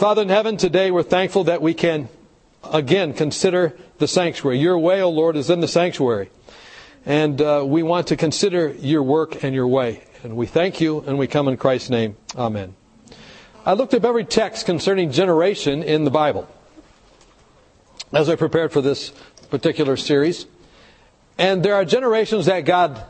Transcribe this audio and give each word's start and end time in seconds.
Father 0.00 0.22
in 0.22 0.30
heaven, 0.30 0.56
today 0.56 0.90
we're 0.90 1.02
thankful 1.02 1.44
that 1.44 1.60
we 1.60 1.74
can 1.74 2.08
again 2.64 3.12
consider 3.12 3.76
the 3.98 4.08
sanctuary. 4.08 4.58
Your 4.58 4.78
way, 4.78 5.02
O 5.02 5.04
oh 5.04 5.10
Lord, 5.10 5.36
is 5.36 5.50
in 5.50 5.60
the 5.60 5.68
sanctuary. 5.68 6.30
And 7.04 7.38
uh, 7.42 7.64
we 7.66 7.82
want 7.82 8.06
to 8.06 8.16
consider 8.16 8.68
your 8.78 9.02
work 9.02 9.44
and 9.44 9.54
your 9.54 9.68
way. 9.68 10.02
And 10.22 10.36
we 10.36 10.46
thank 10.46 10.80
you 10.80 11.00
and 11.00 11.18
we 11.18 11.26
come 11.26 11.48
in 11.48 11.58
Christ's 11.58 11.90
name. 11.90 12.16
Amen. 12.34 12.74
I 13.66 13.74
looked 13.74 13.92
up 13.92 14.06
every 14.06 14.24
text 14.24 14.64
concerning 14.64 15.12
generation 15.12 15.82
in 15.82 16.04
the 16.04 16.10
Bible 16.10 16.48
as 18.10 18.30
I 18.30 18.36
prepared 18.36 18.72
for 18.72 18.80
this 18.80 19.12
particular 19.50 19.98
series. 19.98 20.46
And 21.36 21.62
there 21.62 21.74
are 21.74 21.84
generations 21.84 22.46
that 22.46 22.60
God, 22.60 23.04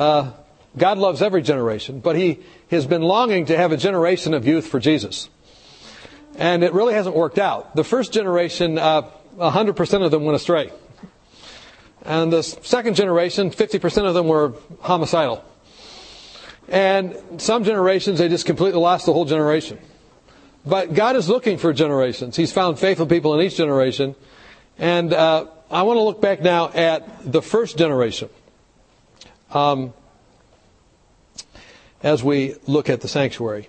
uh, 0.00 0.32
God 0.76 0.98
loves 0.98 1.22
every 1.22 1.42
generation, 1.42 2.00
but 2.00 2.16
He 2.16 2.40
has 2.72 2.84
been 2.84 3.02
longing 3.02 3.46
to 3.46 3.56
have 3.56 3.70
a 3.70 3.76
generation 3.76 4.34
of 4.34 4.44
youth 4.44 4.66
for 4.66 4.80
Jesus. 4.80 5.28
And 6.36 6.62
it 6.62 6.72
really 6.72 6.94
hasn't 6.94 7.16
worked 7.16 7.38
out. 7.38 7.74
The 7.74 7.84
first 7.84 8.12
generation, 8.12 8.78
uh, 8.78 9.02
100% 9.36 10.04
of 10.04 10.10
them 10.10 10.24
went 10.24 10.36
astray. 10.36 10.70
And 12.04 12.32
the 12.32 12.42
second 12.42 12.94
generation, 12.94 13.50
50% 13.50 14.06
of 14.06 14.14
them 14.14 14.28
were 14.28 14.54
homicidal. 14.80 15.44
And 16.68 17.16
some 17.38 17.64
generations, 17.64 18.18
they 18.18 18.28
just 18.28 18.46
completely 18.46 18.80
lost 18.80 19.06
the 19.06 19.12
whole 19.12 19.24
generation. 19.24 19.78
But 20.64 20.94
God 20.94 21.16
is 21.16 21.28
looking 21.28 21.58
for 21.58 21.72
generations. 21.72 22.36
He's 22.36 22.52
found 22.52 22.78
faithful 22.78 23.06
people 23.06 23.34
in 23.34 23.46
each 23.46 23.56
generation. 23.56 24.16
And 24.78 25.12
uh, 25.12 25.46
I 25.70 25.82
want 25.82 25.96
to 25.96 26.02
look 26.02 26.20
back 26.20 26.40
now 26.40 26.70
at 26.70 27.32
the 27.32 27.40
first 27.40 27.78
generation 27.78 28.28
um, 29.52 29.94
as 32.02 32.22
we 32.22 32.56
look 32.66 32.90
at 32.90 33.00
the 33.00 33.08
sanctuary. 33.08 33.68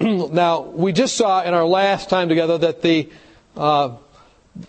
now, 0.00 0.60
we 0.62 0.92
just 0.92 1.16
saw 1.16 1.42
in 1.42 1.54
our 1.54 1.66
last 1.66 2.08
time 2.08 2.28
together 2.28 2.58
that 2.58 2.82
the 2.82 3.08
uh, 3.56 3.96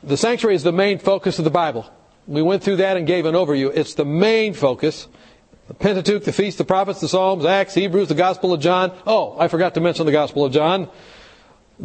the 0.04 0.18
sanctuary 0.18 0.55
is 0.55 0.63
the 0.63 0.71
main 0.71 0.99
focus 0.99 1.40
of 1.40 1.46
the 1.46 1.52
Bible. 1.52 1.90
We 2.27 2.41
went 2.41 2.63
through 2.63 2.77
that 2.77 2.98
and 2.98 3.08
gave 3.08 3.26
an 3.26 3.36
overview. 3.36 3.71
It's 3.76 3.96
the 3.96 4.05
main 4.05 4.54
focus. 4.54 5.08
The 5.68 5.74
Pentateuch, 5.74 6.24
the 6.24 6.34
Feast, 6.34 6.58
the 6.58 6.66
Prophets, 6.66 6.99
the 6.99 7.08
Psalms, 7.08 7.46
Acts, 7.46 7.76
Hebrews, 7.76 8.08
the 8.08 8.16
Gospel 8.16 8.54
of 8.54 8.62
John. 8.62 8.91
Oh, 9.05 9.36
I 9.40 9.48
forgot 9.48 9.76
to 9.76 9.82
mention 9.82 10.05
the 10.05 10.12
Gospel 10.12 10.46
of 10.46 10.52
John. 10.52 10.90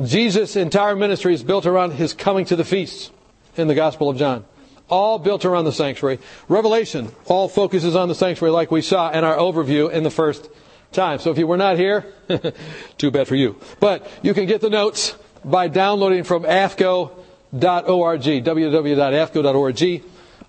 Jesus' 0.02 0.56
entire 0.56 0.96
ministry 0.96 1.34
is 1.34 1.42
built 1.42 1.66
around 1.66 1.92
his 1.92 2.12
coming 2.12 2.44
to 2.46 2.56
the 2.56 2.64
feasts 2.64 3.10
in 3.56 3.68
the 3.68 3.74
Gospel 3.74 4.08
of 4.08 4.16
John. 4.16 4.44
All 4.88 5.18
built 5.18 5.44
around 5.44 5.64
the 5.64 5.72
sanctuary. 5.72 6.18
Revelation 6.48 7.10
all 7.26 7.48
focuses 7.48 7.94
on 7.94 8.08
the 8.08 8.14
sanctuary 8.14 8.52
like 8.52 8.70
we 8.70 8.82
saw 8.82 9.10
in 9.10 9.24
our 9.24 9.36
overview 9.36 9.90
in 9.90 10.02
the 10.02 10.10
first 10.10 10.48
time. 10.94 11.18
So 11.18 11.30
if 11.30 11.38
you 11.38 11.46
were 11.46 11.56
not 11.56 11.76
here, 11.76 12.06
too 12.98 13.10
bad 13.10 13.28
for 13.28 13.34
you. 13.34 13.60
But 13.80 14.08
you 14.22 14.32
can 14.34 14.46
get 14.46 14.60
the 14.60 14.70
notes 14.70 15.14
by 15.44 15.68
downloading 15.68 16.24
from 16.24 16.44
afco.org, 16.44 17.12
www.afco.org 18.20 20.02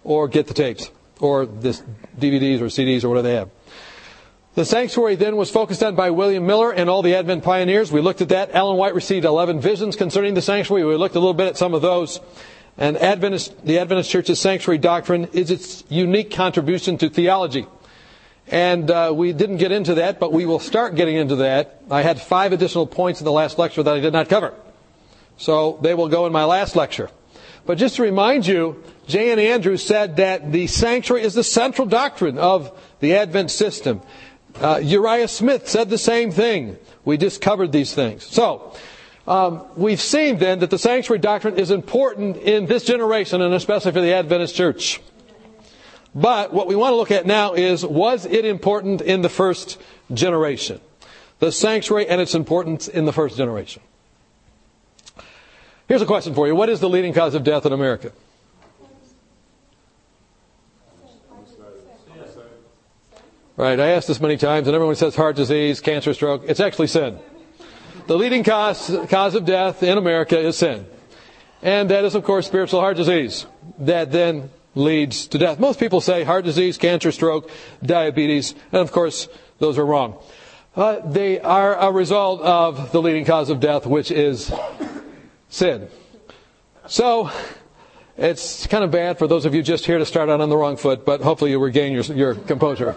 or 0.04 0.28
get 0.28 0.48
the 0.48 0.54
tapes, 0.54 0.90
or 1.20 1.46
this 1.46 1.84
DVDs 2.18 2.62
or 2.62 2.66
CDs 2.66 3.04
or 3.04 3.10
whatever 3.10 3.28
they 3.28 3.36
have. 3.36 3.50
The 4.54 4.64
sanctuary 4.64 5.16
then 5.16 5.36
was 5.36 5.52
focused 5.52 5.84
on 5.84 5.96
by 5.96 6.12
William 6.12 6.46
Miller 6.46 6.72
and 6.72 6.90
all 6.90 7.02
the 7.02 7.16
Advent 7.16 7.44
pioneers. 7.44 7.92
We 7.92 8.00
looked 8.00 8.22
at 8.22 8.30
that. 8.30 8.52
Ellen 8.54 8.78
White 8.78 8.96
received 8.96 9.26
11 9.26 9.60
visions 9.60 9.98
concerning 9.98 10.34
the 10.34 10.42
sanctuary. 10.42 10.86
We 10.86 10.96
looked 10.96 11.16
a 11.16 11.20
little 11.20 11.34
bit 11.34 11.48
at 11.48 11.58
some 11.58 11.74
of 11.74 11.82
those. 11.82 12.22
And 12.78 12.96
Adventist, 12.98 13.66
the 13.66 13.80
Adventist 13.80 14.10
Church's 14.10 14.40
sanctuary 14.40 14.78
doctrine 14.78 15.26
is 15.34 15.52
its 15.52 15.84
unique 15.90 16.32
contribution 16.32 16.98
to 17.00 17.10
theology. 17.10 17.68
And 18.52 18.92
uh, 18.92 19.12
we 19.16 19.34
didn't 19.34 19.58
get 19.58 19.72
into 19.72 19.96
that, 19.96 20.20
but 20.20 20.32
we 20.32 20.46
will 20.46 20.60
start 20.60 20.96
getting 20.96 21.16
into 21.16 21.38
that. 21.38 21.82
I 21.90 22.04
had 22.04 22.22
five 22.22 22.54
additional 22.54 22.86
points 22.86 23.20
in 23.20 23.26
the 23.26 23.32
last 23.32 23.58
lecture 23.58 23.82
that 23.82 23.96
I 23.96 24.00
did 24.00 24.14
not 24.14 24.30
cover. 24.30 24.54
So 25.38 25.80
they 25.82 25.94
will 25.94 26.10
go 26.10 26.26
in 26.28 26.34
my 26.34 26.46
last 26.46 26.76
lecture. 26.76 27.10
But 27.66 27.80
just 27.80 27.96
to 27.96 28.04
remind 28.04 28.46
you, 28.46 28.84
J.N. 29.08 29.40
Andrews 29.40 29.84
said 29.84 30.18
that 30.18 30.52
the 30.52 30.68
sanctuary 30.68 31.24
is 31.24 31.34
the 31.34 31.44
central 31.44 31.88
doctrine 31.88 32.38
of 32.38 32.72
the 33.00 33.16
Advent 33.16 33.50
system. 33.50 34.02
Uh, 34.56 34.80
Uriah 34.82 35.28
Smith 35.28 35.68
said 35.68 35.90
the 35.90 35.98
same 35.98 36.32
thing. 36.32 36.78
We 37.04 37.18
just 37.18 37.42
covered 37.42 37.72
these 37.72 37.94
things. 37.94 38.24
So, 38.24 38.76
um, 39.28 39.66
we've 39.76 40.00
seen 40.00 40.38
then 40.38 40.60
that 40.60 40.70
the 40.70 40.78
sanctuary 40.78 41.20
doctrine 41.20 41.58
is 41.58 41.72
important 41.72 42.38
in 42.38 42.68
this 42.68 42.84
generation 42.84 43.42
and 43.42 43.54
especially 43.56 43.92
for 43.92 44.02
the 44.02 44.14
Adventist 44.14 44.56
church. 44.56 45.02
But 46.16 46.54
what 46.54 46.68
we 46.68 46.78
want 46.78 46.94
to 46.94 46.96
look 46.96 47.12
at 47.12 47.26
now 47.26 47.54
is 47.54 47.86
was 47.86 48.26
it 48.26 48.46
important 48.46 49.02
in 49.02 49.22
the 49.22 49.30
first 49.30 49.80
generation? 50.14 50.80
The 51.40 51.52
sanctuary 51.52 52.08
and 52.08 52.22
its 52.22 52.34
importance 52.34 52.88
in 52.88 53.04
the 53.04 53.12
first 53.12 53.36
generation. 53.36 53.82
Here's 55.90 56.02
a 56.02 56.06
question 56.06 56.34
for 56.34 56.48
you. 56.48 56.56
What 56.56 56.70
is 56.70 56.80
the 56.80 56.90
leading 56.90 57.14
cause 57.14 57.36
of 57.36 57.44
death 57.44 57.66
in 57.66 57.74
America? 57.74 58.14
Right, 63.58 63.80
I 63.80 63.90
asked 63.90 64.08
this 64.08 64.20
many 64.20 64.36
times, 64.36 64.68
and 64.68 64.76
everyone 64.76 64.96
says 64.96 65.16
heart 65.16 65.36
disease, 65.38 65.80
cancer, 65.80 66.14
stroke. 66.14 66.44
It's 66.46 66.60
actually 66.60 66.88
sin. 66.88 67.20
The 68.08 68.18
leading 68.18 68.44
cause, 68.44 68.94
cause 69.10 69.36
of 69.36 69.46
death 69.46 69.82
in 69.82 69.98
America 69.98 70.38
is 70.38 70.58
sin. 70.58 70.86
And 71.62 71.90
that 71.90 72.04
is, 72.04 72.16
of 72.16 72.24
course, 72.24 72.48
spiritual 72.48 72.82
heart 72.82 72.98
disease. 72.98 73.46
That 73.80 74.12
then 74.12 74.50
leads 74.76 75.28
to 75.28 75.38
death. 75.38 75.60
Most 75.60 75.80
people 75.80 76.02
say 76.02 76.24
heart 76.24 76.46
disease, 76.46 76.78
cancer, 76.78 77.12
stroke, 77.12 77.50
diabetes, 77.84 78.54
and 78.72 78.82
of 78.82 78.92
course, 78.92 79.28
those 79.60 79.78
are 79.78 79.86
wrong. 79.86 80.18
Uh, 80.76 81.00
they 81.10 81.40
are 81.40 81.76
a 81.76 81.92
result 81.92 82.42
of 82.42 82.92
the 82.92 83.02
leading 83.02 83.24
cause 83.24 83.50
of 83.50 83.62
death, 83.62 83.86
which 83.86 84.12
is 84.12 84.52
sin. 85.48 85.88
So, 86.88 87.32
it's 88.18 88.68
kind 88.68 88.84
of 88.84 88.92
bad 88.92 89.18
for 89.18 89.28
those 89.28 89.46
of 89.46 89.56
you 89.56 89.64
just 89.64 89.86
here 89.86 89.98
to 89.98 90.06
start 90.06 90.30
out 90.30 90.42
on 90.42 90.50
the 90.50 90.58
wrong 90.58 90.78
foot, 90.78 91.06
but 91.06 91.22
hopefully 91.22 91.52
you 91.52 91.60
regain 91.60 91.94
your, 91.94 92.04
your 92.04 92.36
composure. 92.36 92.96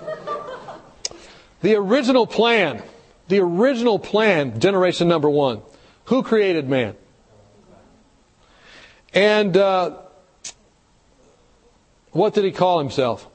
The 1.60 1.76
original 1.76 2.26
plan, 2.26 2.82
the 3.28 3.40
original 3.40 3.98
plan, 3.98 4.60
generation 4.60 5.08
number 5.08 5.30
one, 5.30 5.62
who 6.06 6.22
created 6.22 6.68
man? 6.68 6.96
And 9.12 9.56
uh, 9.56 9.98
what 12.12 12.34
did 12.34 12.44
he 12.44 12.52
call 12.52 12.78
himself? 12.78 13.26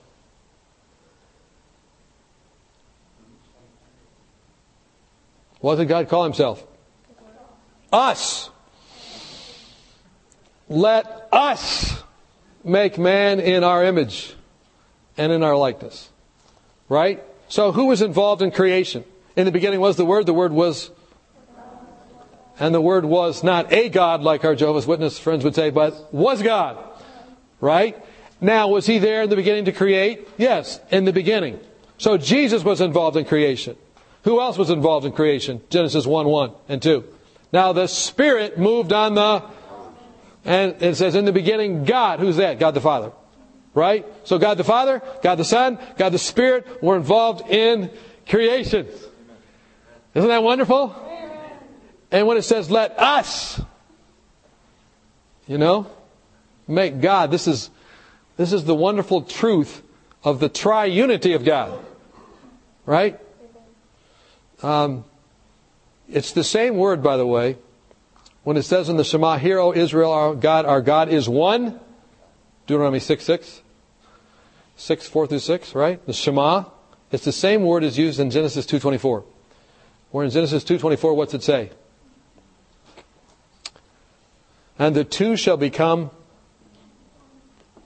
What 5.60 5.76
did 5.76 5.88
God 5.88 6.10
call 6.10 6.26
himself? 6.26 6.62
Us. 7.92 8.50
Let 10.68 11.30
us 11.32 12.04
make 12.64 12.98
man 12.98 13.40
in 13.40 13.64
our 13.64 13.86
image 13.86 14.34
and 15.18 15.32
in 15.32 15.44
our 15.44 15.56
likeness. 15.56 16.10
Right? 16.90 17.24
So 17.48 17.72
who 17.72 17.86
was 17.86 18.02
involved 18.02 18.42
in 18.42 18.52
creation? 18.52 19.06
In 19.36 19.46
the 19.46 19.52
beginning 19.52 19.80
was 19.80 19.96
the 19.96 20.06
Word, 20.06 20.26
the 20.26 20.34
Word 20.34 20.52
was 20.52 20.92
and 22.60 22.74
the 22.74 22.82
Word 22.82 23.06
was 23.06 23.44
not 23.44 23.72
a 23.74 23.90
God 23.90 24.22
like 24.22 24.46
our 24.46 24.56
Jehovah's 24.56 24.86
Witness 24.86 25.18
friends 25.18 25.44
would 25.44 25.56
say, 25.56 25.70
but 25.70 26.14
was 26.14 26.42
God. 26.42 26.78
Right? 27.60 28.04
Now, 28.44 28.68
was 28.68 28.86
he 28.86 29.00
there 29.00 29.24
in 29.24 29.30
the 29.30 29.38
beginning 29.38 29.66
to 29.66 29.72
create? 29.72 30.28
Yes, 30.38 30.80
in 30.92 31.06
the 31.06 31.14
beginning. 31.14 31.62
So 31.98 32.18
Jesus 32.18 32.64
was 32.64 32.81
involved 32.81 33.16
in 33.16 33.24
creation. 33.24 33.78
Who 34.26 34.42
else 34.42 34.58
was 34.58 34.70
involved 34.70 35.06
in 35.06 35.14
creation? 35.14 35.62
Genesis 35.70 36.06
1 36.06 36.28
1 36.28 36.52
and 36.68 36.81
2. 36.81 37.06
Now 37.54 37.72
the 37.72 37.88
Spirit 37.88 38.59
moved 38.59 38.92
on 38.92 39.16
the, 39.16 39.44
and 40.44 40.81
it 40.81 40.96
says 40.96 41.16
in 41.16 41.24
the 41.24 41.31
beginning, 41.31 41.86
God. 41.86 42.20
Who's 42.20 42.36
that? 42.36 42.59
God 42.59 42.74
the 42.74 42.81
Father. 42.81 43.14
Right? 43.74 44.06
So 44.26 44.38
God 44.38 44.58
the 44.58 44.66
Father, 44.66 45.02
God 45.24 45.36
the 45.36 45.46
Son, 45.46 45.80
God 45.98 46.10
the 46.10 46.20
Spirit 46.20 46.84
were 46.84 46.98
involved 46.98 47.50
in 47.50 47.92
creation. 48.28 48.88
Isn't 50.14 50.30
that 50.30 50.44
wonderful? 50.44 50.96
And 52.12 52.28
when 52.28 52.38
it 52.38 52.44
says, 52.44 52.70
let 52.70 53.00
us, 53.00 53.60
you 55.48 55.57
know, 55.57 55.88
make 56.68 57.01
God, 57.01 57.31
this 57.31 57.48
is, 57.48 57.72
this 58.38 58.53
is 58.53 58.65
the 58.65 58.75
wonderful 58.75 59.21
truth 59.21 59.81
of 60.24 60.39
the 60.39 60.50
triunity 60.50 61.35
of 61.35 61.45
God. 61.45 61.83
Right? 62.85 63.19
Um, 64.62 65.06
it's 66.09 66.31
the 66.31 66.44
same 66.44 66.77
word, 66.77 67.03
by 67.03 67.18
the 67.18 67.25
way, 67.25 67.57
when 68.44 68.57
it 68.57 68.63
says 68.63 68.89
in 68.89 68.97
the 68.97 69.03
Shema, 69.03 69.38
Hear, 69.38 69.59
O 69.59 69.74
Israel, 69.74 70.12
our 70.12 70.35
God, 70.35 70.65
our 70.65 70.81
God 70.81 71.09
is 71.09 71.30
one. 71.30 71.80
Deuteronomy 72.68 73.00
6 73.00 73.24
6. 73.24 73.62
6, 74.75 75.07
4 75.07 75.27
through 75.27 75.39
6, 75.39 75.75
right? 75.75 76.06
The 76.06 76.13
Shema. 76.13 76.65
It's 77.12 77.25
the 77.25 77.31
same 77.31 77.63
word 77.63 77.83
as 77.83 77.97
used 77.97 78.19
in 78.19 78.31
Genesis 78.31 78.65
2.24. 78.65 79.24
Where 80.12 80.25
in 80.25 80.31
Genesis 80.31 80.63
2.24, 80.63 81.15
what's 81.15 81.33
it 81.33 81.44
say? 81.44 81.69
And 84.80 84.95
the 84.95 85.03
two 85.03 85.38
shall 85.38 85.57
become 85.57 86.09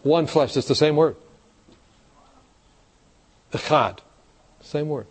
one 0.07 0.27
flesh. 0.27 0.56
It's 0.56 0.68
the 0.68 0.75
same 0.75 0.95
word. 0.95 1.15
Echad. 3.51 4.00
Same 4.62 4.89
word. 4.89 5.07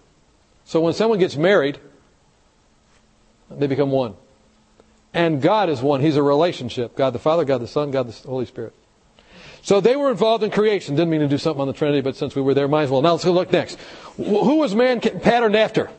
So 0.64 0.80
when 0.80 0.94
someone 0.94 1.18
gets 1.18 1.36
married, 1.36 1.78
they 3.50 3.66
become 3.66 3.90
one. 3.90 4.14
And 5.14 5.40
God 5.40 5.70
is 5.70 5.80
one. 5.80 6.00
He's 6.00 6.16
a 6.16 6.22
relationship. 6.22 6.96
God 6.96 7.10
the 7.10 7.18
Father, 7.18 7.44
God 7.44 7.58
the 7.58 7.68
Son, 7.68 7.90
God 7.90 8.08
the 8.08 8.28
Holy 8.28 8.44
Spirit. 8.44 8.74
So 9.62 9.80
they 9.80 9.96
were 9.96 10.10
involved 10.10 10.44
in 10.44 10.50
creation. 10.50 10.94
Didn't 10.94 11.10
mean 11.10 11.20
to 11.20 11.28
do 11.28 11.38
something 11.38 11.60
on 11.60 11.66
the 11.66 11.72
Trinity, 11.72 12.00
but 12.00 12.16
since 12.16 12.36
we 12.36 12.42
were 12.42 12.54
there, 12.54 12.68
might 12.68 12.84
as 12.84 12.90
well. 12.90 13.02
Now 13.02 13.12
let's 13.12 13.24
go 13.24 13.32
look 13.32 13.50
next. 13.50 13.78
Who 14.16 14.56
was 14.56 14.74
man 14.74 15.00
patterned 15.00 15.56
after? 15.56 15.90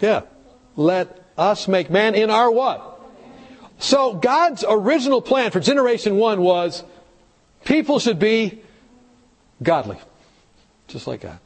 Yeah. 0.00 0.22
Let 0.76 1.24
us 1.38 1.68
make 1.68 1.88
man 1.90 2.14
in 2.14 2.28
our 2.28 2.50
what? 2.50 2.91
So 3.82 4.14
God's 4.14 4.64
original 4.66 5.20
plan 5.20 5.50
for 5.50 5.58
generation 5.58 6.16
one 6.16 6.40
was 6.40 6.84
people 7.64 7.98
should 7.98 8.20
be 8.20 8.62
godly. 9.60 9.98
Just 10.86 11.08
like 11.08 11.22
God. 11.22 11.40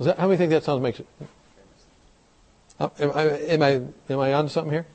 That, 0.00 0.18
how 0.18 0.26
many 0.26 0.38
think 0.38 0.50
that 0.50 0.64
sounds 0.64 0.80
makes 0.80 1.00
it? 1.00 1.06
Am 2.80 2.90
I, 3.14 3.22
am 3.24 3.62
I, 3.62 3.82
am 4.08 4.18
I 4.18 4.32
on 4.32 4.48
something 4.48 4.72
here? 4.72 4.86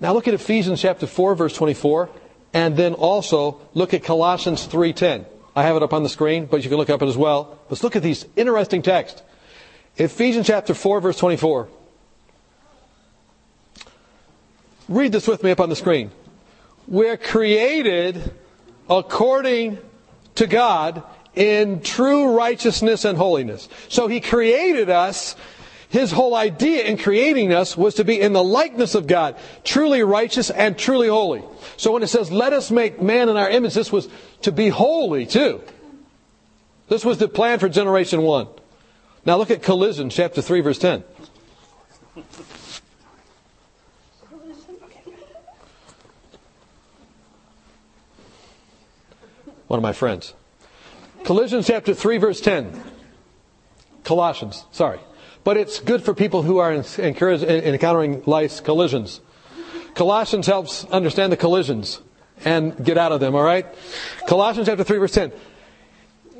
Now 0.00 0.14
look 0.14 0.26
at 0.26 0.32
Ephesians 0.32 0.80
chapter 0.80 1.06
4 1.06 1.34
verse 1.34 1.54
24 1.54 2.08
and 2.54 2.78
then 2.78 2.94
also 2.94 3.60
look 3.74 3.92
at 3.92 4.04
Colossians 4.04 4.66
3:10. 4.66 5.26
I 5.54 5.64
have 5.64 5.76
it 5.76 5.82
up 5.82 5.92
on 5.92 6.02
the 6.02 6.08
screen, 6.08 6.46
but 6.46 6.62
you 6.64 6.70
can 6.70 6.78
look 6.78 6.88
up 6.88 7.02
it 7.02 7.08
as 7.08 7.16
well. 7.16 7.58
Let's 7.68 7.84
look 7.84 7.94
at 7.94 8.02
these 8.02 8.24
interesting 8.36 8.80
texts. 8.80 9.22
Ephesians 9.96 10.46
chapter 10.46 10.72
4 10.72 11.02
verse 11.02 11.18
24. 11.18 11.68
Read 14.88 15.12
this 15.12 15.28
with 15.28 15.42
me 15.42 15.50
up 15.50 15.60
on 15.60 15.68
the 15.68 15.76
screen. 15.76 16.10
We're 16.86 17.18
created 17.18 18.32
according 18.88 19.78
to 20.36 20.46
God 20.46 21.02
in 21.34 21.82
true 21.82 22.36
righteousness 22.36 23.04
and 23.04 23.18
holiness. 23.18 23.68
So 23.88 24.08
he 24.08 24.20
created 24.20 24.88
us 24.88 25.36
his 25.90 26.12
whole 26.12 26.34
idea 26.34 26.84
in 26.84 26.98
creating 26.98 27.52
us 27.52 27.76
was 27.76 27.94
to 27.94 28.04
be 28.04 28.20
in 28.20 28.34
the 28.34 28.44
likeness 28.44 28.94
of 28.94 29.06
God, 29.06 29.36
truly 29.64 30.02
righteous 30.02 30.50
and 30.50 30.76
truly 30.76 31.08
holy. 31.08 31.42
So 31.78 31.92
when 31.92 32.02
it 32.02 32.08
says, 32.08 32.30
let 32.30 32.52
us 32.52 32.70
make 32.70 33.00
man 33.00 33.28
in 33.30 33.36
our 33.38 33.48
image, 33.48 33.72
this 33.72 33.90
was 33.90 34.08
to 34.42 34.52
be 34.52 34.68
holy 34.68 35.24
too. 35.24 35.62
This 36.88 37.04
was 37.04 37.18
the 37.18 37.28
plan 37.28 37.58
for 37.58 37.68
generation 37.68 38.22
one. 38.22 38.48
Now 39.24 39.36
look 39.38 39.50
at 39.50 39.62
Collision, 39.62 40.10
chapter 40.10 40.42
3, 40.42 40.60
verse 40.60 40.78
10. 40.78 41.04
One 49.68 49.78
of 49.78 49.82
my 49.82 49.92
friends. 49.92 50.34
Collision 51.24 51.62
chapter 51.62 51.94
3, 51.94 52.18
verse 52.18 52.40
10. 52.40 52.82
Colossians, 54.04 54.64
sorry 54.72 55.00
but 55.48 55.56
it's 55.56 55.80
good 55.80 56.02
for 56.02 56.12
people 56.12 56.42
who 56.42 56.58
are 56.58 56.70
encountering 56.70 58.22
life's 58.26 58.60
collisions. 58.60 59.22
Colossians 59.94 60.46
helps 60.46 60.84
understand 60.84 61.32
the 61.32 61.38
collisions 61.38 62.02
and 62.44 62.84
get 62.84 62.98
out 62.98 63.12
of 63.12 63.20
them, 63.20 63.34
all 63.34 63.42
right? 63.42 63.66
Colossians 64.26 64.68
chapter 64.68 64.84
3 64.84 64.98
verse 64.98 65.12
10. 65.12 65.32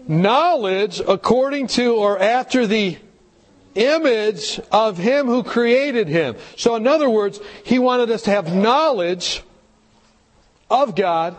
Knowledge 0.06 1.00
according 1.00 1.69
to 1.69 1.96
or 1.96 2.19
after 2.19 2.66
the 2.66 2.98
image 3.75 4.60
of 4.70 4.98
him 4.98 5.26
who 5.26 5.42
created 5.42 6.06
him. 6.06 6.36
So 6.58 6.75
in 6.76 6.86
other 6.86 7.08
words, 7.08 7.40
he 7.64 7.78
wanted 7.78 8.10
us 8.10 8.22
to 8.25 8.30
have 8.30 8.54
knowledge 8.54 9.42
of 10.69 10.94
God, 10.94 11.34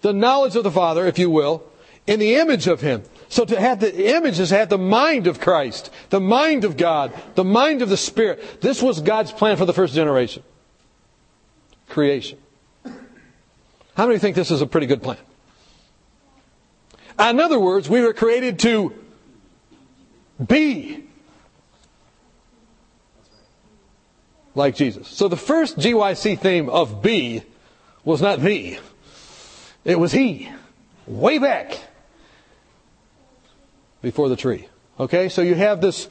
the 0.00 0.12
knowledge 0.12 0.56
of 0.56 0.64
the 0.64 0.70
Father, 0.70 1.06
if 1.06 1.18
you 1.18 1.30
will, 1.30 1.64
in 2.06 2.20
the 2.20 2.36
image 2.36 2.66
of 2.66 2.80
him. 2.80 3.02
So 3.28 3.44
to 3.44 3.60
have 3.60 3.80
the 3.80 4.16
image 4.16 4.40
is 4.40 4.48
to 4.48 4.56
have 4.56 4.70
the 4.70 4.78
mind 4.78 5.26
of 5.26 5.40
Christ, 5.40 5.90
the 6.10 6.20
mind 6.20 6.64
of 6.64 6.76
God, 6.76 7.12
the 7.34 7.44
mind 7.44 7.82
of 7.82 7.90
the 7.90 7.96
Spirit. 7.96 8.60
This 8.60 8.82
was 8.82 9.00
God's 9.00 9.32
plan 9.32 9.56
for 9.56 9.66
the 9.66 9.74
first 9.74 9.94
generation. 9.94 10.42
Creation. 11.88 12.38
How 13.94 14.06
many 14.06 14.18
think 14.18 14.36
this 14.36 14.50
is 14.50 14.62
a 14.62 14.66
pretty 14.66 14.86
good 14.86 15.02
plan? 15.02 15.18
In 17.18 17.40
other 17.40 17.58
words, 17.58 17.88
we 17.88 18.00
were 18.00 18.14
created 18.14 18.60
to 18.60 18.94
be 20.46 21.04
like 24.54 24.76
Jesus. 24.76 25.08
So 25.08 25.28
the 25.28 25.36
first 25.36 25.78
GYC 25.78 26.38
theme 26.38 26.68
of 26.68 27.02
be 27.02 27.42
was 28.04 28.22
not 28.22 28.40
thee. 28.40 28.78
It 29.88 29.98
was 29.98 30.12
he. 30.12 30.50
Way 31.06 31.38
back 31.38 31.80
before 34.02 34.28
the 34.28 34.36
tree. 34.36 34.68
Okay, 35.00 35.30
so 35.30 35.40
you 35.40 35.54
have 35.54 35.80
this, 35.80 36.10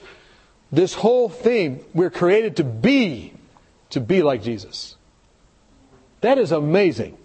this 0.72 0.96
whole 0.96 1.30
theme. 1.30 1.82
We're 1.94 2.10
created 2.10 2.56
to 2.56 2.64
be, 2.64 3.34
to 3.92 4.00
be 4.00 4.24
like 4.24 4.42
Jesus. 4.42 4.96
That 6.22 6.40
is 6.40 6.52
amazing. 6.52 7.20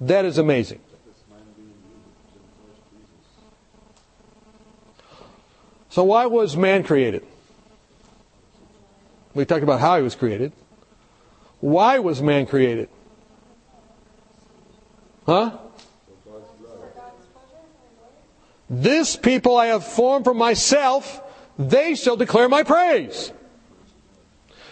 That 0.00 0.24
is 0.24 0.38
amazing. 0.38 0.80
So 5.90 6.04
why 6.04 6.24
was 6.24 6.56
man 6.56 6.84
created? 6.84 7.22
We 9.34 9.44
talked 9.44 9.62
about 9.62 9.80
how 9.80 9.98
he 9.98 10.02
was 10.02 10.14
created. 10.14 10.52
Why 11.60 11.98
was 11.98 12.22
man 12.22 12.46
created? 12.46 12.88
Huh? 15.28 15.58
This 18.70 19.14
people 19.14 19.58
I 19.58 19.66
have 19.66 19.84
formed 19.84 20.24
for 20.24 20.32
myself, 20.32 21.20
they 21.58 21.94
shall 21.96 22.16
declare 22.16 22.48
my 22.48 22.62
praise. 22.62 23.30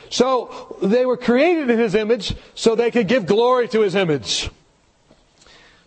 So 0.09 0.79
they 0.81 1.05
were 1.05 1.19
created 1.19 1.69
in 1.69 1.79
his 1.79 1.95
image 1.95 2.35
so 2.55 2.75
they 2.75 2.91
could 2.91 3.07
give 3.07 3.27
glory 3.27 3.69
to 3.69 3.83
his 3.83 3.95
image, 3.95 4.49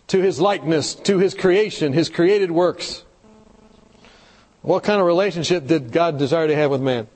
to 0.06 0.20
his 0.20 0.40
likeness, 0.40 0.94
to 0.94 1.18
his 1.18 1.34
creation, 1.34 1.92
his 1.92 2.08
created 2.08 2.52
works. 2.52 3.02
What 4.62 4.84
kind 4.84 5.00
of 5.00 5.06
relationship 5.06 5.66
did 5.66 5.90
God 5.90 6.16
desire 6.16 6.46
to 6.46 6.54
have 6.54 6.70
with 6.70 6.80
man? 6.80 7.08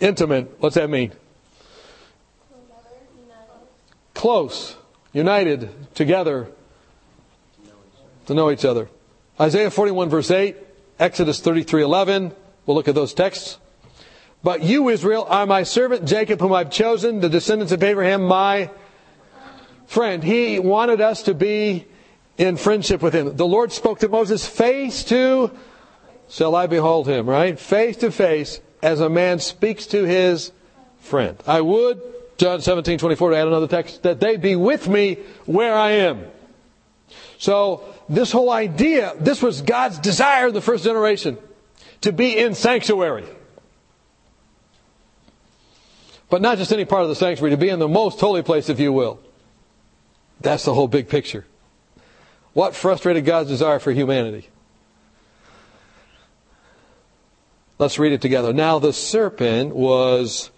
Intimate. 0.00 0.56
What's 0.58 0.74
that 0.74 0.90
mean? 0.90 1.12
Close 4.24 4.74
united 5.12 5.68
together 5.94 6.48
to 8.24 8.32
know 8.32 8.50
each 8.50 8.64
other. 8.64 8.88
Isaiah 9.38 9.70
41 9.70 10.08
verse 10.08 10.30
8, 10.30 10.56
Exodus 10.98 11.40
33 11.40 11.82
11. 11.82 12.32
We'll 12.64 12.74
look 12.74 12.88
at 12.88 12.94
those 12.94 13.12
texts. 13.12 13.58
But 14.42 14.62
you, 14.62 14.88
Israel, 14.88 15.26
are 15.28 15.44
my 15.44 15.62
servant 15.62 16.06
Jacob, 16.06 16.40
whom 16.40 16.54
I've 16.54 16.70
chosen, 16.70 17.20
the 17.20 17.28
descendants 17.28 17.70
of 17.70 17.82
Abraham, 17.82 18.22
my 18.22 18.70
friend. 19.88 20.24
He 20.24 20.58
wanted 20.58 21.02
us 21.02 21.24
to 21.24 21.34
be 21.34 21.86
in 22.38 22.56
friendship 22.56 23.02
with 23.02 23.12
him. 23.12 23.36
The 23.36 23.46
Lord 23.46 23.72
spoke 23.72 23.98
to 23.98 24.08
Moses 24.08 24.46
face 24.46 25.04
to, 25.04 25.50
shall 26.30 26.54
I 26.54 26.66
behold 26.66 27.06
him, 27.06 27.28
right? 27.28 27.60
Face 27.60 27.98
to 27.98 28.10
face, 28.10 28.58
as 28.82 29.00
a 29.00 29.10
man 29.10 29.38
speaks 29.38 29.84
to 29.88 30.04
his 30.04 30.50
friend. 30.98 31.36
I 31.46 31.60
would 31.60 32.00
John 32.44 32.60
17, 32.60 32.98
24, 32.98 33.30
to 33.30 33.36
add 33.38 33.46
another 33.46 33.66
text, 33.66 34.02
that 34.02 34.20
they 34.20 34.36
be 34.36 34.54
with 34.54 34.86
me 34.86 35.14
where 35.46 35.74
I 35.74 35.92
am. 35.92 36.26
So, 37.38 37.82
this 38.06 38.30
whole 38.32 38.50
idea, 38.50 39.14
this 39.18 39.40
was 39.40 39.62
God's 39.62 39.98
desire 39.98 40.48
in 40.48 40.52
the 40.52 40.60
first 40.60 40.84
generation, 40.84 41.38
to 42.02 42.12
be 42.12 42.36
in 42.36 42.54
sanctuary. 42.54 43.24
But 46.28 46.42
not 46.42 46.58
just 46.58 46.70
any 46.70 46.84
part 46.84 47.04
of 47.04 47.08
the 47.08 47.14
sanctuary, 47.14 47.52
to 47.52 47.56
be 47.56 47.70
in 47.70 47.78
the 47.78 47.88
most 47.88 48.20
holy 48.20 48.42
place, 48.42 48.68
if 48.68 48.78
you 48.78 48.92
will. 48.92 49.20
That's 50.42 50.66
the 50.66 50.74
whole 50.74 50.86
big 50.86 51.08
picture. 51.08 51.46
What 52.52 52.74
frustrated 52.74 53.24
God's 53.24 53.48
desire 53.48 53.78
for 53.78 53.90
humanity? 53.90 54.50
Let's 57.78 57.98
read 57.98 58.12
it 58.12 58.20
together. 58.20 58.52
Now 58.52 58.80
the 58.80 58.92
serpent 58.92 59.74
was 59.74 60.50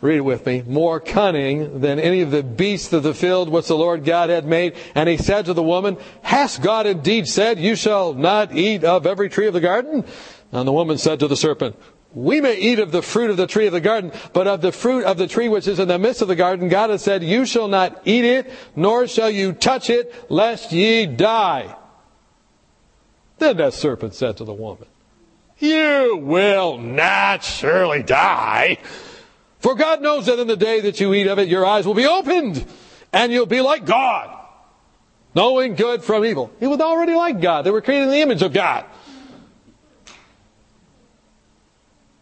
Read 0.00 0.18
it 0.18 0.20
with 0.20 0.46
me. 0.46 0.62
More 0.64 1.00
cunning 1.00 1.80
than 1.80 1.98
any 1.98 2.20
of 2.20 2.30
the 2.30 2.44
beasts 2.44 2.92
of 2.92 3.02
the 3.02 3.14
field 3.14 3.48
which 3.48 3.66
the 3.66 3.76
Lord 3.76 4.04
God 4.04 4.30
had 4.30 4.46
made. 4.46 4.76
And 4.94 5.08
he 5.08 5.16
said 5.16 5.46
to 5.46 5.54
the 5.54 5.62
woman, 5.62 5.96
Has 6.22 6.56
God 6.58 6.86
indeed 6.86 7.26
said, 7.26 7.58
You 7.58 7.74
shall 7.74 8.14
not 8.14 8.54
eat 8.54 8.84
of 8.84 9.06
every 9.06 9.28
tree 9.28 9.48
of 9.48 9.54
the 9.54 9.60
garden? 9.60 10.04
And 10.52 10.68
the 10.68 10.72
woman 10.72 10.98
said 10.98 11.18
to 11.20 11.26
the 11.26 11.36
serpent, 11.36 11.76
We 12.14 12.40
may 12.40 12.56
eat 12.56 12.78
of 12.78 12.92
the 12.92 13.02
fruit 13.02 13.30
of 13.30 13.36
the 13.36 13.48
tree 13.48 13.66
of 13.66 13.72
the 13.72 13.80
garden, 13.80 14.12
but 14.32 14.46
of 14.46 14.60
the 14.60 14.70
fruit 14.70 15.04
of 15.04 15.18
the 15.18 15.26
tree 15.26 15.48
which 15.48 15.66
is 15.66 15.80
in 15.80 15.88
the 15.88 15.98
midst 15.98 16.22
of 16.22 16.28
the 16.28 16.36
garden, 16.36 16.68
God 16.68 16.90
has 16.90 17.02
said, 17.02 17.24
You 17.24 17.44
shall 17.44 17.66
not 17.66 18.00
eat 18.04 18.24
it, 18.24 18.52
nor 18.76 19.08
shall 19.08 19.30
you 19.30 19.52
touch 19.52 19.90
it, 19.90 20.14
lest 20.30 20.70
ye 20.70 21.06
die. 21.06 21.74
Then 23.38 23.56
that 23.56 23.74
serpent 23.74 24.14
said 24.14 24.36
to 24.36 24.44
the 24.44 24.52
woman, 24.52 24.86
You 25.58 26.20
will 26.22 26.78
not 26.78 27.42
surely 27.42 28.04
die. 28.04 28.78
For 29.58 29.74
God 29.74 30.00
knows 30.00 30.26
that 30.26 30.38
in 30.38 30.46
the 30.46 30.56
day 30.56 30.80
that 30.80 31.00
you 31.00 31.12
eat 31.14 31.26
of 31.26 31.38
it, 31.38 31.48
your 31.48 31.66
eyes 31.66 31.86
will 31.86 31.94
be 31.94 32.06
opened 32.06 32.64
and 33.12 33.32
you'll 33.32 33.46
be 33.46 33.60
like 33.60 33.84
God, 33.84 34.34
Knowing 35.34 35.74
good 35.74 36.02
from 36.02 36.24
evil. 36.24 36.50
He 36.58 36.66
was 36.66 36.80
already 36.80 37.14
like 37.14 37.40
God. 37.40 37.62
They 37.62 37.70
were 37.70 37.80
created 37.80 38.04
in 38.04 38.10
the 38.10 38.20
image 38.20 38.42
of 38.42 38.52
God. 38.52 38.84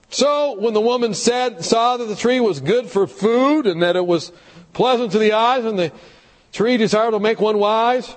So 0.09 0.59
when 0.59 0.75
the 0.75 0.81
woman 0.81 1.15
said, 1.15 1.65
saw 1.65 1.97
that 1.97 2.07
the 2.07 2.17
tree 2.17 2.41
was 2.41 2.61
good 2.61 2.87
for 2.87 3.07
food 3.07 3.67
and 3.67 3.83
that 3.83 3.97
it 3.97 4.07
was 4.07 4.33
pleasant 4.73 5.13
to 5.13 5.19
the 5.19 5.33
eyes 5.33 5.65
and 5.65 5.79
the 5.79 5.93
tree 6.53 6.77
desired 6.77 7.11
to 7.13 7.21
make 7.21 7.41
one 7.41 7.59
wise, 7.59 8.17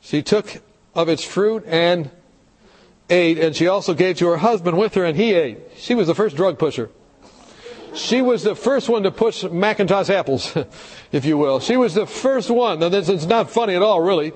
she 0.00 0.22
took 0.22 0.62
of 0.94 1.08
its 1.08 1.24
fruit 1.24 1.64
and 1.66 2.10
ate, 3.08 3.38
and 3.38 3.54
she 3.54 3.66
also 3.66 3.94
gave 3.94 4.18
to 4.18 4.26
her 4.26 4.36
husband 4.36 4.78
with 4.78 4.94
her, 4.94 5.04
and 5.04 5.16
he 5.16 5.32
ate. 5.32 5.58
She 5.76 5.94
was 5.94 6.06
the 6.06 6.14
first 6.14 6.36
drug 6.36 6.58
pusher. 6.58 6.90
She 7.94 8.22
was 8.22 8.42
the 8.42 8.54
first 8.54 8.88
one 8.88 9.02
to 9.02 9.10
push 9.10 9.44
Macintosh 9.44 10.08
apples, 10.10 10.56
if 11.12 11.24
you 11.24 11.36
will. 11.36 11.60
She 11.60 11.76
was 11.76 11.94
the 11.94 12.06
first 12.06 12.50
one. 12.50 12.80
Now, 12.80 12.88
this 12.88 13.08
is 13.08 13.26
not 13.26 13.50
funny 13.50 13.74
at 13.74 13.82
all, 13.82 14.00
really. 14.00 14.32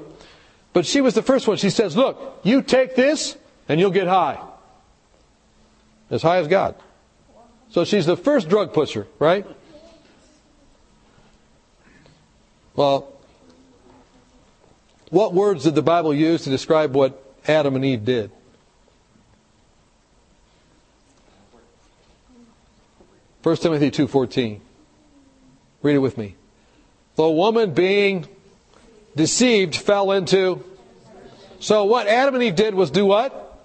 But 0.73 0.85
she 0.85 1.01
was 1.01 1.15
the 1.15 1.23
first 1.23 1.49
one. 1.49 1.57
She 1.57 1.71
says, 1.71 1.97
Look, 1.97 2.41
you 2.43 2.63
take 2.63 2.97
this, 2.97 3.37
and 3.69 3.81
you'll 3.81 3.91
get 3.91 4.07
high. 4.07 4.39
As 6.11 6.23
high 6.23 6.39
as 6.39 6.49
God. 6.49 6.75
So 7.71 7.85
she's 7.85 8.07
the 8.07 8.17
first 8.17 8.49
drug 8.49 8.73
pusher, 8.73 9.07
right? 9.19 9.47
Well, 12.75 13.13
what 15.11 15.33
words 15.33 15.65
did 15.65 15.75
the 15.75 15.83
Bible 15.83 16.15
use 16.15 16.45
to 16.45 16.51
describe 16.51 16.95
what 16.95 17.23
Adam 17.49 17.75
and 17.75 17.85
Eve 17.85 18.05
did? 18.05 18.31
First 23.47 23.63
Timothy 23.63 23.93
2:14. 23.93 24.61
Read 25.81 25.95
it 25.95 25.99
with 26.01 26.19
me. 26.19 26.35
The 27.15 27.31
woman 27.31 27.75
being 27.75 28.27
deceived 29.15 29.77
fell 29.77 30.11
into 30.11 30.65
So 31.61 31.85
what 31.85 32.09
Adam 32.09 32.35
and 32.35 32.43
Eve 32.43 32.57
did 32.57 32.75
was 32.75 32.91
do 32.91 33.07
what? 33.07 33.57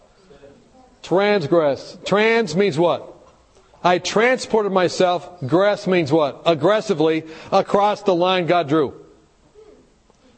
Transgress. 1.02 1.98
Trans 2.06 2.56
means 2.56 2.78
what? 2.78 3.12
I 3.84 3.98
transported 3.98 4.72
myself. 4.72 5.28
Gress 5.48 5.88
means 5.88 6.12
what? 6.12 6.44
Aggressively 6.46 7.24
across 7.52 8.04
the 8.04 8.14
line 8.14 8.46
God 8.46 8.70
drew. 8.70 8.94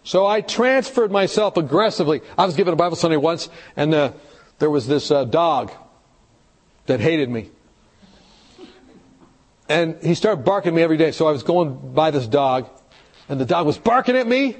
So 0.05 0.25
I 0.25 0.39
transferred 0.39 1.12
myself 1.12 1.57
aggressively. 1.57 2.21
I 2.38 2.45
was 2.45 2.55
given 2.55 2.71
a 2.71 2.77
Bible 2.77 2.95
study 2.95 3.17
once, 3.17 3.50
and 3.75 3.93
uh, 3.93 4.13
there 4.59 4.69
was 4.69 4.88
this 4.88 5.12
uh, 5.12 5.25
dog 5.25 5.69
that 6.85 7.01
hated 7.01 7.29
me. 7.29 7.50
And 9.74 9.98
he 10.03 10.13
started 10.13 10.46
barking 10.46 10.70
at 10.70 10.75
me 10.75 10.84
every 10.84 10.98
day. 10.98 11.10
So 11.10 11.27
I 11.27 11.32
was 11.32 11.42
going 11.42 11.94
by 11.94 12.12
this 12.12 12.27
dog, 12.27 12.70
and 13.27 13.42
the 13.42 13.46
dog 13.46 13.65
was 13.65 13.80
barking 13.80 14.15
at 14.15 14.27
me. 14.27 14.56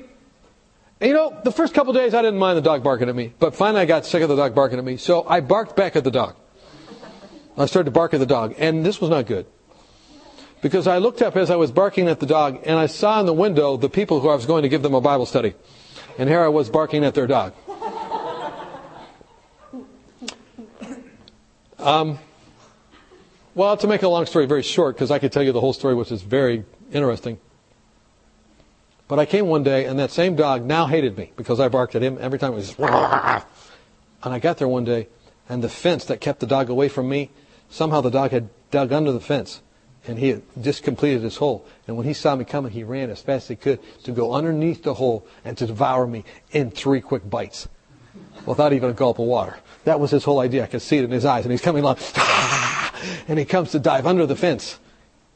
And 1.00 1.08
you 1.08 1.14
know, 1.14 1.40
the 1.44 1.52
first 1.52 1.76
couple 1.76 1.94
days 1.94 2.16
I 2.16 2.24
didn't 2.24 2.40
mind 2.40 2.58
the 2.58 2.64
dog 2.64 2.84
barking 2.84 3.10
at 3.10 3.16
me, 3.16 3.32
but 3.38 3.54
finally 3.54 3.82
I 3.82 3.86
got 3.86 4.08
sick 4.08 4.24
of 4.24 4.30
the 4.30 4.36
dog 4.36 4.56
barking 4.56 4.80
at 4.80 4.84
me. 4.84 4.98
So 4.98 5.24
I 5.28 5.42
barked 5.42 5.76
back 5.76 5.96
at 5.96 6.04
the 6.04 6.10
dog. 6.10 6.36
I 7.56 7.68
started 7.68 7.86
to 7.86 7.92
bark 7.92 8.16
at 8.16 8.22
the 8.22 8.26
dog, 8.26 8.56
and 8.58 8.84
this 8.84 9.00
was 9.00 9.12
not 9.12 9.28
good. 9.28 9.46
Because 10.64 10.88
I 10.88 10.98
looked 10.98 11.22
up 11.22 11.36
as 11.36 11.52
I 11.52 11.58
was 11.58 11.72
barking 11.72 12.08
at 12.08 12.20
the 12.20 12.26
dog, 12.26 12.62
and 12.66 12.80
I 12.80 12.88
saw 12.88 13.20
in 13.20 13.28
the 13.28 13.34
window 13.34 13.78
the 13.78 13.90
people 13.90 14.20
who 14.20 14.30
I 14.30 14.36
was 14.36 14.48
going 14.48 14.64
to 14.64 14.70
give 14.70 14.82
them 14.82 14.96
a 14.96 15.02
Bible 15.02 15.28
study. 15.28 15.54
And 16.18 16.28
here 16.28 16.42
I 16.42 16.48
was 16.48 16.72
barking 16.72 17.06
at 17.06 17.14
their 17.14 17.28
dog. 17.28 17.54
Um, 21.80 22.18
well, 23.56 23.78
to 23.78 23.88
make 23.88 24.04
a 24.04 24.08
long 24.08 24.26
story 24.26 24.46
very 24.46 24.64
short, 24.64 24.96
because 24.96 25.12
I 25.12 25.20
could 25.20 25.32
tell 25.32 25.44
you 25.44 25.52
the 25.52 25.62
whole 25.62 25.74
story, 25.74 25.96
which 25.96 26.12
is 26.12 26.22
very 26.22 26.66
interesting. 26.92 27.40
But 29.08 29.20
I 29.20 29.26
came 29.26 29.48
one 29.48 29.64
day, 29.64 29.86
and 29.86 30.00
that 30.00 30.12
same 30.12 30.36
dog 30.36 30.66
now 30.66 30.88
hated 30.88 31.18
me 31.18 31.32
because 31.36 31.60
I 31.60 31.68
barked 31.68 31.96
at 31.96 32.02
him 32.02 32.18
every 32.20 32.40
time. 32.40 32.54
It 32.54 32.56
was, 32.56 32.76
and 32.80 34.34
I 34.34 34.40
got 34.40 34.58
there 34.58 34.68
one 34.68 34.86
day, 34.86 35.08
and 35.50 35.64
the 35.64 35.70
fence 35.70 36.06
that 36.06 36.22
kept 36.22 36.40
the 36.40 36.48
dog 36.48 36.70
away 36.70 36.88
from 36.88 37.10
me, 37.10 37.30
somehow 37.70 38.02
the 38.02 38.10
dog 38.10 38.32
had 38.32 38.50
dug 38.72 38.92
under 38.92 39.12
the 39.12 39.20
fence, 39.20 39.62
and 40.08 40.18
he 40.18 40.30
had 40.30 40.42
just 40.62 40.84
completed 40.84 41.22
his 41.22 41.38
hole. 41.38 41.66
And 41.88 41.98
when 41.98 42.08
he 42.08 42.14
saw 42.14 42.36
me 42.36 42.46
coming, 42.46 42.72
he 42.72 42.84
ran 42.84 43.10
as 43.10 43.22
fast 43.22 43.46
as 43.46 43.50
he 43.50 43.56
could 43.56 43.80
to 44.04 44.12
go 44.12 44.34
underneath 44.34 44.84
the 44.84 44.96
hole 44.96 45.28
and 45.46 45.58
to 45.58 45.68
devour 45.68 46.08
me 46.08 46.24
in 46.52 46.72
three 46.72 47.02
quick 47.02 47.30
bites, 47.30 47.68
without 48.46 48.74
even 48.74 48.90
a 48.90 48.94
gulp 48.94 49.20
of 49.20 49.26
water. 49.26 49.58
That 49.84 50.00
was 50.00 50.12
his 50.12 50.24
whole 50.24 50.40
idea. 50.40 50.64
I 50.64 50.68
could 50.68 50.82
see 50.82 50.98
it 50.98 51.04
in 51.04 51.12
his 51.12 51.26
eyes, 51.26 51.44
and 51.46 51.52
he's 51.52 51.62
coming 51.62 51.84
along, 51.84 51.98
and 53.28 53.40
he 53.40 53.46
comes 53.46 53.72
to 53.72 53.80
dive 53.80 54.06
under 54.06 54.26
the 54.26 54.36
fence. 54.36 54.80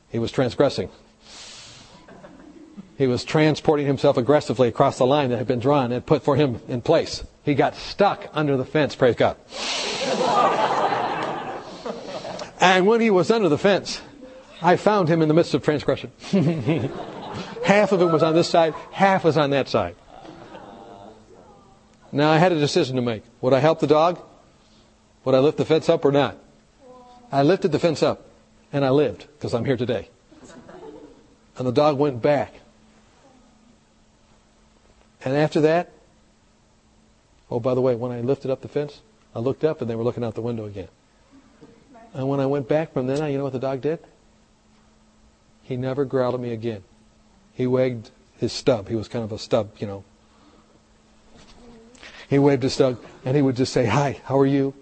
He 0.09 0.19
was 0.19 0.31
transgressing. 0.31 0.89
He 2.97 3.05
was 3.05 3.24
transporting 3.24 3.86
himself 3.86 4.17
aggressively 4.17 4.67
across 4.67 4.97
the 4.97 5.05
line 5.05 5.29
that 5.29 5.38
had 5.38 5.47
been 5.47 5.59
drawn 5.59 5.91
and 5.91 6.03
put 6.05 6.24
for 6.24 6.36
him 6.36 6.59
in 6.67 6.81
place. 6.81 7.24
He 7.43 7.53
got 7.53 7.75
stuck 7.75 8.27
under 8.33 8.57
the 8.57 8.65
fence, 8.65 8.95
praise 8.95 9.15
God. 9.15 9.38
and 12.59 12.88
when 12.88 13.01
he 13.01 13.12
was 13.12 13.29
under 13.29 13.50
the 13.50 13.57
fence, 13.57 14.01
I 14.62 14.77
found 14.77 15.09
him 15.09 15.21
in 15.21 15.27
the 15.27 15.36
midst 15.36 15.53
of 15.53 15.63
transgression. 15.63 16.12
half 17.63 17.91
of 17.91 18.01
him 18.01 18.12
was 18.12 18.24
on 18.24 18.33
this 18.33 18.50
side, 18.50 18.74
half 18.91 19.24
was 19.24 19.38
on 19.38 19.51
that 19.51 19.69
side. 19.69 19.95
Now 22.12 22.31
I 22.31 22.38
had 22.38 22.51
a 22.51 22.59
decision 22.59 22.95
to 22.95 23.01
make. 23.01 23.24
Would 23.41 23.53
I 23.53 23.59
help 23.59 23.79
the 23.79 23.88
dog? 23.88 24.19
Would 25.24 25.36
I 25.36 25.39
lift 25.39 25.57
the 25.57 25.65
fence 25.65 25.88
up 25.89 26.03
or 26.05 26.12
not? 26.12 26.38
I 27.31 27.43
lifted 27.43 27.72
the 27.72 27.79
fence 27.79 28.01
up 28.01 28.25
and 28.72 28.86
I 28.86 28.89
lived 28.89 29.27
because 29.38 29.53
I'm 29.53 29.65
here 29.65 29.77
today. 29.77 30.10
And 31.57 31.67
the 31.67 31.72
dog 31.72 31.98
went 31.98 32.22
back 32.22 32.53
and 35.27 35.36
after 35.36 35.62
that, 35.62 35.91
oh, 37.50 37.60
by 37.60 37.74
the 37.74 37.81
way, 37.81 37.96
when 37.96 38.12
I 38.12 38.22
lifted 38.22 38.51
up 38.51 38.62
the 38.62 38.67
fence, 38.67 39.01
I 39.36 39.39
looked 39.39 39.63
up 39.63 39.81
and 39.81 39.89
they 39.89 39.96
were 39.96 40.03
looking 40.03 40.24
out 40.24 40.36
the 40.36 40.41
window 40.41 40.65
again. 40.65 40.88
And 42.13 42.29
when 42.29 42.39
I 42.39 42.46
went 42.46 42.67
back 42.67 42.93
from 42.93 43.07
then, 43.07 43.29
you 43.31 43.38
know 43.38 43.43
what 43.43 43.53
the 43.53 43.60
dog 43.60 43.81
did? 43.81 44.00
He 45.63 45.75
never 45.75 46.05
growled 46.05 46.36
at 46.36 46.39
me 46.39 46.53
again. 46.53 46.84
He 47.53 47.67
wagged 47.67 48.10
his 48.38 48.53
stub. 48.53 48.88
He 48.88 48.96
was 48.96 49.07
kind 49.07 49.25
of 49.25 49.31
a 49.31 49.38
stub, 49.38 49.72
you 49.79 49.88
know. 49.88 50.03
He 52.29 52.39
waved 52.39 52.63
his 52.63 52.74
stub 52.74 52.98
and 53.25 53.36
he 53.36 53.41
would 53.41 53.55
just 53.55 53.74
say, 53.74 53.86
Hi, 53.86 54.22
how 54.25 54.39
are 54.39 54.46
you? 54.46 54.74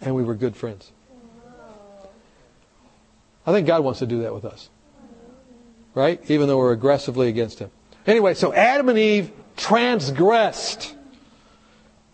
And 0.00 0.14
we 0.14 0.22
were 0.22 0.34
good 0.34 0.56
friends. 0.56 0.92
I 3.46 3.52
think 3.52 3.66
God 3.66 3.84
wants 3.84 4.00
to 4.00 4.06
do 4.06 4.22
that 4.22 4.34
with 4.34 4.44
us. 4.44 4.68
Right? 5.94 6.20
Even 6.28 6.48
though 6.48 6.58
we're 6.58 6.72
aggressively 6.72 7.28
against 7.28 7.58
Him. 7.58 7.70
Anyway, 8.06 8.34
so 8.34 8.52
Adam 8.52 8.88
and 8.88 8.98
Eve 8.98 9.30
transgressed 9.56 10.94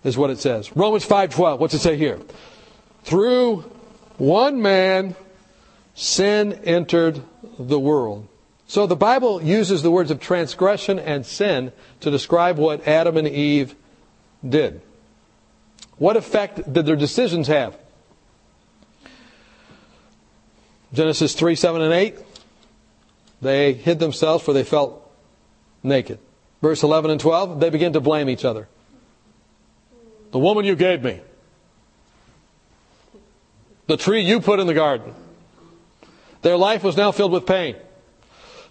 is 0.04 0.16
what 0.16 0.30
it 0.30 0.38
says. 0.38 0.74
Romans 0.76 1.04
5:12. 1.06 1.58
What's 1.58 1.74
it 1.74 1.80
say 1.80 1.96
here? 1.96 2.18
Through 3.04 3.64
one 4.18 4.62
man 4.62 5.16
sin 5.94 6.52
entered 6.64 7.22
the 7.58 7.78
world. 7.78 8.28
So 8.66 8.86
the 8.86 8.96
Bible 8.96 9.42
uses 9.42 9.82
the 9.82 9.90
words 9.90 10.10
of 10.10 10.20
transgression 10.20 10.98
and 10.98 11.26
sin 11.26 11.72
to 12.00 12.10
describe 12.10 12.56
what 12.56 12.86
Adam 12.86 13.16
and 13.16 13.28
Eve 13.28 13.74
did. 14.48 14.80
What 15.98 16.16
effect 16.16 16.72
did 16.72 16.86
their 16.86 16.96
decisions 16.96 17.48
have? 17.48 17.76
Genesis 20.92 21.34
3, 21.34 21.54
7, 21.54 21.82
and 21.82 21.92
8. 21.92 22.18
They 23.40 23.72
hid 23.72 23.99
themselves 23.99 24.44
for 24.44 24.52
they 24.52 24.64
felt 24.64 25.11
naked. 25.82 26.18
Verse 26.61 26.82
11 26.82 27.11
and 27.11 27.20
12, 27.20 27.58
they 27.61 27.70
begin 27.70 27.94
to 27.94 28.00
blame 28.00 28.28
each 28.28 28.44
other. 28.44 28.68
The 30.30 30.38
woman 30.38 30.64
you 30.64 30.76
gave 30.76 31.02
me. 31.02 31.20
The 33.87 33.96
tree 33.96 34.20
you 34.20 34.40
put 34.40 34.61
in 34.61 34.66
the 34.66 34.75
garden. 34.75 35.14
Their 36.42 36.56
life 36.56 36.82
was 36.82 36.96
now 36.96 37.12
filled 37.12 37.32
with 37.32 37.46
pain. 37.46 37.76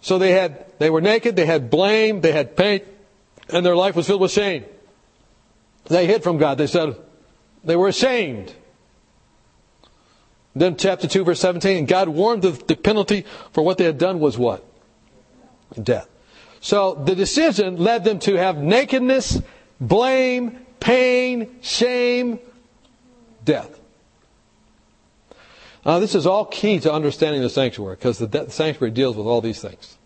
So 0.02 0.18
they 0.18 0.32
had, 0.32 0.66
they 0.80 0.90
were 0.90 1.02
naked, 1.02 1.36
they 1.36 1.46
had 1.46 1.70
blame, 1.70 2.22
they 2.22 2.32
had 2.32 2.56
pain, 2.56 2.82
and 3.50 3.66
their 3.66 3.76
life 3.76 3.96
was 3.96 4.08
filled 4.08 4.22
with 4.22 4.32
shame. 4.32 4.66
They 5.86 6.08
hid 6.08 6.24
from 6.24 6.38
God. 6.38 6.58
They 6.58 6.68
said, 6.68 6.96
they 7.64 7.76
were 7.76 7.88
ashamed. 7.88 8.54
Then 10.56 10.76
chapter 10.76 11.08
2 11.08 11.24
verse 11.24 11.40
17, 11.40 11.86
God 11.86 12.10
warned 12.10 12.42
that 12.42 12.68
the 12.68 12.76
penalty 12.76 13.26
for 13.54 13.64
what 13.64 13.78
they 13.78 13.86
had 13.86 13.98
done 13.98 14.20
was 14.20 14.38
what? 14.38 14.66
Death. 15.82 16.10
So 16.60 16.94
the 16.94 17.16
decision 17.16 17.78
led 17.78 18.04
them 18.04 18.20
to 18.20 18.36
have 18.36 18.58
nakedness, 18.58 19.42
blame, 19.80 20.66
pain, 20.80 21.60
shame, 21.62 22.40
death. 23.44 23.80
Now, 25.86 26.00
this 26.00 26.14
is 26.14 26.28
all 26.28 26.46
key 26.46 26.80
to 26.82 26.94
understanding 26.94 27.42
the 27.42 27.50
sanctuary 27.50 27.96
because 27.96 28.20
the, 28.20 28.28
de- 28.28 28.46
the 28.46 28.52
sanctuary 28.52 28.92
deals 28.92 29.16
with 29.16 29.26
all 29.26 29.42
these 29.42 29.62
things. 29.62 29.98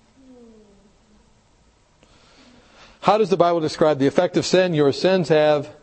How 3.02 3.18
does 3.18 3.30
the 3.30 3.38
Bible 3.38 3.60
describe 3.60 4.00
the 4.00 4.08
effect 4.08 4.38
of 4.38 4.46
sin? 4.46 4.74
Your 4.74 4.94
sins 4.94 5.30
have 5.30 5.75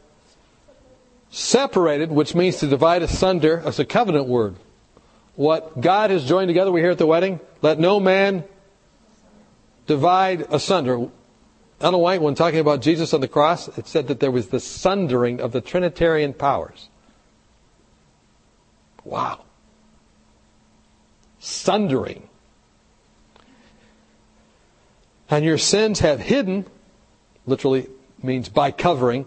separated, 1.33 2.13
which 2.13 2.35
means 2.35 2.59
to 2.59 2.69
divide 2.69 3.03
asunder. 3.03 3.63
That's 3.65 3.79
a 3.79 3.85
covenant 3.85 4.29
word. 4.29 4.55
What 5.35 5.81
God 5.81 6.11
has 6.11 6.29
joined 6.29 6.49
together, 6.49 6.71
we 6.71 6.83
hear 6.83 6.91
at 6.91 6.99
the 6.99 7.07
wedding, 7.07 7.41
let 7.63 7.81
no 7.81 7.99
man 7.99 8.45
divide 9.87 10.43
asunder. 10.51 11.09
Ellen 11.81 12.01
White, 12.01 12.21
when 12.23 12.35
talking 12.35 12.61
about 12.61 12.83
Jesus 12.83 13.15
on 13.15 13.23
the 13.23 13.29
cross, 13.29 13.67
it 13.79 13.89
said 13.89 14.09
that 14.09 14.21
there 14.21 14.31
was 14.31 14.49
the 14.49 14.61
sundering 14.61 15.41
of 15.41 15.53
the 15.53 15.63
Trinitarian 15.63 16.35
powers. 16.35 16.89
Wow. 19.03 19.41
Sundering. 21.41 22.29
And 25.31 25.47
your 25.47 25.57
sins 25.57 26.01
have 26.01 26.21
hidden, 26.21 26.67
literally 27.47 27.89
means 28.23 28.51
by 28.51 28.71
covering, 28.71 29.25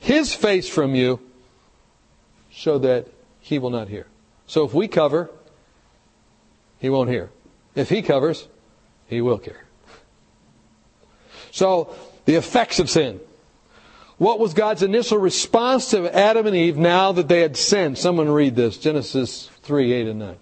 his 0.00 0.34
face 0.34 0.68
from 0.68 0.94
you 0.94 1.20
so 2.50 2.78
that 2.78 3.06
he 3.38 3.58
will 3.58 3.70
not 3.70 3.88
hear. 3.88 4.06
So 4.46 4.64
if 4.64 4.74
we 4.74 4.88
cover, 4.88 5.30
he 6.78 6.90
won't 6.90 7.08
hear. 7.08 7.30
If 7.76 7.88
he 7.88 8.02
covers, 8.02 8.48
he 9.06 9.20
will 9.20 9.36
hear. 9.36 9.64
So, 11.52 11.94
the 12.24 12.36
effects 12.36 12.78
of 12.78 12.88
sin. 12.88 13.20
What 14.18 14.38
was 14.38 14.54
God's 14.54 14.82
initial 14.82 15.18
response 15.18 15.90
to 15.90 16.14
Adam 16.14 16.46
and 16.46 16.54
Eve 16.54 16.76
now 16.76 17.12
that 17.12 17.28
they 17.28 17.40
had 17.40 17.56
sinned? 17.56 17.98
Someone 17.98 18.28
read 18.28 18.54
this 18.54 18.76
Genesis 18.76 19.48
3 19.62 19.92
8 19.92 20.08
and 20.08 20.18
9. 20.18 20.36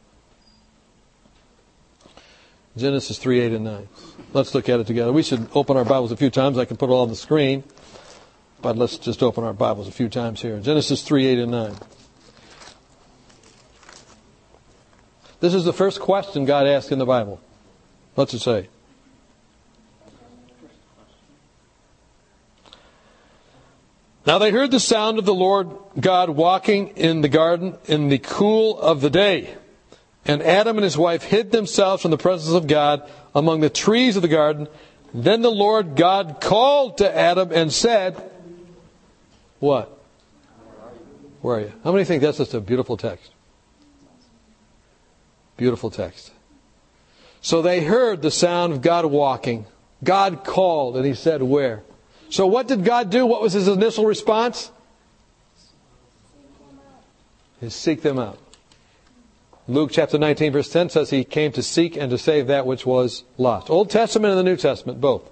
Genesis 2.76 3.18
3 3.18 3.40
8 3.40 3.52
and 3.52 3.64
9. 3.64 3.88
Let's 4.32 4.54
look 4.54 4.68
at 4.68 4.80
it 4.80 4.86
together. 4.86 5.12
We 5.12 5.22
should 5.22 5.48
open 5.54 5.76
our 5.76 5.84
Bibles 5.84 6.12
a 6.12 6.16
few 6.16 6.30
times. 6.30 6.58
I 6.58 6.64
can 6.64 6.76
put 6.76 6.90
it 6.90 6.92
all 6.92 7.02
on 7.02 7.08
the 7.08 7.16
screen. 7.16 7.64
But 8.60 8.76
let's 8.76 8.98
just 8.98 9.22
open 9.22 9.44
our 9.44 9.52
Bibles 9.52 9.86
a 9.86 9.92
few 9.92 10.08
times 10.08 10.42
here. 10.42 10.58
Genesis 10.58 11.02
3 11.02 11.26
8 11.26 11.38
and 11.38 11.52
9. 11.52 11.74
This 15.40 15.54
is 15.54 15.64
the 15.64 15.72
first 15.72 16.00
question 16.00 16.44
God 16.44 16.66
asked 16.66 16.90
in 16.90 16.98
the 16.98 17.06
Bible. 17.06 17.40
What's 18.16 18.34
it 18.34 18.40
say? 18.40 18.68
Now 24.26 24.38
they 24.38 24.50
heard 24.50 24.72
the 24.72 24.80
sound 24.80 25.20
of 25.20 25.24
the 25.24 25.32
Lord 25.32 25.70
God 25.98 26.30
walking 26.30 26.88
in 26.88 27.20
the 27.20 27.28
garden 27.28 27.78
in 27.86 28.08
the 28.08 28.18
cool 28.18 28.78
of 28.80 29.00
the 29.00 29.08
day. 29.08 29.54
And 30.26 30.42
Adam 30.42 30.76
and 30.76 30.84
his 30.84 30.98
wife 30.98 31.22
hid 31.22 31.52
themselves 31.52 32.02
from 32.02 32.10
the 32.10 32.18
presence 32.18 32.54
of 32.54 32.66
God 32.66 33.08
among 33.34 33.60
the 33.60 33.70
trees 33.70 34.16
of 34.16 34.22
the 34.22 34.28
garden. 34.28 34.66
Then 35.14 35.40
the 35.42 35.50
Lord 35.50 35.94
God 35.94 36.40
called 36.40 36.98
to 36.98 37.16
Adam 37.16 37.52
and 37.52 37.72
said, 37.72 38.20
What? 39.60 39.98
Where 41.40 41.56
are 41.56 41.60
you? 41.60 41.72
How 41.84 41.92
many 41.92 42.04
think 42.04 42.22
that's 42.22 42.38
just 42.38 42.54
a 42.54 42.60
beautiful 42.60 42.96
text? 42.96 43.30
Beautiful 45.56 45.90
text. 45.90 46.32
So 47.40 47.62
they 47.62 47.82
heard 47.82 48.22
the 48.22 48.30
sound 48.30 48.72
of 48.72 48.82
God 48.82 49.06
walking. 49.06 49.66
God 50.02 50.44
called 50.44 50.96
and 50.96 51.04
he 51.04 51.14
said, 51.14 51.42
Where? 51.42 51.82
So 52.30 52.46
what 52.46 52.68
did 52.68 52.84
God 52.84 53.10
do? 53.10 53.26
What 53.26 53.42
was 53.42 53.52
his 53.52 53.68
initial 53.68 54.06
response? 54.06 54.70
Is 57.60 57.74
seek 57.74 58.02
them 58.02 58.18
out. 58.18 58.38
Luke 59.66 59.90
chapter 59.92 60.18
19 60.18 60.52
verse 60.52 60.68
10 60.70 60.90
says 60.90 61.10
he 61.10 61.24
came 61.24 61.52
to 61.52 61.62
seek 61.62 61.96
and 61.96 62.10
to 62.10 62.18
save 62.18 62.46
that 62.46 62.66
which 62.66 62.86
was 62.86 63.24
lost. 63.36 63.68
Old 63.68 63.90
Testament 63.90 64.32
and 64.32 64.38
the 64.38 64.50
New 64.50 64.56
Testament, 64.56 65.00
both. 65.00 65.28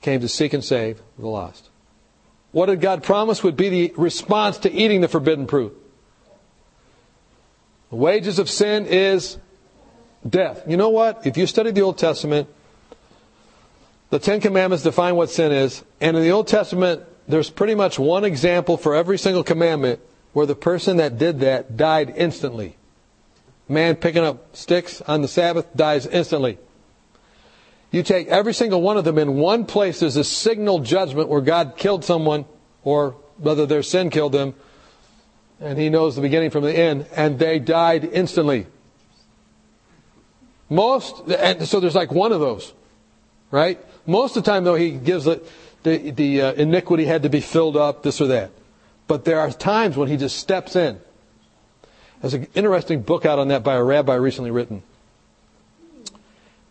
Came 0.00 0.20
to 0.20 0.28
seek 0.28 0.52
and 0.52 0.64
save 0.64 1.00
the 1.18 1.26
lost. 1.26 1.68
What 2.52 2.66
did 2.66 2.80
God 2.80 3.02
promise 3.02 3.42
would 3.42 3.56
be 3.56 3.68
the 3.68 3.94
response 3.96 4.58
to 4.58 4.72
eating 4.72 5.00
the 5.00 5.08
forbidden 5.08 5.46
fruit? 5.46 5.76
The 7.90 7.96
wages 7.96 8.38
of 8.38 8.50
sin 8.50 8.86
is 8.86 9.38
death. 10.28 10.62
You 10.66 10.76
know 10.76 10.90
what? 10.90 11.26
If 11.26 11.36
you 11.36 11.46
study 11.46 11.70
the 11.70 11.82
Old 11.82 11.98
Testament, 11.98 12.48
the 14.10 14.18
Ten 14.18 14.40
Commandments 14.40 14.84
define 14.84 15.16
what 15.16 15.30
sin 15.30 15.52
is, 15.52 15.84
and 16.00 16.16
in 16.16 16.22
the 16.22 16.30
Old 16.30 16.48
Testament, 16.48 17.02
there's 17.28 17.50
pretty 17.50 17.74
much 17.74 17.98
one 17.98 18.24
example 18.24 18.76
for 18.76 18.94
every 18.94 19.18
single 19.18 19.42
commandment 19.42 20.00
where 20.32 20.46
the 20.46 20.54
person 20.54 20.98
that 20.98 21.18
did 21.18 21.40
that 21.40 21.76
died 21.76 22.12
instantly. 22.16 22.76
Man 23.68 23.96
picking 23.96 24.22
up 24.22 24.54
sticks 24.54 25.00
on 25.02 25.22
the 25.22 25.28
Sabbath 25.28 25.66
dies 25.74 26.06
instantly. 26.06 26.58
You 27.96 28.02
take 28.02 28.28
every 28.28 28.52
single 28.52 28.82
one 28.82 28.98
of 28.98 29.04
them 29.06 29.16
in 29.16 29.36
one 29.36 29.64
place, 29.64 30.00
there's 30.00 30.16
a 30.16 30.22
signal 30.22 30.80
judgment 30.80 31.30
where 31.30 31.40
God 31.40 31.78
killed 31.78 32.04
someone, 32.04 32.44
or 32.84 33.12
whether 33.38 33.64
their 33.64 33.82
sin 33.82 34.10
killed 34.10 34.32
them, 34.32 34.54
and 35.60 35.78
He 35.78 35.88
knows 35.88 36.14
the 36.14 36.20
beginning 36.20 36.50
from 36.50 36.62
the 36.62 36.78
end, 36.78 37.06
and 37.16 37.38
they 37.38 37.58
died 37.58 38.04
instantly. 38.04 38.66
Most, 40.68 41.26
and 41.26 41.66
so 41.66 41.80
there's 41.80 41.94
like 41.94 42.12
one 42.12 42.32
of 42.32 42.40
those, 42.40 42.74
right? 43.50 43.82
Most 44.04 44.36
of 44.36 44.44
the 44.44 44.50
time, 44.50 44.64
though, 44.64 44.74
he 44.74 44.90
gives 44.90 45.26
it, 45.26 45.50
the, 45.82 46.10
the 46.10 46.42
uh, 46.42 46.52
iniquity 46.52 47.06
had 47.06 47.22
to 47.22 47.30
be 47.30 47.40
filled 47.40 47.78
up, 47.78 48.02
this 48.02 48.20
or 48.20 48.26
that. 48.26 48.50
But 49.06 49.24
there 49.24 49.40
are 49.40 49.50
times 49.50 49.96
when 49.96 50.08
he 50.08 50.18
just 50.18 50.36
steps 50.36 50.76
in. 50.76 51.00
There's 52.20 52.34
an 52.34 52.46
interesting 52.54 53.00
book 53.00 53.24
out 53.24 53.38
on 53.38 53.48
that 53.48 53.64
by 53.64 53.74
a 53.74 53.82
rabbi 53.82 54.16
recently 54.16 54.50
written 54.50 54.82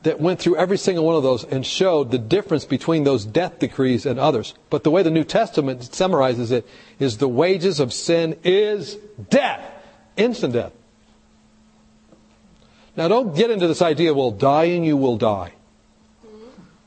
that 0.06 0.22
went 0.22 0.39
through 0.39 0.56
every 0.56 0.78
single 0.78 1.04
one 1.04 1.15
of 1.15 1.24
those 1.24 1.44
and 1.44 1.65
showed 1.65 2.12
the 2.12 2.20
difference 2.20 2.63
between 2.63 3.04
those 3.04 3.26
death 3.26 3.58
decrees 3.58 4.06
and 4.06 4.20
others. 4.20 4.54
But 4.70 4.84
the 4.84 4.91
way 4.91 5.02
the 5.02 5.10
New 5.10 5.24
Testament 5.24 5.84
summarizes 5.96 6.52
it 6.52 6.68
is 7.00 7.18
the 7.18 7.28
wages 7.28 7.80
of 7.80 7.91
sin 7.91 8.38
is 8.44 8.98
death, 9.32 9.63
instant 10.15 10.54
death. 10.54 10.74
Now 12.96 13.08
don't 13.08 13.36
get 13.36 13.50
into 13.50 13.68
this 13.68 13.82
idea, 13.82 14.13
well, 14.13 14.30
dying 14.30 14.84
you 14.84 14.96
will 14.96 15.18
die. 15.18 15.54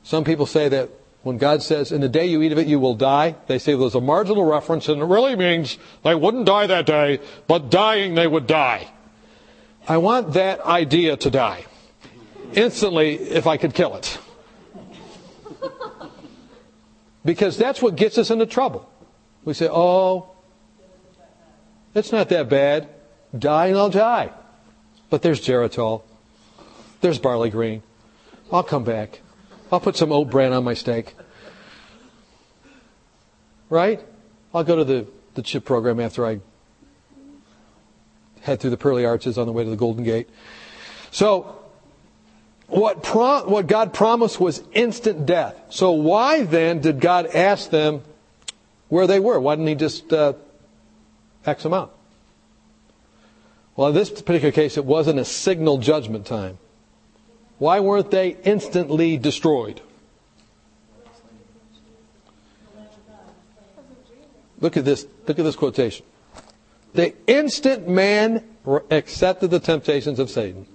Some 0.04 0.22
people 0.22 0.46
say 0.46 0.68
that 0.68 0.88
when 1.24 1.38
God 1.38 1.60
says, 1.64 1.90
in 1.90 2.00
the 2.00 2.08
day 2.08 2.26
you 2.26 2.40
eat 2.42 2.52
of 2.52 2.58
it, 2.58 2.68
you 2.68 2.78
will 2.78 2.94
die, 2.94 3.34
they 3.48 3.58
say 3.58 3.74
there's 3.74 3.96
a 3.96 4.00
marginal 4.00 4.44
reference 4.44 4.88
and 4.88 5.02
it 5.02 5.04
really 5.04 5.34
means 5.34 5.76
they 6.04 6.14
wouldn't 6.14 6.46
die 6.46 6.68
that 6.68 6.86
day, 6.86 7.18
but 7.48 7.68
dying 7.68 8.14
they 8.14 8.28
would 8.28 8.46
die. 8.46 8.88
I 9.88 9.96
want 9.96 10.34
that 10.34 10.60
idea 10.60 11.16
to 11.16 11.30
die. 11.30 11.64
Instantly, 12.52 13.14
if 13.14 13.46
I 13.46 13.56
could 13.56 13.74
kill 13.74 13.96
it. 13.96 14.18
Because 17.24 17.56
that's 17.56 17.82
what 17.82 17.96
gets 17.96 18.16
us 18.16 18.30
into 18.30 18.46
trouble. 18.46 18.88
We 19.44 19.54
say, 19.54 19.68
oh, 19.70 20.30
it's 21.94 22.12
not 22.12 22.28
that 22.30 22.48
bad. 22.48 22.88
Die 23.36 23.66
and 23.66 23.76
I'll 23.76 23.90
die. 23.90 24.30
But 25.10 25.22
there's 25.22 25.40
Geritol. 25.40 26.02
There's 27.00 27.18
barley 27.18 27.50
green. 27.50 27.82
I'll 28.50 28.62
come 28.62 28.84
back. 28.84 29.20
I'll 29.70 29.80
put 29.80 29.96
some 29.96 30.12
oat 30.12 30.30
bran 30.30 30.52
on 30.52 30.64
my 30.64 30.74
steak. 30.74 31.14
Right? 33.68 34.00
I'll 34.54 34.64
go 34.64 34.76
to 34.76 34.84
the, 34.84 35.06
the 35.34 35.42
chip 35.42 35.64
program 35.64 36.00
after 36.00 36.26
I 36.26 36.40
head 38.40 38.60
through 38.60 38.70
the 38.70 38.78
pearly 38.78 39.04
arches 39.04 39.36
on 39.36 39.46
the 39.46 39.52
way 39.52 39.64
to 39.64 39.70
the 39.70 39.76
Golden 39.76 40.04
Gate. 40.04 40.30
So, 41.10 41.58
what, 42.68 43.14
what 43.48 43.66
God 43.66 43.94
promised 43.94 44.38
was 44.38 44.62
instant 44.72 45.24
death. 45.24 45.56
So 45.70 45.92
why 45.92 46.42
then 46.42 46.80
did 46.80 47.00
God 47.00 47.26
ask 47.26 47.70
them 47.70 48.02
where 48.88 49.06
they 49.06 49.18
were? 49.18 49.40
Why 49.40 49.54
didn't 49.54 49.68
He 49.68 49.74
just 49.74 50.12
uh, 50.12 50.34
X 51.46 51.62
them 51.62 51.72
out? 51.72 51.94
Well, 53.74 53.88
in 53.88 53.94
this 53.94 54.10
particular 54.10 54.52
case, 54.52 54.76
it 54.76 54.84
wasn't 54.84 55.18
a 55.18 55.24
signal 55.24 55.78
judgment 55.78 56.26
time. 56.26 56.58
Why 57.58 57.80
weren't 57.80 58.10
they 58.10 58.36
instantly 58.44 59.16
destroyed? 59.16 59.80
Look 64.60 64.76
at 64.76 64.84
this. 64.84 65.06
Look 65.26 65.38
at 65.38 65.44
this 65.44 65.56
quotation. 65.56 66.04
The 66.92 67.14
instant 67.26 67.88
man 67.88 68.44
accepted 68.90 69.50
the 69.50 69.60
temptations 69.60 70.18
of 70.18 70.28
Satan 70.28 70.66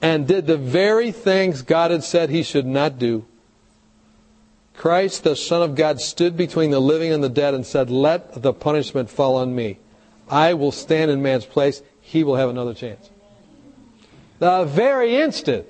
and 0.00 0.26
did 0.26 0.46
the 0.46 0.56
very 0.56 1.10
things 1.12 1.62
God 1.62 1.90
had 1.90 2.04
said 2.04 2.30
he 2.30 2.42
should 2.42 2.66
not 2.66 2.98
do, 2.98 3.24
Christ, 4.76 5.24
the 5.24 5.34
Son 5.34 5.62
of 5.62 5.74
God, 5.74 6.00
stood 6.00 6.36
between 6.36 6.70
the 6.70 6.80
living 6.80 7.12
and 7.12 7.22
the 7.22 7.28
dead 7.28 7.52
and 7.52 7.66
said, 7.66 7.90
Let 7.90 8.42
the 8.42 8.52
punishment 8.52 9.10
fall 9.10 9.36
on 9.36 9.54
me. 9.54 9.78
I 10.30 10.54
will 10.54 10.70
stand 10.70 11.10
in 11.10 11.20
man's 11.20 11.46
place. 11.46 11.82
He 12.00 12.22
will 12.22 12.36
have 12.36 12.48
another 12.48 12.74
chance. 12.74 13.10
The 14.38 14.64
very 14.64 15.16
instant 15.16 15.66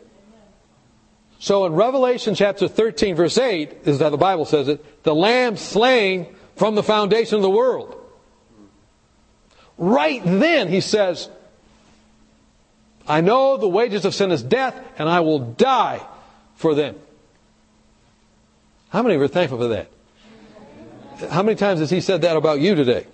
so 1.39 1.65
in 1.67 1.75
Revelation 1.75 2.35
chapter 2.35 2.67
13 2.67 3.15
verse 3.15 3.39
8 3.39 3.79
is 3.85 4.01
how 4.01 4.11
the 4.11 4.17
Bible 4.17 4.45
says 4.45 4.69
it, 4.69 5.05
the 5.05 5.15
lamb 5.15 5.57
slain 5.57 6.35
from 6.57 6.75
the 6.75 6.83
foundation 6.83 7.37
of 7.37 7.43
the 7.43 7.51
world. 7.51 7.95
Right 9.77 10.23
then 10.25 10.69
he 10.69 10.81
says, 10.81 11.29
I 13.09 13.23
know 13.23 13.57
the 13.57 13.69
wages 13.69 14.05
of 14.05 14.15
sin 14.15 14.31
is 14.31 14.43
death 14.43 14.79
and 14.99 15.09
I 15.09 15.21
will 15.21 15.39
die 15.39 16.07
for 16.57 16.75
them. 16.75 16.97
How 18.91 19.03
many 19.03 19.17
are 19.17 19.29
thankful 19.29 19.59
for 19.59 19.69
that? 19.69 19.91
How 21.31 21.43
many 21.43 21.57
times 21.57 21.81
has 21.81 21.91
he 21.91 22.01
said 22.01 22.23
that 22.23 22.37
about 22.37 22.61
you 22.61 22.75
today? 22.75 23.07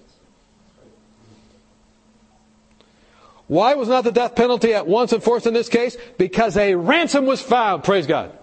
Why 3.46 3.74
was 3.74 3.88
not 3.88 4.04
the 4.04 4.12
death 4.12 4.35
penalty 4.35 4.74
at 4.74 4.87
once 4.87 5.12
enforced 5.12 5.46
in 5.46 5.54
this 5.54 5.68
case? 5.68 5.96
Because 6.18 6.57
a 6.57 6.74
ransom 6.74 7.26
was 7.26 7.42
found. 7.42 7.85
Praise 7.85 8.07
God. 8.07 8.37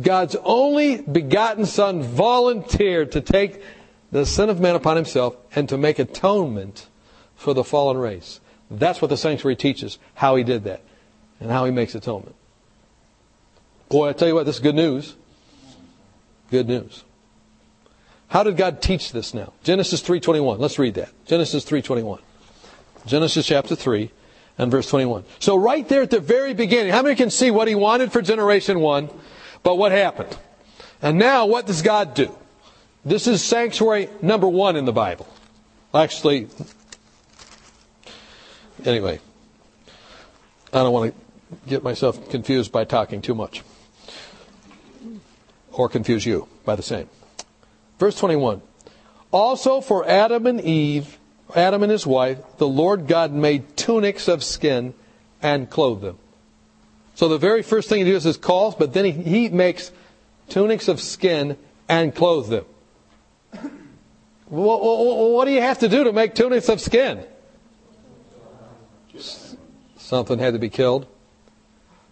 God's 0.00 0.36
only 0.44 1.00
begotten 1.00 1.66
Son 1.66 2.02
volunteered 2.02 3.12
to 3.12 3.20
take 3.20 3.62
the 4.10 4.26
sin 4.26 4.50
of 4.50 4.60
man 4.60 4.74
upon 4.74 4.96
himself 4.96 5.36
and 5.54 5.68
to 5.68 5.78
make 5.78 5.98
atonement 5.98 6.88
for 7.34 7.54
the 7.54 7.64
fallen 7.64 7.96
race. 7.96 8.40
That's 8.78 9.02
what 9.02 9.08
the 9.08 9.16
sanctuary 9.16 9.56
teaches, 9.56 9.98
how 10.14 10.36
he 10.36 10.44
did 10.44 10.64
that 10.64 10.82
and 11.40 11.50
how 11.50 11.64
he 11.64 11.70
makes 11.70 11.94
atonement. 11.94 12.36
Boy, 13.88 14.08
I 14.08 14.12
tell 14.12 14.28
you 14.28 14.34
what, 14.34 14.46
this 14.46 14.56
is 14.56 14.62
good 14.62 14.74
news. 14.74 15.16
Good 16.50 16.68
news. 16.68 17.04
How 18.28 18.42
did 18.42 18.56
God 18.56 18.80
teach 18.80 19.12
this 19.12 19.34
now? 19.34 19.52
Genesis 19.62 20.02
3:21. 20.02 20.58
Let's 20.58 20.78
read 20.78 20.94
that. 20.94 21.10
Genesis 21.26 21.64
3:21. 21.64 22.20
Genesis 23.04 23.46
chapter 23.46 23.74
3 23.74 24.10
and 24.56 24.70
verse 24.70 24.88
21. 24.88 25.24
So 25.38 25.56
right 25.56 25.86
there 25.88 26.02
at 26.02 26.10
the 26.10 26.20
very 26.20 26.54
beginning, 26.54 26.92
how 26.92 27.02
many 27.02 27.14
can 27.14 27.30
see 27.30 27.50
what 27.50 27.68
he 27.68 27.74
wanted 27.74 28.12
for 28.12 28.22
generation 28.22 28.80
1, 28.80 29.10
but 29.62 29.76
what 29.76 29.92
happened? 29.92 30.36
And 31.02 31.18
now 31.18 31.46
what 31.46 31.66
does 31.66 31.82
God 31.82 32.14
do? 32.14 32.34
This 33.04 33.26
is 33.26 33.44
sanctuary 33.44 34.08
number 34.22 34.48
1 34.48 34.76
in 34.76 34.84
the 34.84 34.92
Bible. 34.92 35.26
Actually 35.92 36.48
anyway, 38.84 39.20
I 40.72 40.78
don't 40.78 40.92
want 40.92 41.14
to 41.14 41.68
get 41.68 41.82
myself 41.82 42.30
confused 42.30 42.72
by 42.72 42.84
talking 42.84 43.22
too 43.22 43.34
much 43.34 43.62
or 45.72 45.88
confuse 45.88 46.24
you 46.24 46.48
by 46.64 46.76
the 46.76 46.82
same. 46.82 47.08
Verse 47.98 48.16
21. 48.16 48.62
Also 49.30 49.80
for 49.80 50.06
Adam 50.08 50.46
and 50.46 50.60
Eve, 50.60 51.18
Adam 51.54 51.82
and 51.82 51.92
his 51.92 52.06
wife, 52.06 52.38
the 52.58 52.68
Lord 52.68 53.06
God 53.06 53.32
made 53.32 53.76
tunics 53.76 54.28
of 54.28 54.42
skin 54.42 54.94
and 55.40 55.68
clothed 55.68 56.02
them. 56.02 56.18
So 57.14 57.28
the 57.28 57.38
very 57.38 57.62
first 57.62 57.88
thing 57.88 58.04
he 58.04 58.12
does 58.12 58.26
is 58.26 58.36
calls, 58.36 58.74
but 58.74 58.92
then 58.92 59.04
he, 59.04 59.12
he 59.12 59.48
makes 59.48 59.92
tunics 60.48 60.88
of 60.88 61.00
skin 61.00 61.56
and 61.88 62.14
clothes 62.14 62.48
them. 62.48 62.64
What, 64.46 65.46
do 65.46 65.50
you 65.50 65.62
have 65.62 65.78
to 65.78 65.88
do 65.88 66.04
to 66.04 66.12
make 66.12 66.34
tunics 66.34 66.68
of 66.68 66.80
skin? 66.80 67.24
Something 69.96 70.38
had 70.38 70.54
to 70.54 70.58
be 70.58 70.70
killed. 70.70 71.06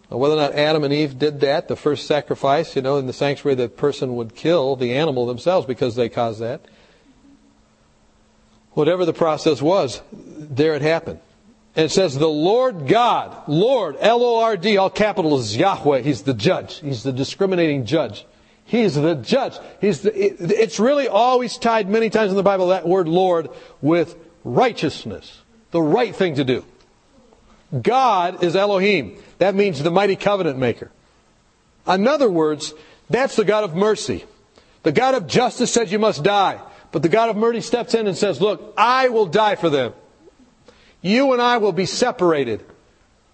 Whether 0.09 0.35
or 0.35 0.37
not 0.37 0.53
Adam 0.55 0.83
and 0.83 0.93
Eve 0.93 1.17
did 1.17 1.39
that, 1.39 1.69
the 1.69 1.77
first 1.77 2.05
sacrifice, 2.05 2.75
you 2.75 2.81
know, 2.81 2.97
in 2.97 3.07
the 3.07 3.13
sanctuary, 3.13 3.55
the 3.55 3.69
person 3.69 4.17
would 4.17 4.35
kill 4.35 4.75
the 4.75 4.93
animal 4.93 5.25
themselves 5.25 5.65
because 5.65 5.95
they 5.95 6.09
caused 6.09 6.41
that. 6.41 6.65
Whatever 8.71 9.05
the 9.05 9.13
process 9.13 9.61
was, 9.61 10.01
there 10.11 10.75
it 10.75 10.81
happened. 10.81 11.19
And 11.77 11.85
it 11.85 11.89
says, 11.89 12.17
the 12.17 12.27
Lord 12.27 12.87
God, 12.87 13.47
Lord, 13.47 13.95
L-O-R-D, 13.99 14.75
all 14.75 14.89
capitals, 14.89 15.55
Yahweh, 15.55 16.01
He's 16.01 16.23
the 16.23 16.33
judge. 16.33 16.79
He's 16.79 17.03
the 17.03 17.13
discriminating 17.13 17.85
judge. 17.85 18.25
He's 18.65 18.95
the 18.95 19.15
judge. 19.15 19.57
He's 19.79 20.01
the, 20.01 20.17
it, 20.17 20.35
it's 20.39 20.79
really 20.79 21.07
always 21.07 21.57
tied 21.57 21.89
many 21.89 22.09
times 22.09 22.31
in 22.31 22.37
the 22.37 22.43
Bible, 22.43 22.67
that 22.67 22.85
word 22.85 23.07
Lord, 23.07 23.49
with 23.81 24.17
righteousness. 24.43 25.41
The 25.71 25.81
right 25.81 26.13
thing 26.13 26.35
to 26.35 26.43
do. 26.43 26.65
God 27.79 28.43
is 28.43 28.55
Elohim. 28.55 29.17
That 29.37 29.55
means 29.55 29.81
the 29.81 29.91
mighty 29.91 30.15
covenant 30.15 30.57
maker. 30.57 30.91
In 31.87 32.07
other 32.07 32.29
words, 32.29 32.73
that's 33.09 33.35
the 33.35 33.45
God 33.45 33.63
of 33.63 33.75
mercy. 33.75 34.25
The 34.83 34.91
God 34.91 35.15
of 35.15 35.27
justice 35.27 35.71
says 35.71 35.91
you 35.91 35.99
must 35.99 36.23
die. 36.23 36.59
But 36.91 37.01
the 37.01 37.09
God 37.09 37.29
of 37.29 37.37
mercy 37.37 37.61
steps 37.61 37.93
in 37.93 38.07
and 38.07 38.17
says, 38.17 38.41
look, 38.41 38.73
I 38.77 39.09
will 39.09 39.25
die 39.25 39.55
for 39.55 39.69
them. 39.69 39.93
You 41.01 41.33
and 41.33 41.41
I 41.41 41.57
will 41.57 41.71
be 41.71 41.85
separated. 41.85 42.63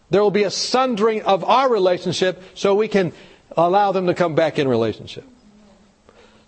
There 0.10 0.21
will 0.21 0.32
be 0.32 0.43
a 0.43 0.52
sundering 0.52 1.23
of 1.23 1.43
our 1.43 1.69
relationship 1.69 2.41
so 2.54 2.76
we 2.76 2.88
can 2.88 3.13
allow 3.56 3.91
them 3.91 4.08
to 4.08 4.13
come 4.13 4.36
back 4.36 4.60
in 4.60 4.67
relationship. 4.67 5.26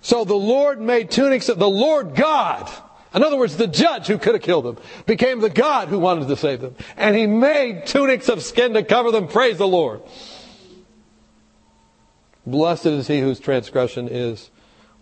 So 0.01 0.23
the 0.23 0.35
Lord 0.35 0.79
made 0.79 1.11
tunics 1.11 1.49
of 1.49 1.59
the 1.59 1.69
Lord 1.69 2.15
God 2.15 2.71
in 3.13 3.23
other 3.23 3.37
words, 3.37 3.57
the 3.57 3.67
judge 3.67 4.07
who 4.07 4.17
could 4.17 4.35
have 4.35 4.43
killed 4.43 4.65
them 4.65 4.77
became 5.05 5.39
the 5.39 5.49
God 5.49 5.87
who 5.87 5.97
wanted 5.97 6.27
to 6.27 6.35
save 6.35 6.61
them. 6.61 6.75
And 6.95 7.15
he 7.15 7.25
made 7.25 7.87
tunics 7.87 8.29
of 8.29 8.43
skin 8.43 8.73
to 8.73 8.83
cover 8.83 9.11
them. 9.11 9.27
Praise 9.27 9.57
the 9.57 9.67
Lord. 9.67 10.01
Blessed 12.45 12.85
is 12.85 13.07
he 13.07 13.19
whose 13.19 13.39
transgression 13.39 14.07
is, 14.07 14.49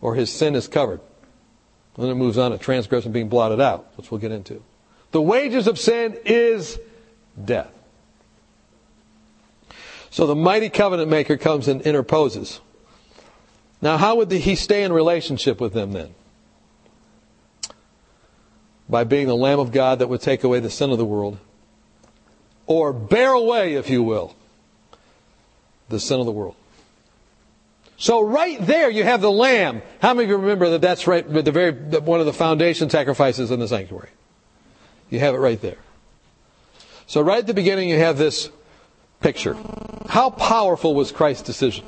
or 0.02 0.16
his 0.16 0.32
sin 0.32 0.56
is 0.56 0.68
covered. 0.68 1.02
Then 1.98 2.10
it 2.10 2.16
moves 2.16 2.38
on 2.38 2.52
to 2.52 2.58
transgression 2.58 3.12
being 3.12 3.30
blotted 3.30 3.60
out, 3.60 3.92
which 3.96 4.12
we'll 4.12 4.22
get 4.22 4.32
into. 4.32 4.64
The 5.12 5.22
wages 5.22 5.68
of 5.68 5.80
sin 5.80 6.18
is 6.26 6.80
death. 7.44 7.72
So 10.10 10.28
the 10.28 10.36
mighty 10.36 10.70
covenant 10.70 11.10
maker 11.10 11.38
comes 11.38 11.68
and 11.68 11.82
interposes. 11.82 12.62
Now, 13.82 13.98
how 13.98 14.16
would 14.16 14.32
he 14.32 14.56
stay 14.56 14.84
in 14.84 14.94
relationship 14.94 15.60
with 15.60 15.74
them 15.74 15.92
then? 15.92 16.16
By 18.90 19.04
being 19.04 19.28
the 19.28 19.36
Lamb 19.36 19.60
of 19.60 19.72
God 19.72 20.00
that 20.00 20.08
would 20.08 20.22
take 20.22 20.44
away 20.44 20.60
the 20.60 20.70
sin 20.70 20.92
of 20.92 20.98
the 20.98 21.06
world, 21.06 21.38
or 22.66 22.94
bear 22.94 23.32
away, 23.32 23.74
if 23.74 23.90
you 23.90 24.04
will, 24.04 24.36
the 25.90 26.00
sin 26.00 26.20
of 26.20 26.26
the 26.26 26.32
world. 26.32 26.56
So 27.98 28.22
right 28.22 28.64
there 28.64 28.90
you 28.90 29.04
have 29.04 29.22
the 29.22 29.32
lamb. 29.32 29.82
How 30.02 30.14
many 30.14 30.26
of 30.26 30.30
you 30.30 30.38
remember 30.38 30.70
that 30.72 30.82
that's 30.82 31.08
right 31.08 31.28
the 31.28 31.52
very 31.52 31.72
one 31.72 32.20
of 32.20 32.28
the 32.28 32.34
foundation 32.34 32.90
sacrifices 32.92 33.50
in 33.50 33.60
the 33.60 33.68
sanctuary? 33.68 34.10
You 35.10 35.20
have 35.20 35.34
it 35.34 35.40
right 35.40 35.60
there. 35.60 35.78
So 37.08 37.22
right 37.22 37.40
at 37.40 37.48
the 37.48 37.56
beginning 37.56 37.90
you 37.90 37.98
have 37.98 38.18
this 38.18 38.52
picture. 39.20 39.58
How 40.08 40.30
powerful 40.30 40.94
was 40.94 41.12
Christ's 41.12 41.44
decision? 41.44 41.86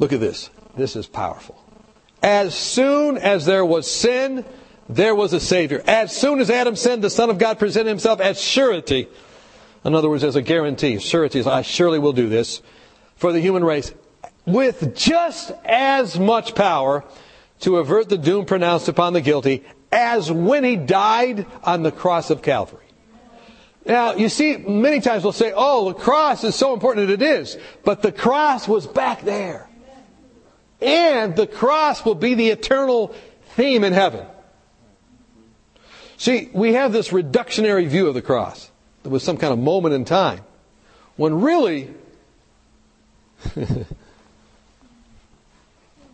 Look 0.00 0.12
at 0.12 0.20
this. 0.20 0.50
This 0.76 0.96
is 0.96 1.06
powerful. 1.06 1.62
As 2.22 2.54
soon 2.54 3.18
as 3.18 3.46
there 3.46 3.64
was 3.64 3.90
sin, 3.90 4.44
there 4.88 5.14
was 5.14 5.32
a 5.32 5.40
Savior. 5.40 5.82
As 5.86 6.16
soon 6.16 6.40
as 6.40 6.50
Adam 6.50 6.76
sinned, 6.76 7.02
the 7.02 7.10
Son 7.10 7.30
of 7.30 7.38
God 7.38 7.58
presented 7.58 7.90
himself 7.90 8.20
as 8.20 8.40
surety. 8.40 9.08
In 9.84 9.94
other 9.94 10.08
words, 10.08 10.24
as 10.24 10.36
a 10.36 10.42
guarantee. 10.42 10.98
Surety 10.98 11.38
is, 11.38 11.46
I 11.46 11.62
surely 11.62 11.98
will 11.98 12.12
do 12.12 12.28
this 12.28 12.62
for 13.16 13.32
the 13.32 13.40
human 13.40 13.64
race. 13.64 13.92
With 14.44 14.96
just 14.96 15.52
as 15.64 16.18
much 16.18 16.54
power 16.54 17.04
to 17.60 17.78
avert 17.78 18.08
the 18.08 18.18
doom 18.18 18.46
pronounced 18.46 18.88
upon 18.88 19.12
the 19.12 19.20
guilty 19.20 19.64
as 19.90 20.30
when 20.30 20.64
he 20.64 20.76
died 20.76 21.46
on 21.62 21.82
the 21.82 21.92
cross 21.92 22.30
of 22.30 22.42
Calvary. 22.42 22.82
Now, 23.84 24.14
you 24.14 24.28
see, 24.28 24.56
many 24.56 25.00
times 25.00 25.22
we'll 25.22 25.32
say, 25.32 25.52
oh, 25.54 25.92
the 25.92 25.94
cross 25.94 26.42
is 26.42 26.56
so 26.56 26.74
important, 26.74 27.08
and 27.08 27.22
it 27.22 27.24
is. 27.24 27.56
But 27.84 28.02
the 28.02 28.10
cross 28.10 28.66
was 28.66 28.86
back 28.86 29.22
there. 29.22 29.68
And 30.80 31.34
the 31.36 31.46
cross 31.46 32.04
will 32.04 32.14
be 32.14 32.34
the 32.34 32.50
eternal 32.50 33.14
theme 33.54 33.84
in 33.84 33.92
heaven. 33.92 34.26
See, 36.18 36.50
we 36.52 36.74
have 36.74 36.92
this 36.92 37.08
reductionary 37.08 37.86
view 37.86 38.08
of 38.08 38.14
the 38.14 38.22
cross. 38.22 38.70
There 39.02 39.12
was 39.12 39.22
some 39.22 39.36
kind 39.36 39.52
of 39.52 39.58
moment 39.58 39.94
in 39.94 40.04
time 40.04 40.40
when 41.16 41.40
really 41.40 41.94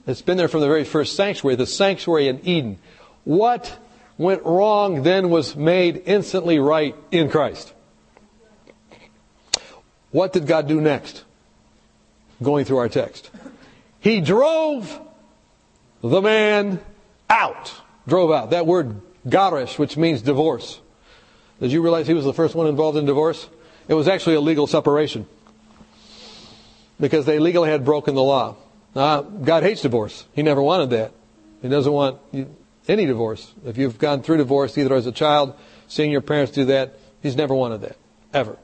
it's 0.07 0.23
been 0.23 0.37
there 0.37 0.49
from 0.49 0.61
the 0.61 0.67
very 0.67 0.85
first 0.85 1.17
sanctuary, 1.17 1.57
the 1.57 1.67
sanctuary 1.67 2.29
in 2.29 2.47
Eden. 2.47 2.79
What 3.25 3.79
went 4.19 4.45
wrong 4.45 5.03
then 5.03 5.31
was 5.31 5.57
made 5.57 6.03
instantly 6.07 6.59
right 6.59 6.95
in 7.11 7.31
Christ. 7.31 7.73
What 10.11 10.33
did 10.33 10.47
God 10.47 10.69
do 10.69 10.81
next? 10.81 11.25
Going 12.43 12.65
through 12.65 12.79
our 12.79 12.89
text. 12.89 13.31
He 14.03 14.21
drove 14.21 15.01
the 16.03 16.21
man 16.21 16.81
out. 17.31 17.73
Drove 18.09 18.33
out. 18.33 18.51
That 18.51 18.67
word 18.67 19.01
garash, 19.27 19.79
which 19.79 19.97
means 19.97 20.23
divorce. 20.23 20.81
Did 21.61 21.71
you 21.71 21.81
realize 21.83 22.09
he 22.09 22.15
was 22.15 22.25
the 22.25 22.35
first 22.35 22.57
one 22.57 22.67
involved 22.67 22.99
in 22.99 23.07
divorce? 23.07 23.49
It 23.87 23.95
was 23.95 24.09
actually 24.09 24.35
a 24.35 24.41
legal 24.41 24.67
separation. 24.67 25.27
Because 26.99 27.27
they 27.27 27.39
legally 27.39 27.71
had 27.71 27.85
broken 27.85 28.17
the 28.17 28.23
law. 28.23 28.57
Now, 28.93 29.23
God 29.23 29.63
hates 29.63 29.83
divorce. 29.83 30.27
He 30.33 30.43
never 30.43 30.61
wanted 30.61 30.91
that. 30.91 31.13
He 31.63 31.69
doesn't 31.69 31.93
want 31.93 32.19
any 32.89 33.07
divorce. 33.07 33.55
If 33.65 33.79
you've 33.79 33.99
gone 33.99 34.23
through 34.23 34.39
divorce, 34.39 34.77
either 34.77 34.97
as 34.97 35.07
a 35.07 35.13
child, 35.13 35.55
seeing 35.87 36.11
your 36.11 36.23
parents 36.23 36.53
do 36.53 36.65
that, 36.67 36.99
He's 37.23 37.37
never 37.37 37.55
wanted 37.55 37.83
that. 37.83 37.97
Ever. 38.35 38.57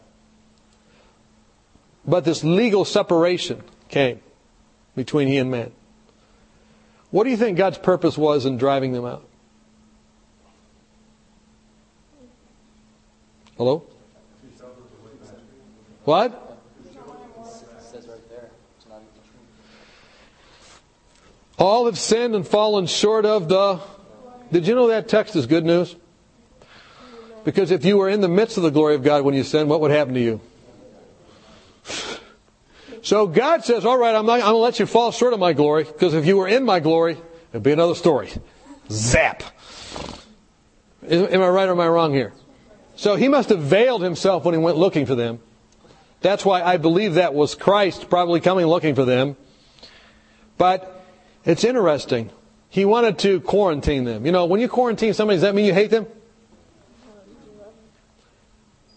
But 2.04 2.24
this 2.24 2.42
legal 2.42 2.84
separation 2.84 3.62
came 3.88 4.20
between 4.98 5.28
he 5.28 5.38
and 5.38 5.50
man. 5.50 5.72
What 7.10 7.24
do 7.24 7.30
you 7.30 7.38
think 7.38 7.56
God's 7.56 7.78
purpose 7.78 8.18
was 8.18 8.44
in 8.44 8.58
driving 8.58 8.92
them 8.92 9.06
out? 9.06 9.24
Hello? 13.56 13.84
What? 16.04 16.60
It 16.84 17.82
says 17.82 18.06
right 18.06 18.28
there. 18.28 18.50
All 21.58 21.86
have 21.86 21.98
sinned 21.98 22.34
and 22.34 22.46
fallen 22.46 22.86
short 22.86 23.24
of 23.24 23.48
the. 23.48 23.80
Did 24.52 24.66
you 24.66 24.74
know 24.74 24.88
that 24.88 25.08
text 25.08 25.34
is 25.34 25.46
good 25.46 25.64
news? 25.64 25.96
Because 27.44 27.70
if 27.70 27.84
you 27.84 27.96
were 27.96 28.08
in 28.08 28.20
the 28.20 28.28
midst 28.28 28.58
of 28.58 28.62
the 28.62 28.70
glory 28.70 28.94
of 28.94 29.02
God 29.02 29.24
when 29.24 29.34
you 29.34 29.42
sinned, 29.42 29.68
what 29.68 29.80
would 29.80 29.90
happen 29.90 30.14
to 30.14 30.20
you? 30.20 30.40
So 33.08 33.26
God 33.26 33.64
says, 33.64 33.86
all 33.86 33.96
right, 33.96 34.14
I'm, 34.14 34.28
I'm 34.28 34.38
going 34.38 34.52
to 34.52 34.56
let 34.58 34.78
you 34.78 34.84
fall 34.84 35.12
short 35.12 35.32
of 35.32 35.40
my 35.40 35.54
glory, 35.54 35.84
because 35.84 36.12
if 36.12 36.26
you 36.26 36.36
were 36.36 36.46
in 36.46 36.66
my 36.66 36.78
glory, 36.78 37.16
it'd 37.52 37.62
be 37.62 37.72
another 37.72 37.94
story. 37.94 38.30
Zap. 38.90 39.42
Am 41.08 41.40
I 41.40 41.48
right 41.48 41.70
or 41.70 41.72
am 41.72 41.80
I 41.80 41.88
wrong 41.88 42.12
here? 42.12 42.34
So 42.96 43.16
he 43.16 43.28
must 43.28 43.48
have 43.48 43.60
veiled 43.60 44.02
himself 44.02 44.44
when 44.44 44.52
he 44.52 44.60
went 44.60 44.76
looking 44.76 45.06
for 45.06 45.14
them. 45.14 45.40
That's 46.20 46.44
why 46.44 46.60
I 46.62 46.76
believe 46.76 47.14
that 47.14 47.32
was 47.32 47.54
Christ 47.54 48.10
probably 48.10 48.40
coming 48.40 48.66
looking 48.66 48.94
for 48.94 49.06
them. 49.06 49.38
But 50.58 51.02
it's 51.46 51.64
interesting. 51.64 52.30
He 52.68 52.84
wanted 52.84 53.20
to 53.20 53.40
quarantine 53.40 54.04
them. 54.04 54.26
You 54.26 54.32
know, 54.32 54.44
when 54.44 54.60
you 54.60 54.68
quarantine 54.68 55.14
somebody, 55.14 55.36
does 55.36 55.42
that 55.44 55.54
mean 55.54 55.64
you 55.64 55.72
hate 55.72 55.90
them? 55.90 56.06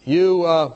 You, 0.04 0.42
uh, 0.42 0.74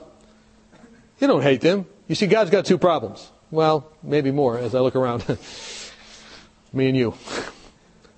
you 1.21 1.27
don't 1.27 1.43
hate 1.43 1.61
them. 1.61 1.85
You 2.09 2.15
see, 2.15 2.27
God's 2.27 2.51
got 2.51 2.65
two 2.65 2.79
problems. 2.79 3.31
Well, 3.51 3.91
maybe 4.03 4.31
more 4.31 4.59
as 4.59 4.75
I 4.75 4.81
look 4.81 4.97
around. 4.97 5.25
Me 6.73 6.89
and 6.89 6.97
you. 6.97 7.15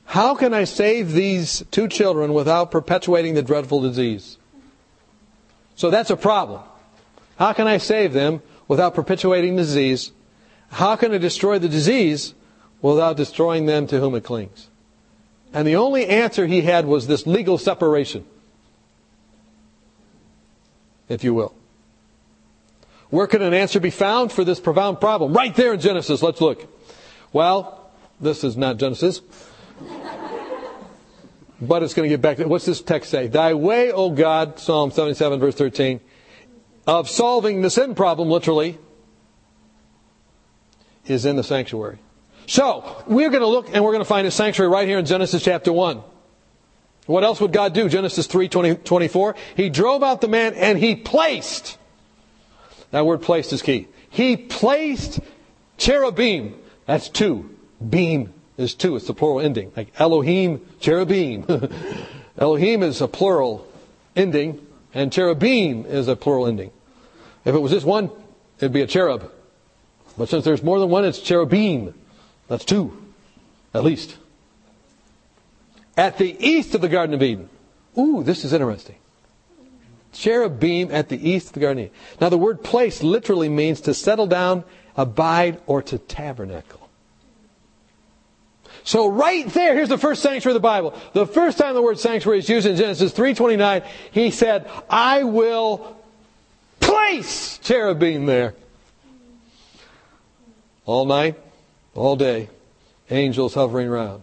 How 0.05 0.35
can 0.35 0.55
I 0.55 0.64
save 0.64 1.12
these 1.12 1.62
two 1.70 1.87
children 1.87 2.33
without 2.33 2.70
perpetuating 2.70 3.35
the 3.35 3.42
dreadful 3.42 3.81
disease? 3.81 4.38
So 5.77 5.90
that's 5.90 6.11
a 6.11 6.16
problem. 6.16 6.62
How 7.38 7.53
can 7.53 7.66
I 7.66 7.79
save 7.79 8.12
them 8.12 8.42
without 8.66 8.94
perpetuating 8.94 9.57
the 9.57 9.62
disease? 9.62 10.12
How 10.70 10.96
can 10.96 11.12
I 11.12 11.18
destroy 11.18 11.59
the 11.59 11.68
disease 11.68 12.35
without 12.83 13.16
destroying 13.16 13.66
them 13.66 13.87
to 13.88 14.01
whom 14.01 14.14
it 14.14 14.24
clings? 14.24 14.68
And 15.53 15.66
the 15.66 15.77
only 15.77 16.07
answer 16.07 16.46
he 16.46 16.62
had 16.62 16.87
was 16.87 17.07
this 17.07 17.27
legal 17.27 17.59
separation, 17.59 18.24
if 21.09 21.22
you 21.22 21.33
will. 21.33 21.55
Where 23.11 23.27
could 23.27 23.42
an 23.42 23.55
answer 23.55 23.81
be 23.81 23.90
found 23.90 24.33
for 24.33 24.44
this 24.44 24.61
profound 24.61 25.01
problem? 25.01 25.33
Right 25.33 25.55
there 25.55 25.73
in 25.73 25.81
Genesis. 25.81 26.23
Let's 26.23 26.40
look. 26.40 26.66
Well, 27.33 27.90
this 28.21 28.44
is 28.44 28.57
not 28.57 28.77
Genesis. 28.77 29.23
but 31.61 31.83
it's 31.83 31.94
going 31.94 32.09
to 32.09 32.12
get 32.12 32.21
back 32.21 32.37
to 32.37 32.47
what's 32.47 32.66
this 32.66 32.83
text 32.83 33.11
say? 33.11 33.27
Thy 33.29 33.55
way, 33.55 33.90
O 33.92 34.11
God, 34.11 34.59
Psalm 34.59 34.90
77, 34.90 35.40
verse 35.40 35.55
13, 35.55 36.01
of 36.87 37.09
solving 37.09 37.62
the 37.62 37.71
sin 37.71 37.94
problem, 37.94 38.29
literally, 38.29 38.79
is 41.07 41.25
in 41.25 41.37
the 41.37 41.44
sanctuary. 41.44 41.99
So, 42.47 43.03
we're 43.07 43.31
going 43.31 43.42
to 43.42 43.49
look 43.49 43.68
and 43.75 43.85
we're 43.85 43.92
going 43.92 44.05
to 44.05 44.09
find 44.09 44.27
a 44.27 44.31
sanctuary 44.31 44.71
right 44.71 44.88
here 44.88 44.99
in 44.99 45.05
Genesis 45.05 45.42
chapter 45.42 45.73
1. 45.73 46.03
What 47.07 47.25
else 47.25 47.40
would 47.40 47.53
God 47.53 47.73
do? 47.73 47.88
Genesis 47.88 48.27
3, 48.27 48.49
20, 48.49 48.75
24. 48.77 49.35
He 49.57 49.71
drove 49.71 50.03
out 50.03 50.21
the 50.21 50.29
man 50.29 50.55
and 50.55 50.79
he 50.79 50.94
placed. 50.94 51.79
That 52.90 53.07
word 53.07 53.22
placed 53.22 53.53
is 53.53 53.62
key. 53.62 53.88
He 54.11 54.37
placed 54.37 55.20
cherubim. 55.77 56.55
That's 56.87 57.09
two. 57.09 57.55
Beam 57.87 58.33
is 58.57 58.74
two. 58.74 58.96
It's 58.96 59.07
the 59.07 59.14
plural 59.14 59.40
ending. 59.40 59.72
Like 59.77 59.88
Elohim, 59.98 60.66
cherubim. 60.81 61.44
Elohim 62.38 62.83
is 62.83 63.01
a 63.01 63.09
plural 63.09 63.66
ending 64.16 64.64
and 64.94 65.12
cherubim 65.12 65.87
is 65.87 66.09
a 66.09 66.16
plural 66.16 66.46
ending. 66.46 66.70
If 67.44 67.55
it 67.55 67.59
was 67.59 67.72
just 67.72 67.87
one, 67.87 68.11
it'd 68.59 68.72
be 68.72 68.83
a 68.83 68.87
cherub. 68.87 69.31
But 70.16 70.29
since 70.29 70.44
there's 70.44 70.62
more 70.62 70.81
than 70.81 70.88
one, 70.88 71.05
it's 71.05 71.20
cherubim. 71.20 71.94
That's 72.48 72.64
two, 72.64 72.96
at 73.72 73.85
least. 73.85 74.16
At 75.96 76.18
the 76.18 76.37
east 76.44 76.74
of 76.74 76.81
the 76.81 76.88
Garden 76.88 77.14
of 77.14 77.22
Eden. 77.22 77.48
Ooh, 77.96 78.22
this 78.22 78.44
is 78.44 78.53
interesting. 78.53 78.96
Cherubim 80.12 80.90
at 80.90 81.09
the 81.09 81.31
east 81.31 81.49
of 81.49 81.53
the 81.55 81.61
Garden. 81.61 81.90
Now, 82.21 82.29
the 82.29 82.38
word 82.38 82.62
place 82.62 83.03
literally 83.03 83.49
means 83.49 83.81
to 83.83 83.94
settle 83.94 84.27
down, 84.27 84.64
abide, 84.97 85.61
or 85.66 85.83
to 85.83 85.99
tabernacle. 85.99 86.88
So 88.85 89.09
right 89.09 89.47
there, 89.49 89.75
here's 89.75 89.90
the 89.90 89.99
first 89.99 90.23
sanctuary 90.23 90.57
of 90.57 90.62
the 90.62 90.66
Bible. 90.66 90.99
The 91.12 91.27
first 91.27 91.59
time 91.59 91.75
the 91.75 91.83
word 91.83 91.99
sanctuary 91.99 92.38
is 92.38 92.49
used 92.49 92.66
in 92.66 92.77
Genesis 92.77 93.12
3.29, 93.12 93.87
he 94.12 94.31
said, 94.31 94.71
I 94.88 95.25
will 95.25 95.97
place 96.81 97.59
cherubim 97.59 98.25
there. 98.25 98.55
All 100.87 101.05
night, 101.05 101.38
all 101.94 102.16
day, 102.16 102.49
angels 103.11 103.53
hovering 103.53 103.88
around. 103.88 104.23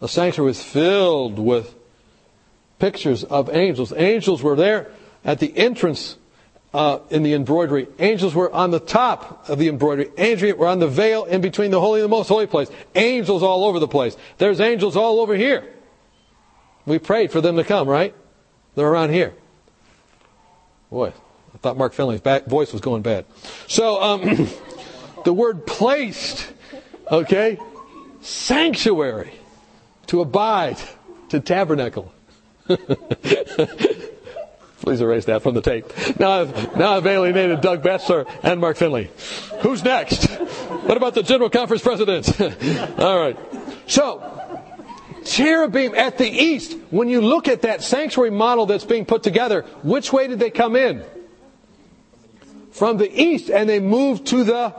The 0.00 0.08
sanctuary 0.08 0.48
was 0.48 0.62
filled 0.62 1.38
with 1.38 1.72
pictures 2.80 3.22
of 3.22 3.48
angels. 3.54 3.92
Angels 3.96 4.42
were 4.42 4.56
there 4.56 4.90
at 5.24 5.38
the 5.38 5.56
entrance 5.56 6.16
uh, 6.72 7.00
in 7.10 7.22
the 7.22 7.34
embroidery. 7.34 7.88
Angels 7.98 8.34
were 8.34 8.52
on 8.52 8.70
the 8.70 8.80
top 8.80 9.48
of 9.48 9.58
the 9.58 9.68
embroidery. 9.68 10.10
Angels 10.18 10.54
were 10.54 10.66
on 10.66 10.78
the 10.78 10.88
veil 10.88 11.24
in 11.24 11.40
between 11.40 11.70
the 11.70 11.80
holy 11.80 12.00
and 12.00 12.04
the 12.04 12.16
most 12.16 12.28
holy 12.28 12.46
place. 12.46 12.70
Angels 12.94 13.42
all 13.42 13.64
over 13.64 13.78
the 13.78 13.88
place. 13.88 14.16
There's 14.38 14.60
angels 14.60 14.96
all 14.96 15.20
over 15.20 15.34
here. 15.34 15.64
We 16.86 16.98
prayed 16.98 17.30
for 17.30 17.40
them 17.40 17.56
to 17.56 17.64
come, 17.64 17.88
right? 17.88 18.14
They're 18.74 18.88
around 18.88 19.10
here. 19.10 19.34
Boy, 20.90 21.12
I 21.54 21.58
thought 21.58 21.76
Mark 21.76 21.92
Finley's 21.92 22.20
back, 22.20 22.46
voice 22.46 22.72
was 22.72 22.80
going 22.80 23.02
bad. 23.02 23.26
So, 23.68 24.00
um, 24.02 24.48
the 25.24 25.32
word 25.32 25.66
placed, 25.66 26.52
okay? 27.10 27.58
Sanctuary, 28.22 29.32
to 30.08 30.20
abide, 30.20 30.78
to 31.28 31.40
tabernacle. 31.40 32.12
Please 34.80 35.00
erase 35.02 35.26
that 35.26 35.42
from 35.42 35.54
the 35.54 35.60
tape. 35.60 35.86
Now 36.18 36.40
I've, 36.40 36.76
now 36.76 36.96
I've 36.96 37.06
alienated 37.06 37.60
Doug 37.60 37.82
Batchelor 37.82 38.24
and 38.42 38.60
Mark 38.60 38.78
Finley. 38.78 39.10
Who's 39.60 39.84
next? 39.84 40.24
What 40.26 40.96
about 40.96 41.14
the 41.14 41.22
General 41.22 41.50
Conference 41.50 41.82
president? 41.82 42.40
All 42.98 43.18
right. 43.18 43.36
So, 43.86 44.22
cherubim 45.24 45.94
at 45.94 46.16
the 46.16 46.28
east, 46.28 46.78
when 46.90 47.08
you 47.08 47.20
look 47.20 47.46
at 47.46 47.62
that 47.62 47.82
sanctuary 47.82 48.30
model 48.30 48.64
that's 48.64 48.84
being 48.84 49.04
put 49.04 49.22
together, 49.22 49.62
which 49.82 50.12
way 50.12 50.28
did 50.28 50.38
they 50.38 50.50
come 50.50 50.76
in? 50.76 51.04
From 52.72 52.96
the 52.96 53.22
east, 53.22 53.50
and 53.50 53.68
they 53.68 53.80
moved 53.80 54.28
to 54.28 54.44
the 54.44 54.74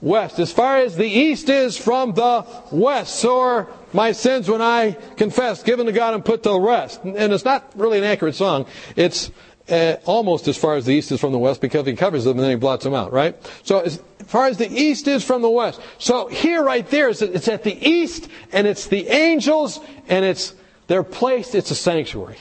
west. 0.00 0.38
As 0.38 0.52
far 0.52 0.78
as 0.78 0.96
the 0.96 1.04
east 1.04 1.50
is 1.50 1.76
from 1.76 2.12
the 2.12 2.46
west, 2.70 3.16
so 3.16 3.40
are 3.40 3.68
my 3.94 4.12
sins 4.12 4.50
when 4.50 4.60
I 4.60 4.92
confess, 5.16 5.62
given 5.62 5.86
to 5.86 5.92
God 5.92 6.14
and 6.14 6.24
put 6.24 6.42
to 6.42 6.58
rest. 6.58 7.02
And 7.04 7.32
it's 7.32 7.44
not 7.44 7.72
really 7.76 7.98
an 7.98 8.04
accurate 8.04 8.34
song. 8.34 8.66
It's 8.96 9.30
uh, 9.68 9.96
almost 10.04 10.48
as 10.48 10.56
far 10.56 10.74
as 10.74 10.84
the 10.84 10.92
east 10.92 11.12
is 11.12 11.20
from 11.20 11.32
the 11.32 11.38
west 11.38 11.60
because 11.60 11.86
he 11.86 11.94
covers 11.94 12.24
them 12.24 12.36
and 12.36 12.40
then 12.40 12.50
he 12.50 12.56
blots 12.56 12.84
them 12.84 12.92
out, 12.92 13.12
right? 13.12 13.36
So 13.62 13.80
as 13.80 14.02
far 14.26 14.46
as 14.46 14.58
the 14.58 14.70
east 14.70 15.06
is 15.06 15.24
from 15.24 15.42
the 15.42 15.50
west. 15.50 15.80
So 15.98 16.26
here 16.26 16.62
right 16.62 16.86
there, 16.90 17.08
it's 17.08 17.48
at 17.48 17.62
the 17.62 17.88
east 17.88 18.28
and 18.52 18.66
it's 18.66 18.88
the 18.88 19.08
angels 19.08 19.80
and 20.08 20.24
it's, 20.24 20.54
they're 20.88 21.04
placed, 21.04 21.54
it's 21.54 21.70
a 21.70 21.74
sanctuary. 21.74 22.36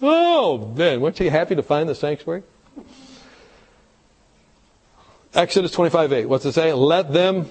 Oh, 0.00 0.72
man, 0.76 1.00
weren't 1.00 1.20
you 1.20 1.30
happy 1.30 1.54
to 1.54 1.62
find 1.62 1.88
the 1.88 1.94
sanctuary? 1.94 2.42
Exodus 5.34 5.70
25 5.70 6.12
8. 6.12 6.26
What's 6.26 6.44
it 6.44 6.52
say? 6.52 6.72
Let 6.72 7.12
them 7.12 7.48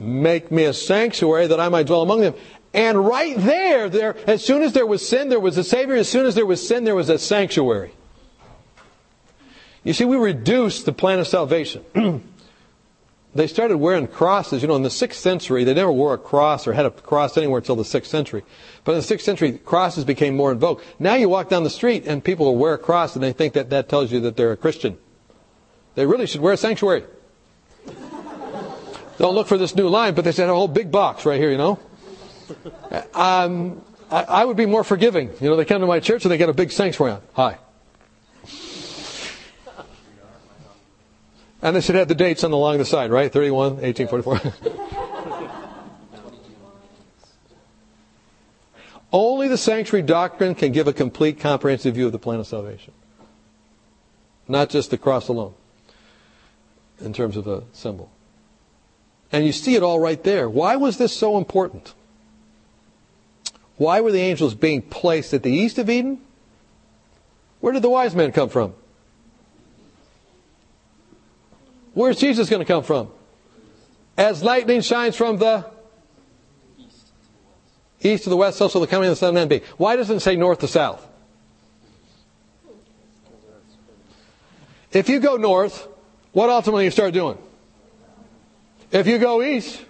make 0.00 0.50
me 0.50 0.64
a 0.64 0.72
sanctuary 0.72 1.46
that 1.46 1.60
I 1.60 1.68
might 1.68 1.86
dwell 1.86 2.02
among 2.02 2.20
them. 2.20 2.34
And 2.74 3.06
right 3.06 3.36
there, 3.38 3.88
there, 3.88 4.16
as 4.26 4.44
soon 4.44 4.62
as 4.62 4.72
there 4.72 4.86
was 4.86 5.06
sin, 5.06 5.28
there 5.28 5.38
was 5.38 5.56
a 5.56 5.64
Savior. 5.64 5.94
As 5.94 6.08
soon 6.08 6.26
as 6.26 6.34
there 6.34 6.44
was 6.44 6.66
sin, 6.66 6.82
there 6.82 6.96
was 6.96 7.08
a 7.08 7.18
sanctuary. 7.18 7.94
You 9.84 9.92
see, 9.92 10.04
we 10.04 10.16
reduced 10.16 10.84
the 10.84 10.92
plan 10.92 11.20
of 11.20 11.28
salvation. 11.28 11.84
they 13.34 13.46
started 13.46 13.76
wearing 13.76 14.08
crosses. 14.08 14.62
You 14.62 14.68
know, 14.68 14.74
in 14.74 14.82
the 14.82 14.88
6th 14.88 15.14
century, 15.14 15.62
they 15.62 15.74
never 15.74 15.92
wore 15.92 16.14
a 16.14 16.18
cross 16.18 16.66
or 16.66 16.72
had 16.72 16.86
a 16.86 16.90
cross 16.90 17.36
anywhere 17.36 17.58
until 17.58 17.76
the 17.76 17.84
6th 17.84 18.06
century. 18.06 18.42
But 18.82 18.92
in 18.92 18.98
the 18.98 19.14
6th 19.14 19.20
century, 19.20 19.52
crosses 19.58 20.04
became 20.04 20.36
more 20.36 20.50
in 20.50 20.58
vogue. 20.58 20.80
Now 20.98 21.14
you 21.14 21.28
walk 21.28 21.48
down 21.48 21.62
the 21.62 21.70
street 21.70 22.06
and 22.06 22.24
people 22.24 22.46
will 22.46 22.56
wear 22.56 22.74
a 22.74 22.78
cross 22.78 23.14
and 23.14 23.22
they 23.22 23.32
think 23.32 23.54
that 23.54 23.70
that 23.70 23.88
tells 23.88 24.10
you 24.10 24.20
that 24.20 24.36
they're 24.36 24.52
a 24.52 24.56
Christian. 24.56 24.98
They 25.94 26.06
really 26.06 26.26
should 26.26 26.40
wear 26.40 26.54
a 26.54 26.56
sanctuary. 26.56 27.04
Don't 29.18 29.34
look 29.34 29.46
for 29.46 29.58
this 29.58 29.74
new 29.74 29.88
line, 29.88 30.14
but 30.14 30.24
they 30.24 30.32
said 30.32 30.48
a 30.48 30.54
whole 30.54 30.68
big 30.68 30.90
box 30.90 31.24
right 31.24 31.40
here, 31.40 31.50
you 31.50 31.58
know. 31.58 31.78
Um, 33.14 33.82
I, 34.10 34.22
I, 34.22 34.44
would 34.44 34.56
be 34.56 34.66
more 34.66 34.84
forgiving. 34.84 35.30
You 35.40 35.48
know, 35.50 35.56
they 35.56 35.64
come 35.64 35.80
to 35.80 35.86
my 35.86 36.00
church 36.00 36.24
and 36.24 36.32
they 36.32 36.36
get 36.36 36.48
a 36.48 36.52
big 36.52 36.72
sanctuary 36.72 37.12
on. 37.12 37.22
Hi. 37.34 37.58
And 41.62 41.74
they 41.74 41.80
should 41.80 41.94
have 41.94 42.08
the 42.08 42.14
dates 42.14 42.44
on 42.44 42.50
the 42.50 42.58
along 42.58 42.76
the 42.76 42.84
side, 42.84 43.10
right? 43.10 43.32
31, 43.32 43.80
1844. 43.80 44.52
Only 49.12 49.48
the 49.48 49.56
sanctuary 49.56 50.02
doctrine 50.02 50.54
can 50.54 50.72
give 50.72 50.88
a 50.88 50.92
complete, 50.92 51.40
comprehensive 51.40 51.94
view 51.94 52.04
of 52.04 52.12
the 52.12 52.18
plan 52.18 52.40
of 52.40 52.46
salvation. 52.46 52.92
Not 54.46 54.68
just 54.68 54.90
the 54.90 54.98
cross 54.98 55.28
alone 55.28 55.54
in 57.00 57.14
terms 57.14 57.36
of 57.36 57.46
a 57.46 57.62
symbol. 57.72 58.10
And 59.32 59.44
you 59.44 59.52
see 59.52 59.74
it 59.74 59.82
all 59.82 59.98
right 59.98 60.22
there. 60.22 60.48
Why 60.48 60.76
was 60.76 60.98
this 60.98 61.16
so 61.16 61.38
important? 61.38 61.94
Why 63.76 64.00
were 64.00 64.12
the 64.12 64.20
angels 64.20 64.54
being 64.54 64.82
placed 64.82 65.34
at 65.34 65.42
the 65.42 65.50
east 65.50 65.78
of 65.78 65.90
Eden? 65.90 66.20
Where 67.60 67.72
did 67.72 67.82
the 67.82 67.90
wise 67.90 68.14
men 68.14 68.30
come 68.30 68.48
from? 68.48 68.74
Where's 71.94 72.18
Jesus 72.18 72.48
going 72.50 72.60
to 72.60 72.66
come 72.66 72.82
from? 72.82 73.08
As 74.16 74.42
lightning 74.42 74.80
shines 74.80 75.16
from 75.16 75.38
the 75.38 75.68
east 78.00 78.24
to 78.24 78.30
the 78.30 78.36
west, 78.36 78.58
so 78.58 78.68
shall 78.68 78.80
the 78.80 78.86
coming 78.86 79.08
of 79.08 79.12
the 79.12 79.16
Son 79.16 79.30
of 79.30 79.34
Man 79.34 79.48
be. 79.48 79.62
Why 79.76 79.96
doesn't 79.96 80.16
it 80.16 80.20
say 80.20 80.36
north 80.36 80.60
to 80.60 80.68
south? 80.68 81.04
If 84.92 85.08
you 85.08 85.18
go 85.18 85.36
north, 85.36 85.88
what 86.32 86.50
ultimately 86.50 86.84
you 86.84 86.90
start 86.90 87.14
doing? 87.14 87.38
If 88.90 89.06
you 89.06 89.18
go 89.18 89.42
east, 89.42 89.84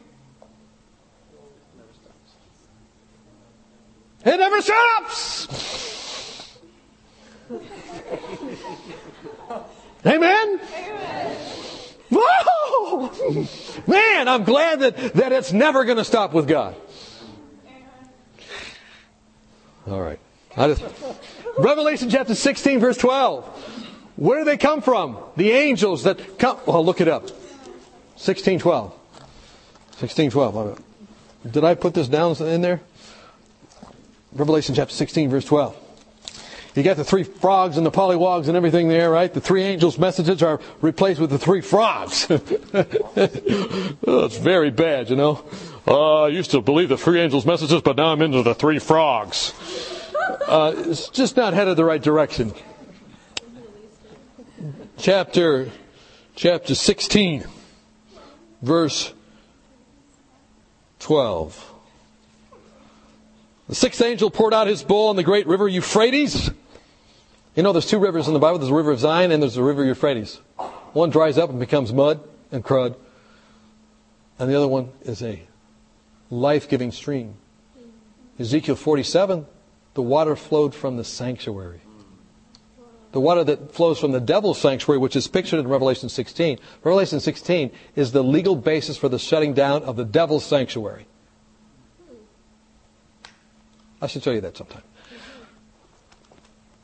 it 4.24 4.37
never 4.38 4.62
stops. 4.62 5.48
Amen? 10.07 10.61
Whoa! 12.11 13.48
Man, 13.87 14.28
I'm 14.28 14.44
glad 14.44 14.80
that, 14.80 14.96
that 15.14 15.33
it's 15.33 15.52
never 15.52 15.85
going 15.85 15.98
to 15.98 16.04
stop 16.04 16.33
with 16.33 16.46
God. 16.46 16.76
All 19.87 20.00
right. 20.00 20.18
I 20.57 20.68
just, 20.68 20.85
Revelation 21.59 22.09
chapter 22.11 22.35
16, 22.35 22.80
verse 22.80 22.96
12. 22.96 23.44
Where 24.16 24.38
do 24.38 24.44
they 24.44 24.57
come 24.57 24.80
from? 24.80 25.18
The 25.37 25.50
angels 25.50 26.04
that 26.04 26.38
come. 26.38 26.59
Well, 26.66 26.85
look 26.85 27.00
it 27.00 27.09
up. 27.09 27.28
1612. 28.27 28.91
1612. 30.01 30.83
Did 31.51 31.63
I 31.63 31.75
put 31.75 31.93
this 31.93 32.09
down 32.09 32.35
in 32.37 32.63
there? 32.63 32.81
Revelation 34.33 34.75
chapter 34.75 34.95
16, 34.95 35.29
verse 35.31 35.45
12. 35.45 35.77
You 36.75 36.83
got 36.83 36.97
the 36.97 37.05
three 37.05 37.23
frogs 37.23 37.77
and 37.77 37.87
the 37.87 37.91
polywogs 37.91 38.49
and 38.49 38.57
everything 38.57 38.89
there, 38.89 39.11
right? 39.11 39.33
The 39.33 39.41
three 39.41 39.63
angels' 39.63 39.97
messages 39.97 40.43
are 40.43 40.61
replaced 40.81 41.21
with 41.21 41.31
the 41.31 41.39
three 41.39 41.61
frogs. 41.61 42.27
oh, 44.07 44.29
very 44.41 44.71
bad, 44.71 45.11
you 45.11 45.17
know. 45.17 45.45
Uh, 45.87 46.23
I 46.23 46.29
used 46.29 46.51
to 46.51 46.61
believe 46.61 46.89
the 46.89 46.97
three 46.97 47.21
angels' 47.21 47.47
messages, 47.47 47.83
but 47.83 47.97
now 47.97 48.07
I'm 48.07 48.23
into 48.23 48.43
the 48.43 48.55
three 48.55 48.81
frogs. 48.81 49.53
Uh, 50.49 50.75
it's 50.77 51.11
just 51.11 51.37
not 51.37 51.55
headed 51.55 51.77
the 51.77 51.85
right 51.85 52.03
direction. 52.03 52.53
Chapter, 54.97 55.71
chapter 56.35 56.75
16, 56.75 57.45
verse 58.64 59.12
12. 61.00 61.72
The 63.68 63.74
sixth 63.74 64.03
angel 64.03 64.31
poured 64.31 64.53
out 64.53 64.66
his 64.66 64.83
bowl 64.83 65.09
on 65.09 65.16
the 65.16 65.22
great 65.22 65.46
river 65.46 65.68
Euphrates 65.68 66.50
you 67.55 67.62
know, 67.62 67.72
there's 67.72 67.87
two 67.87 67.98
rivers 67.98 68.27
in 68.27 68.35
the 68.35 68.40
Bible. 68.40 68.59
There's 68.59 68.70
the 68.70 68.74
river 68.74 68.90
of 68.90 68.98
Zion 68.98 69.31
and 69.31 69.40
there's 69.40 69.55
the 69.55 69.62
river 69.62 69.85
Euphrates. 69.85 70.40
One 70.92 71.11
dries 71.11 71.38
up 71.38 71.50
and 71.50 71.61
becomes 71.61 71.92
mud 71.92 72.20
and 72.50 72.64
crud. 72.64 72.96
And 74.38 74.50
the 74.50 74.57
other 74.57 74.66
one 74.66 74.90
is 75.03 75.22
a 75.22 75.40
life-giving 76.31 76.90
stream. 76.90 77.37
Ezekiel 78.40 78.74
47, 78.74 79.46
the 79.94 80.03
water 80.03 80.35
flowed 80.35 80.74
from 80.74 80.96
the 80.96 81.05
sanctuary. 81.05 81.81
The 83.14 83.20
water 83.20 83.44
that 83.44 83.72
flows 83.72 84.00
from 84.00 84.11
the 84.11 84.18
devil's 84.18 84.61
sanctuary, 84.61 84.98
which 84.98 85.14
is 85.14 85.29
pictured 85.29 85.61
in 85.61 85.68
Revelation 85.68 86.09
16. 86.09 86.59
Revelation 86.83 87.20
16 87.20 87.70
is 87.94 88.11
the 88.11 88.24
legal 88.24 88.57
basis 88.57 88.96
for 88.96 89.09
the 89.09 89.20
shutting 89.20 89.55
down 89.55 89.85
of 89.85 89.94
the 89.94 90.05
devil's 90.05 90.44
sanctuary. 90.44 91.07
I 94.03 94.09
should 94.09 94.24
show 94.24 94.33
you 94.33 94.40
that 94.40 94.57
sometime. 94.57 94.83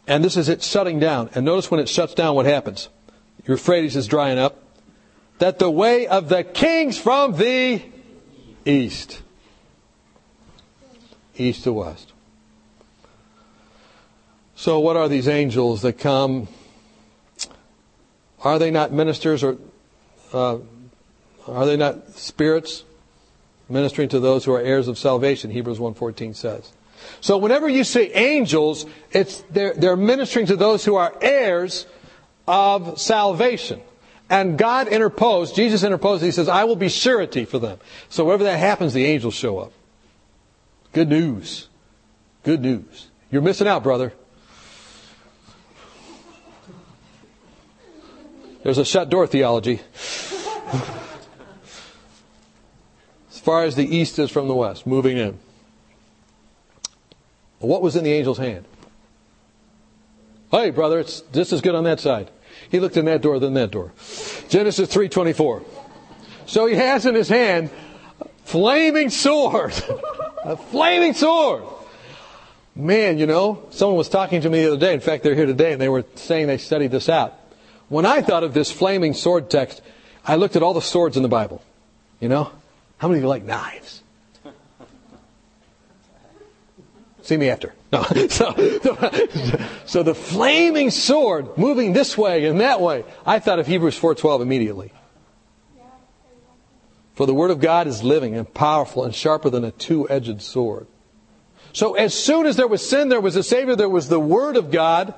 And 0.07 0.23
this 0.23 0.37
is 0.37 0.49
it 0.49 0.63
shutting 0.63 1.01
down. 1.01 1.31
And 1.35 1.45
notice 1.45 1.69
when 1.69 1.81
it 1.81 1.89
shuts 1.89 2.15
down, 2.15 2.37
what 2.37 2.47
happens? 2.47 2.91
Euphrates 3.49 3.97
is 3.97 4.07
drying 4.07 4.39
up. 4.39 4.63
That 5.41 5.59
the 5.59 5.69
way 5.69 6.07
of 6.07 6.29
the 6.29 6.45
kings 6.45 6.97
from 6.97 7.39
the 7.39 7.83
east. 8.65 9.21
East 11.37 11.65
to 11.65 11.73
west. 11.73 12.13
So, 14.61 14.79
what 14.79 14.95
are 14.99 15.09
these 15.09 15.27
angels 15.27 15.81
that 15.81 15.95
come? 15.95 16.47
Are 18.45 18.59
they 18.59 18.71
not 18.71 18.93
ministers 18.93 19.43
or 19.43 19.57
uh, 20.35 20.59
are 21.49 21.65
they 21.65 21.79
not 21.79 22.11
spirits 22.11 22.85
ministering 23.71 24.11
to 24.11 24.21
those 24.21 24.45
who 24.45 24.53
are 24.53 24.61
heirs 24.61 24.87
of 24.87 24.99
salvation? 24.99 25.51
Hebrews 25.51 25.79
1.14 25.79 26.37
says. 26.37 26.71
So 27.23 27.39
whenever 27.39 27.71
you 27.71 27.85
see 27.85 28.13
angels, 28.13 28.85
it's, 29.13 29.43
they're, 29.49 29.73
they're 29.73 29.97
ministering 29.97 30.45
to 30.49 30.57
those 30.57 30.85
who 30.85 30.97
are 30.97 31.17
heirs 31.23 31.87
of 32.47 33.01
salvation. 33.01 33.81
And 34.29 34.59
God 34.59 34.89
interposed, 34.89 35.57
Jesus 35.57 35.85
interposed, 35.85 36.23
he 36.23 36.33
says, 36.33 36.51
I 36.51 36.65
will 36.65 36.77
be 36.77 36.91
surety 36.91 37.47
for 37.47 37.59
them. 37.59 37.79
So 38.11 38.27
wherever 38.27 38.45
that 38.45 38.59
happens, 38.59 38.93
the 38.93 39.07
angels 39.07 39.33
show 39.33 39.59
up. 39.59 39.73
Good 40.93 41.09
news. 41.09 41.69
Good 42.43 42.61
news. 42.61 43.09
You're 43.31 43.41
missing 43.41 43.67
out, 43.67 43.83
brother. 43.83 44.13
There's 48.63 48.79
a 48.79 48.85
shut 48.85 49.09
door 49.09 49.27
theology. 49.27 49.81
as 53.31 53.41
far 53.41 53.65
as 53.65 53.75
the 53.75 53.85
east 53.85 54.19
is 54.19 54.31
from 54.31 54.49
the 54.49 54.55
west, 54.55 54.87
moving 54.87 55.17
in. 55.17 55.39
What 57.59 57.83
was 57.83 57.97
in 57.97 58.05
the 58.05 58.13
angel's 58.17 58.39
hand? 58.39 58.65
Hey, 60.51 60.71
brother, 60.71 60.99
it's 60.99 61.21
just 61.33 61.53
as 61.53 61.61
good 61.61 61.75
on 61.75 61.85
that 61.85 62.01
side. 62.01 62.31
He 62.71 62.81
looked 62.81 62.97
in 62.97 63.05
that 63.07 63.23
door 63.23 63.39
than 63.39 63.55
that 63.55 63.71
door. 63.71 63.93
Genesis 64.49 64.93
3.24. 64.93 65.65
So 66.47 66.67
he 66.67 66.75
has 66.75 67.07
in 67.07 67.15
his 67.15 67.29
hand 67.29 67.71
a 68.21 68.29
flaming 68.45 69.11
sword. 69.11 69.73
a 70.45 70.57
flaming 70.57 71.15
sword. 71.15 71.65
Man, 72.75 73.19
you 73.19 73.27
know, 73.27 73.67
someone 73.71 73.97
was 73.97 74.09
talking 74.09 74.41
to 74.43 74.51
me 74.51 74.63
the 74.63 74.73
other 74.73 74.81
day. 74.81 74.95
In 74.95 75.01
fact, 75.01 75.23
they're 75.23 75.35
here 75.35 75.47
today 75.47 75.73
and 75.73 75.81
they 75.81 75.89
were 75.89 76.05
saying 76.17 76.47
they 76.47 76.59
studied 76.59 76.91
this 76.91 77.09
out. 77.09 77.40
When 77.91 78.07
I 78.07 78.23
thought 78.23 78.45
of 78.45 78.55
this 78.55 78.71
flaming 78.73 79.13
sword 79.13 79.51
text, 79.51 79.83
I 80.25 80.37
looked 80.37 80.57
at 80.57 80.63
all 80.63 80.73
the 80.73 80.81
swords 80.81 81.17
in 81.17 81.23
the 81.23 81.29
Bible. 81.29 81.63
You 82.21 82.29
know? 82.29 82.53
How 82.97 83.09
many 83.09 83.19
of 83.19 83.25
you 83.25 83.29
like 83.29 83.45
knives? 83.45 84.03
See 87.23 87.37
me 87.37 87.51
after. 87.51 87.75
No. 87.93 88.05
So, 88.31 88.55
so 89.85 90.03
the 90.03 90.15
flaming 90.15 90.91
sword 90.91 91.59
moving 91.59 91.93
this 91.93 92.17
way 92.17 92.47
and 92.47 92.61
that 92.61 92.81
way. 92.81 93.05
I 93.27 93.41
thought 93.41 93.59
of 93.59 93.67
Hebrews 93.67 93.99
4:12 93.99 94.41
immediately. 94.41 94.93
For 97.15 97.27
the 97.27 97.35
word 97.35 97.51
of 97.51 97.61
God 97.61 97.87
is 97.87 98.03
living 98.03 98.37
and 98.37 98.53
powerful 98.55 99.05
and 99.05 99.15
sharper 99.15 99.51
than 99.51 99.65
a 99.65 99.73
two-edged 99.73 100.41
sword. 100.41 100.87
So 101.73 101.95
as 101.95 102.15
soon 102.15 102.47
as 102.47 102.57
there 102.57 102.69
was 102.69 102.89
sin, 102.89 103.09
there 103.09 103.21
was 103.21 103.37
a 103.37 103.43
Savior, 103.43 103.77
there 103.77 103.89
was 103.89 104.09
the 104.09 104.21
Word 104.21 104.57
of 104.57 104.71
God, 104.71 105.15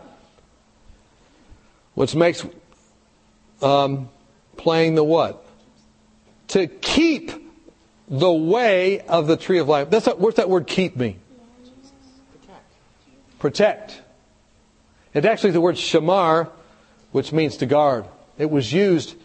which 1.94 2.14
makes 2.14 2.44
um, 3.62 4.08
playing 4.56 4.94
the 4.94 5.04
what? 5.04 5.44
To 6.48 6.66
keep 6.66 7.32
the 8.08 8.32
way 8.32 9.00
of 9.00 9.26
the 9.26 9.36
tree 9.36 9.58
of 9.58 9.68
life. 9.68 9.90
That's 9.90 10.06
what, 10.06 10.20
what's 10.20 10.36
that 10.36 10.50
word 10.50 10.66
keep 10.66 10.96
mean? 10.96 11.18
protect. 13.42 14.00
It's 15.12 15.26
actually 15.26 15.50
the 15.50 15.60
word 15.60 15.74
shamar, 15.74 16.48
which 17.10 17.32
means 17.32 17.56
to 17.56 17.66
guard. 17.66 18.06
It 18.38 18.48
was 18.48 18.72
used 18.72 19.16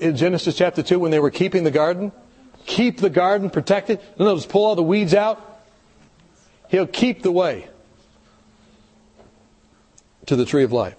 in 0.00 0.16
Genesis 0.16 0.56
chapter 0.56 0.82
2 0.82 0.98
when 0.98 1.10
they 1.10 1.20
were 1.20 1.30
keeping 1.30 1.64
the 1.64 1.70
garden. 1.70 2.10
Keep 2.64 2.98
the 2.98 3.10
garden 3.10 3.50
protected. 3.50 4.00
In 4.16 4.22
other 4.22 4.32
words, 4.32 4.46
pull 4.46 4.64
all 4.64 4.74
the 4.74 4.82
weeds 4.82 5.12
out. 5.12 5.60
He'll 6.68 6.86
keep 6.86 7.22
the 7.22 7.30
way 7.30 7.68
to 10.26 10.34
the 10.34 10.46
tree 10.46 10.64
of 10.64 10.72
life. 10.72 10.96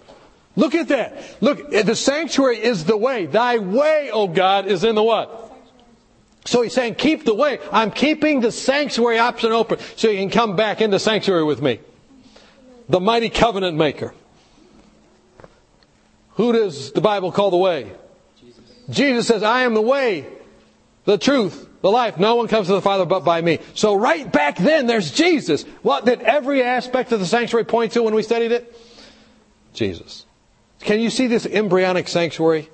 Look 0.55 0.75
at 0.75 0.89
that. 0.89 1.37
Look, 1.41 1.71
the 1.71 1.95
sanctuary 1.95 2.61
is 2.61 2.85
the 2.85 2.97
way. 2.97 3.25
Thy 3.25 3.57
way, 3.59 4.09
O 4.11 4.27
God, 4.27 4.65
is 4.67 4.83
in 4.83 4.95
the 4.95 5.03
what? 5.03 5.53
So 6.45 6.61
he's 6.61 6.73
saying, 6.73 6.95
keep 6.95 7.25
the 7.25 7.35
way. 7.35 7.59
I'm 7.71 7.91
keeping 7.91 8.39
the 8.41 8.51
sanctuary 8.51 9.19
option 9.19 9.51
open 9.51 9.79
so 9.95 10.09
you 10.09 10.17
can 10.17 10.29
come 10.29 10.55
back 10.55 10.81
into 10.81 10.99
sanctuary 10.99 11.43
with 11.43 11.61
me 11.61 11.79
the 12.89 12.99
mighty 12.99 13.29
covenant 13.29 13.77
maker. 13.77 14.13
Who 16.31 16.51
does 16.51 16.91
the 16.91 17.01
Bible 17.01 17.31
call 17.31 17.51
the 17.51 17.57
way? 17.57 17.91
Jesus. 18.39 18.63
Jesus 18.89 19.27
says, 19.27 19.43
I 19.43 19.61
am 19.61 19.75
the 19.75 19.81
way, 19.81 20.25
the 21.05 21.17
truth, 21.17 21.69
the 21.81 21.91
life. 21.91 22.17
No 22.17 22.35
one 22.35 22.47
comes 22.47 22.67
to 22.67 22.73
the 22.73 22.81
Father 22.81 23.05
but 23.05 23.23
by 23.23 23.41
me. 23.41 23.59
So 23.75 23.93
right 23.93 24.29
back 24.29 24.57
then, 24.57 24.87
there's 24.87 25.11
Jesus. 25.11 25.63
What 25.83 26.05
did 26.05 26.21
every 26.21 26.63
aspect 26.63 27.11
of 27.11 27.19
the 27.19 27.25
sanctuary 27.25 27.65
point 27.65 27.93
to 27.93 28.03
when 28.03 28.15
we 28.15 28.23
studied 28.23 28.51
it? 28.51 28.75
Jesus. 29.73 30.25
Can 30.81 30.99
you 30.99 31.09
see 31.09 31.27
this 31.27 31.45
embryonic 31.45 32.07
sanctuary 32.07 32.69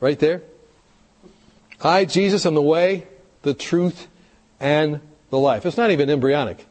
right 0.00 0.18
there? 0.18 0.42
I, 1.80 2.04
Jesus, 2.04 2.46
am 2.46 2.54
the 2.54 2.62
way, 2.62 3.06
the 3.42 3.54
truth, 3.54 4.06
and 4.60 5.00
the 5.30 5.38
life. 5.38 5.66
It's 5.66 5.76
not 5.76 5.90
even 5.90 6.08
embryonic. 6.08 6.64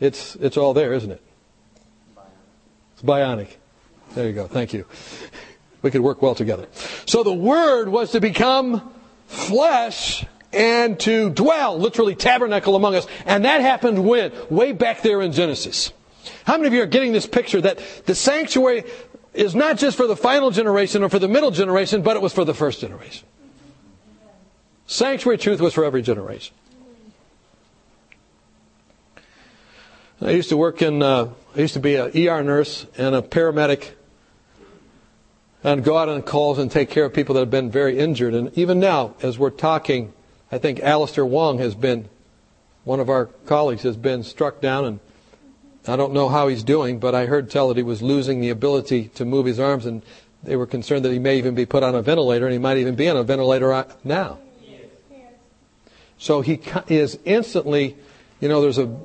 It's, 0.00 0.36
it's 0.36 0.56
all 0.56 0.74
there, 0.74 0.92
isn't 0.92 1.10
it? 1.10 1.22
It's 2.94 3.02
bionic. 3.02 3.48
There 4.14 4.26
you 4.26 4.32
go. 4.32 4.46
Thank 4.46 4.72
you. 4.72 4.86
we 5.82 5.90
could 5.90 6.00
work 6.00 6.22
well 6.22 6.34
together. 6.34 6.68
So 7.06 7.22
the 7.22 7.32
Word 7.32 7.88
was 7.88 8.12
to 8.12 8.20
become 8.20 8.92
flesh 9.26 10.24
and 10.52 10.98
to 11.00 11.30
dwell, 11.30 11.78
literally 11.78 12.14
tabernacle 12.14 12.76
among 12.76 12.94
us. 12.94 13.06
And 13.24 13.44
that 13.44 13.60
happened 13.60 14.04
when? 14.04 14.32
Way 14.50 14.72
back 14.72 15.02
there 15.02 15.22
in 15.22 15.32
Genesis. 15.32 15.92
How 16.44 16.56
many 16.56 16.68
of 16.68 16.74
you 16.74 16.82
are 16.82 16.86
getting 16.86 17.12
this 17.12 17.26
picture 17.26 17.60
that 17.60 17.80
the 18.06 18.14
sanctuary 18.14 18.84
is 19.34 19.54
not 19.54 19.78
just 19.78 19.96
for 19.96 20.06
the 20.06 20.16
final 20.16 20.50
generation 20.50 21.02
or 21.02 21.08
for 21.08 21.18
the 21.18 21.28
middle 21.28 21.50
generation, 21.50 22.02
but 22.02 22.16
it 22.16 22.22
was 22.22 22.32
for 22.32 22.44
the 22.44 22.54
first 22.54 22.80
generation? 22.80 23.26
Sanctuary 24.86 25.38
truth 25.38 25.60
was 25.60 25.72
for 25.72 25.84
every 25.84 26.02
generation. 26.02 26.54
I 30.20 30.30
used 30.30 30.50
to 30.50 30.56
work 30.56 30.82
in, 30.82 31.02
uh, 31.02 31.30
I 31.56 31.60
used 31.60 31.74
to 31.74 31.80
be 31.80 31.96
an 31.96 32.12
ER 32.16 32.42
nurse 32.42 32.86
and 32.96 33.14
a 33.14 33.22
paramedic 33.22 33.90
and 35.64 35.82
go 35.82 35.96
out 35.96 36.08
on 36.08 36.22
calls 36.22 36.58
and 36.58 36.70
take 36.70 36.90
care 36.90 37.04
of 37.04 37.12
people 37.12 37.34
that 37.34 37.40
have 37.40 37.50
been 37.50 37.70
very 37.70 37.98
injured. 37.98 38.34
And 38.34 38.56
even 38.56 38.78
now, 38.78 39.14
as 39.22 39.38
we're 39.38 39.50
talking, 39.50 40.12
I 40.50 40.58
think 40.58 40.80
Alistair 40.80 41.24
Wong 41.24 41.58
has 41.58 41.74
been, 41.74 42.08
one 42.84 43.00
of 43.00 43.08
our 43.08 43.26
colleagues 43.46 43.82
has 43.82 43.96
been 43.96 44.22
struck 44.22 44.60
down 44.60 44.84
and 44.84 45.00
I 45.86 45.96
don't 45.96 46.12
know 46.12 46.28
how 46.28 46.48
he's 46.48 46.62
doing, 46.62 47.00
but 47.00 47.14
I 47.14 47.26
heard 47.26 47.50
tell 47.50 47.68
that 47.68 47.76
he 47.76 47.82
was 47.82 48.02
losing 48.02 48.40
the 48.40 48.50
ability 48.50 49.08
to 49.14 49.24
move 49.24 49.46
his 49.46 49.58
arms 49.58 49.84
and 49.84 50.02
they 50.42 50.56
were 50.56 50.66
concerned 50.66 51.04
that 51.04 51.12
he 51.12 51.18
may 51.18 51.38
even 51.38 51.54
be 51.54 51.66
put 51.66 51.82
on 51.82 51.94
a 51.94 52.02
ventilator 52.02 52.46
and 52.46 52.52
he 52.52 52.58
might 52.58 52.76
even 52.76 52.94
be 52.94 53.08
on 53.08 53.16
a 53.16 53.24
ventilator 53.24 53.86
now. 54.04 54.38
So 56.18 56.40
he 56.40 56.60
is 56.88 57.18
instantly, 57.24 57.96
you 58.40 58.48
know, 58.48 58.60
there's 58.60 58.78
a, 58.78 58.96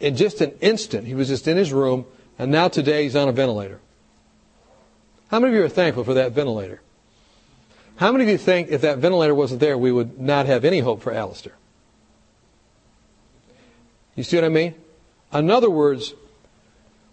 in 0.00 0.16
just 0.16 0.42
an 0.42 0.52
instant, 0.60 1.06
he 1.06 1.14
was 1.14 1.28
just 1.28 1.48
in 1.48 1.56
his 1.56 1.72
room 1.72 2.04
and 2.38 2.50
now 2.50 2.68
today 2.68 3.04
he's 3.04 3.16
on 3.16 3.28
a 3.28 3.32
ventilator. 3.32 3.80
How 5.30 5.40
many 5.40 5.54
of 5.54 5.58
you 5.58 5.64
are 5.64 5.70
thankful 5.70 6.04
for 6.04 6.14
that 6.14 6.32
ventilator? 6.32 6.82
How 7.96 8.12
many 8.12 8.24
of 8.24 8.30
you 8.30 8.38
think 8.38 8.68
if 8.68 8.82
that 8.82 8.98
ventilator 8.98 9.34
wasn't 9.34 9.60
there, 9.60 9.76
we 9.76 9.90
would 9.90 10.20
not 10.20 10.46
have 10.46 10.64
any 10.64 10.80
hope 10.80 11.02
for 11.02 11.12
Alistair? 11.12 11.54
You 14.14 14.22
see 14.24 14.36
what 14.36 14.44
I 14.44 14.50
mean? 14.50 14.74
In 15.32 15.50
other 15.50 15.70
words, 15.70 16.14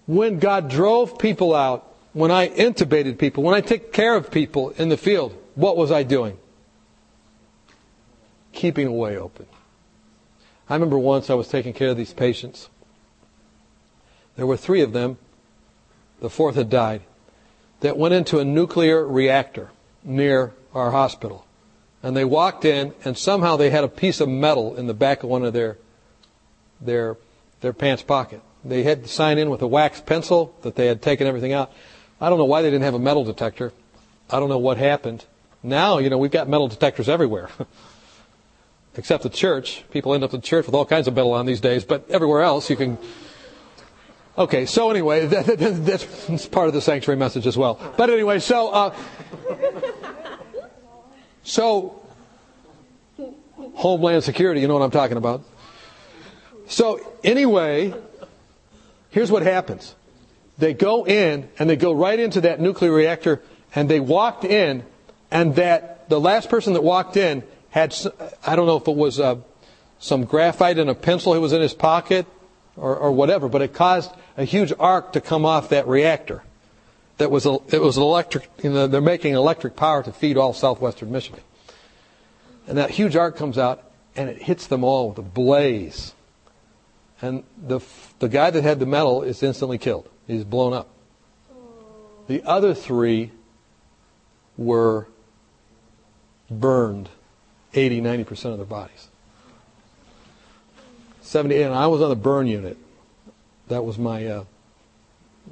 when 0.05 0.39
God 0.39 0.70
drove 0.70 1.18
people 1.18 1.53
out, 1.53 1.93
when 2.13 2.32
I 2.32 2.47
intubated 2.47 3.18
people, 3.18 3.43
when 3.43 3.55
I 3.55 3.61
took 3.61 3.91
care 3.91 4.16
of 4.16 4.32
people 4.32 4.70
in 4.72 4.89
the 4.89 4.97
field, 4.97 5.36
what 5.55 5.76
was 5.76 5.91
I 5.91 6.03
doing? 6.03 6.38
Keeping 8.53 8.88
a 8.88 8.91
way 8.91 9.18
open. 9.18 9.47
I 10.70 10.76
remember 10.76 10.97
once 10.97 11.30
I 11.30 11.34
was 11.34 11.47
taking 11.47 11.74
care 11.74 11.89
of 11.89 11.97
these 11.97 12.13
patients. 12.13 12.70
There 14.38 14.47
were 14.47 14.57
three 14.57 14.82
of 14.82 14.93
them. 14.93 15.18
The 16.22 16.30
fourth 16.30 16.55
had 16.55 16.70
died 16.70 17.01
that 17.82 17.97
went 17.97 18.13
into 18.13 18.39
a 18.39 18.45
nuclear 18.45 19.05
reactor 19.05 19.70
near 20.03 20.53
our 20.74 20.91
hospital. 20.91 21.45
And 22.01 22.16
they 22.16 22.26
walked 22.26 22.66
in, 22.66 22.93
and 23.03 23.18
somehow 23.18 23.57
they 23.57 23.70
had 23.70 23.84
a 23.84 23.89
piece 23.89 24.22
of 24.22 24.30
metal 24.30 24.76
in 24.76 24.88
the 24.88 24.93
back 24.93 25.24
of 25.24 25.30
one 25.30 25.43
of 25.43 25.53
their 25.53 25.78
their 26.80 27.16
their 27.61 27.73
pants 27.73 28.03
pocket. 28.03 28.41
They 28.63 28.83
had 28.83 29.03
to 29.03 29.09
sign 29.09 29.37
in 29.37 29.49
with 29.49 29.61
a 29.61 29.67
wax 29.67 30.01
pencil 30.01 30.55
that 30.63 30.75
they 30.75 30.87
had 30.87 31.01
taken 31.01 31.27
everything 31.27 31.53
out. 31.53 31.71
I 32.19 32.29
don't 32.29 32.37
know 32.37 32.45
why 32.45 32.61
they 32.61 32.69
didn't 32.69 32.83
have 32.83 32.93
a 32.95 32.99
metal 32.99 33.23
detector. 33.23 33.73
I 34.29 34.39
don't 34.39 34.49
know 34.49 34.57
what 34.57 34.77
happened. 34.77 35.25
Now, 35.61 35.99
you 35.99 36.09
know, 36.09 36.17
we've 36.17 36.31
got 36.31 36.49
metal 36.49 36.67
detectors 36.67 37.09
everywhere. 37.09 37.49
Except 38.97 39.23
the 39.23 39.29
church. 39.29 39.83
People 39.91 40.13
end 40.13 40.23
up 40.23 40.33
in 40.33 40.41
church 40.41 40.65
with 40.65 40.73
all 40.73 40.85
kinds 40.85 41.07
of 41.07 41.15
metal 41.15 41.33
on 41.33 41.45
these 41.45 41.59
days, 41.59 41.83
but 41.83 42.09
everywhere 42.09 42.41
else 42.41 42.69
you 42.69 42.75
can 42.75 42.97
Okay, 44.37 44.65
so 44.65 44.89
anyway, 44.89 45.25
that, 45.27 45.45
that, 45.45 45.85
that's 45.85 46.45
part 46.47 46.67
of 46.67 46.73
the 46.73 46.81
sanctuary 46.81 47.17
message 47.17 47.47
as 47.47 47.57
well. 47.57 47.79
But 47.97 48.09
anyway, 48.09 48.39
so 48.39 48.69
uh, 48.69 48.95
so 51.43 52.01
Homeland 53.75 54.23
Security, 54.23 54.61
you 54.61 54.67
know 54.67 54.73
what 54.73 54.83
I'm 54.83 54.91
talking 54.91 55.17
about. 55.17 55.43
So 56.68 56.99
anyway, 57.24 57.93
here's 59.11 59.32
what 59.32 59.43
happens. 59.43 59.95
They 60.57 60.74
go 60.74 61.05
in 61.05 61.49
and 61.59 61.70
they 61.70 61.76
go 61.76 61.91
right 61.91 62.20
into 62.20 62.41
that 62.41 62.59
nuclear 62.59 62.91
reactor 62.91 63.41
and 63.74 63.89
they 63.89 63.99
walked 63.99 64.45
in 64.45 64.84
and 65.32 65.55
that 65.55 66.07
the 66.09 66.20
last 66.20 66.49
person 66.49 66.74
that 66.74 66.84
walked 66.84 67.18
in 67.18 67.43
had 67.70 67.93
I 68.45 68.55
don't 68.55 68.68
know 68.68 68.78
if 68.78 68.88
it 68.88 68.95
was 68.95 69.20
uh, 69.20 69.36
some 69.99 70.24
graphite 70.24 70.80
and 70.80 70.89
a 70.89 70.95
pencil 70.95 71.34
that 71.34 71.41
was 71.41 71.51
in 71.51 71.61
his 71.61 71.74
pocket 71.74 72.26
or, 72.78 72.95
or 72.95 73.11
whatever, 73.11 73.49
but 73.49 73.61
it 73.61 73.74
caused 73.74 74.11
a 74.38 74.45
huge 74.45 74.72
arc 74.80 75.13
to 75.13 75.22
come 75.22 75.45
off 75.45 75.70
that 75.70 75.88
reactor. 75.88 76.43
That 77.18 77.32
was 77.32 77.45
it 77.45 77.82
was 77.82 77.97
electric. 77.97 78.49
You 78.61 78.72
know, 78.72 78.88
they're 78.88 79.01
making 79.01 79.36
electric 79.36 79.76
power 79.76 80.03
to 80.03 80.11
feed 80.11 80.38
all 80.38 80.53
southwestern 80.53 81.11
Michigan, 81.11 81.41
and 82.68 82.78
that 82.78 82.89
huge 82.89 83.16
arc 83.16 83.38
comes 83.38 83.57
out 83.57 83.84
and 84.16 84.30
it 84.30 84.41
hits 84.41 84.68
them 84.68 84.84
all 84.84 85.09
with 85.09 85.18
a 85.18 85.22
blaze. 85.22 86.13
And 87.22 87.43
the 87.57 87.80
the 88.20 88.30
guy 88.30 88.49
that 88.49 88.63
had 88.63 88.80
the 88.80 88.86
metal 88.86 89.22
is 89.24 89.41
instantly 89.41 89.78
killed. 89.78 90.09
He's 90.28 90.43
blown 90.43 90.74
up. 90.74 90.89
The 92.28 92.43
other 92.43 92.74
three 92.74 93.32
were 94.57 95.07
burned 96.49 97.09
80, 97.74 98.01
90% 98.01 98.45
of 98.51 98.57
their 98.57 98.66
bodies. 98.66 99.09
78, 101.22 101.63
and 101.63 101.74
I 101.74 101.88
was 101.88 102.01
on 102.01 102.09
the 102.09 102.16
burn 102.16 102.47
unit. 102.47 102.78
That 103.68 103.84
was 103.84 103.97
my 103.97 104.26
uh, 104.26 104.43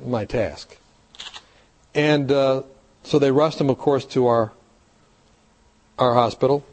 my 0.06 0.26
task. 0.26 0.78
And 1.96 2.32
uh, 2.32 2.64
so 3.04 3.20
they 3.20 3.32
rushed 3.32 3.60
him, 3.60 3.70
of 3.70 3.78
course, 3.78 4.06
to 4.08 4.28
our 4.28 4.52
our 5.98 6.14
hospital. 6.14 6.66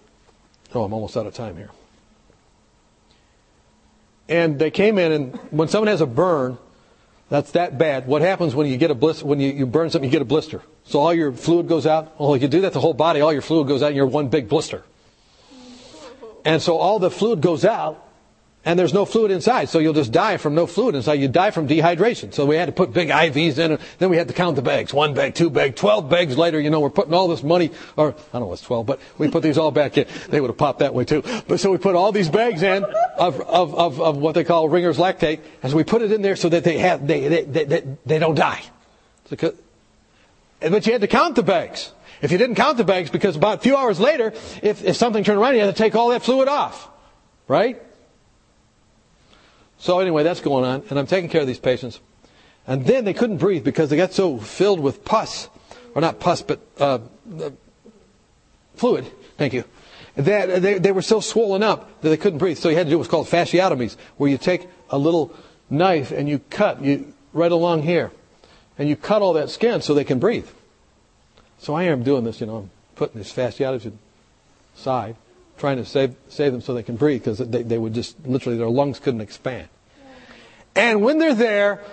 Oh, 0.74 0.84
I'm 0.84 0.92
almost 0.92 1.16
out 1.16 1.26
of 1.26 1.34
time 1.34 1.56
here. 1.56 1.70
And 4.30 4.58
they 4.58 4.70
came 4.70 4.96
in, 4.96 5.10
and 5.12 5.36
when 5.50 5.68
someone 5.68 5.88
has 5.88 6.00
a 6.00 6.06
burn, 6.06 6.56
that's 7.28 7.50
that 7.52 7.78
bad. 7.78 8.06
What 8.06 8.22
happens 8.22 8.54
when 8.54 8.68
you 8.68 8.76
get 8.76 8.90
a 8.90 8.94
blister? 8.94 9.26
When 9.26 9.40
you, 9.40 9.50
you 9.50 9.66
burn 9.66 9.90
something, 9.90 10.08
you 10.08 10.12
get 10.12 10.22
a 10.22 10.24
blister. 10.24 10.62
So 10.84 11.00
all 11.00 11.12
your 11.12 11.32
fluid 11.32 11.68
goes 11.68 11.84
out. 11.84 12.18
Well, 12.18 12.36
you 12.36 12.48
do 12.48 12.60
that 12.62 12.72
the 12.72 12.80
whole 12.80 12.94
body. 12.94 13.20
All 13.20 13.32
your 13.32 13.42
fluid 13.42 13.66
goes 13.66 13.82
out, 13.82 13.88
and 13.88 13.96
you're 13.96 14.06
one 14.06 14.28
big 14.28 14.48
blister. 14.48 14.84
And 16.44 16.62
so 16.62 16.76
all 16.78 16.98
the 16.98 17.10
fluid 17.10 17.40
goes 17.40 17.64
out, 17.64 18.06
and 18.64 18.78
there's 18.78 18.92
no 18.92 19.06
fluid 19.06 19.30
inside, 19.30 19.70
so 19.70 19.78
you'll 19.78 19.94
just 19.94 20.12
die 20.12 20.36
from 20.36 20.54
no 20.54 20.66
fluid 20.66 20.94
inside. 20.94 21.14
You 21.14 21.28
die 21.28 21.50
from 21.50 21.66
dehydration. 21.66 22.34
So 22.34 22.44
we 22.44 22.56
had 22.56 22.66
to 22.66 22.72
put 22.72 22.92
big 22.92 23.08
IVs 23.08 23.56
in, 23.58 23.72
and 23.72 23.80
then 23.98 24.10
we 24.10 24.18
had 24.18 24.28
to 24.28 24.34
count 24.34 24.56
the 24.56 24.62
bags. 24.62 24.92
One 24.92 25.14
bag, 25.14 25.34
two 25.34 25.48
bag, 25.48 25.76
twelve 25.76 26.10
bags 26.10 26.36
later, 26.36 26.60
you 26.60 26.68
know, 26.68 26.80
we're 26.80 26.90
putting 26.90 27.14
all 27.14 27.26
this 27.28 27.42
money, 27.42 27.70
or 27.96 28.10
I 28.10 28.14
don't 28.32 28.42
know 28.42 28.46
what's 28.48 28.60
twelve, 28.60 28.84
but 28.84 29.00
we 29.16 29.30
put 29.30 29.42
these 29.42 29.56
all 29.56 29.70
back 29.70 29.96
in. 29.96 30.06
They 30.28 30.42
would 30.42 30.50
have 30.50 30.58
popped 30.58 30.80
that 30.80 30.92
way 30.92 31.04
too. 31.04 31.22
But 31.48 31.58
so 31.58 31.70
we 31.70 31.78
put 31.78 31.94
all 31.94 32.12
these 32.12 32.28
bags 32.28 32.62
in 32.62 32.84
of, 32.84 33.40
of, 33.40 33.74
of, 33.74 34.00
of 34.00 34.16
what 34.18 34.34
they 34.34 34.44
call 34.44 34.68
Ringer's 34.68 34.98
lactate, 34.98 35.40
and 35.62 35.70
so 35.70 35.76
we 35.76 35.84
put 35.84 36.02
it 36.02 36.12
in 36.12 36.20
there 36.20 36.36
so 36.36 36.50
that 36.50 36.62
they 36.62 36.78
have, 36.78 37.06
they, 37.06 37.28
they, 37.28 37.44
they, 37.44 37.64
they, 37.64 37.84
they 38.04 38.18
don't 38.18 38.34
die. 38.34 38.62
but 39.30 40.86
you 40.86 40.92
had 40.92 41.00
to 41.00 41.08
count 41.08 41.34
the 41.34 41.42
bags. 41.42 41.92
If 42.20 42.30
you 42.30 42.36
didn't 42.36 42.56
count 42.56 42.76
the 42.76 42.84
bags, 42.84 43.08
because 43.08 43.36
about 43.36 43.58
a 43.58 43.60
few 43.62 43.74
hours 43.74 43.98
later, 43.98 44.34
if, 44.62 44.84
if 44.84 44.96
something 44.96 45.24
turned 45.24 45.38
around, 45.38 45.54
you 45.54 45.60
had 45.60 45.74
to 45.74 45.82
take 45.82 45.94
all 45.94 46.10
that 46.10 46.22
fluid 46.22 46.48
off. 46.48 46.90
Right? 47.48 47.82
So 49.80 49.98
anyway, 49.98 50.22
that's 50.22 50.40
going 50.40 50.64
on, 50.64 50.82
and 50.90 50.98
I'm 50.98 51.06
taking 51.06 51.30
care 51.30 51.40
of 51.40 51.46
these 51.46 51.58
patients. 51.58 52.00
And 52.66 52.84
then 52.84 53.06
they 53.06 53.14
couldn't 53.14 53.38
breathe 53.38 53.64
because 53.64 53.88
they 53.88 53.96
got 53.96 54.12
so 54.12 54.36
filled 54.38 54.78
with 54.78 55.04
pus, 55.06 55.48
or 55.94 56.02
not 56.02 56.20
pus, 56.20 56.42
but 56.42 56.60
uh, 56.78 56.98
fluid. 58.76 59.10
Thank 59.38 59.54
you. 59.54 59.64
That 60.16 60.60
they, 60.60 60.78
they 60.78 60.92
were 60.92 61.02
so 61.02 61.20
swollen 61.20 61.62
up 61.62 62.02
that 62.02 62.10
they 62.10 62.18
couldn't 62.18 62.38
breathe. 62.38 62.58
So 62.58 62.68
you 62.68 62.76
had 62.76 62.86
to 62.86 62.90
do 62.90 62.98
what's 62.98 63.08
called 63.08 63.26
fasciotomies, 63.26 63.96
where 64.18 64.30
you 64.30 64.36
take 64.36 64.68
a 64.90 64.98
little 64.98 65.34
knife 65.70 66.12
and 66.12 66.28
you 66.28 66.40
cut 66.50 66.82
you 66.82 67.14
right 67.32 67.50
along 67.50 67.82
here, 67.82 68.12
and 68.78 68.86
you 68.86 68.96
cut 68.96 69.22
all 69.22 69.32
that 69.32 69.48
skin 69.48 69.80
so 69.80 69.94
they 69.94 70.04
can 70.04 70.18
breathe. 70.18 70.48
So 71.58 71.74
I 71.74 71.84
am 71.84 72.02
doing 72.02 72.24
this, 72.24 72.40
you 72.40 72.46
know, 72.46 72.56
I'm 72.56 72.70
putting 72.96 73.18
this 73.18 73.32
fasciotomy 73.32 73.92
aside 74.76 75.16
trying 75.60 75.76
to 75.76 75.84
save, 75.84 76.16
save 76.28 76.52
them 76.52 76.60
so 76.60 76.74
they 76.74 76.82
can 76.82 76.96
breathe 76.96 77.20
because 77.20 77.38
they, 77.38 77.62
they 77.62 77.78
would 77.78 77.94
just 77.94 78.16
literally, 78.26 78.58
their 78.58 78.68
lungs 78.68 78.98
couldn't 78.98 79.20
expand. 79.20 79.68
And 80.74 81.02
when 81.02 81.18
they're 81.18 81.34
there, 81.34 81.84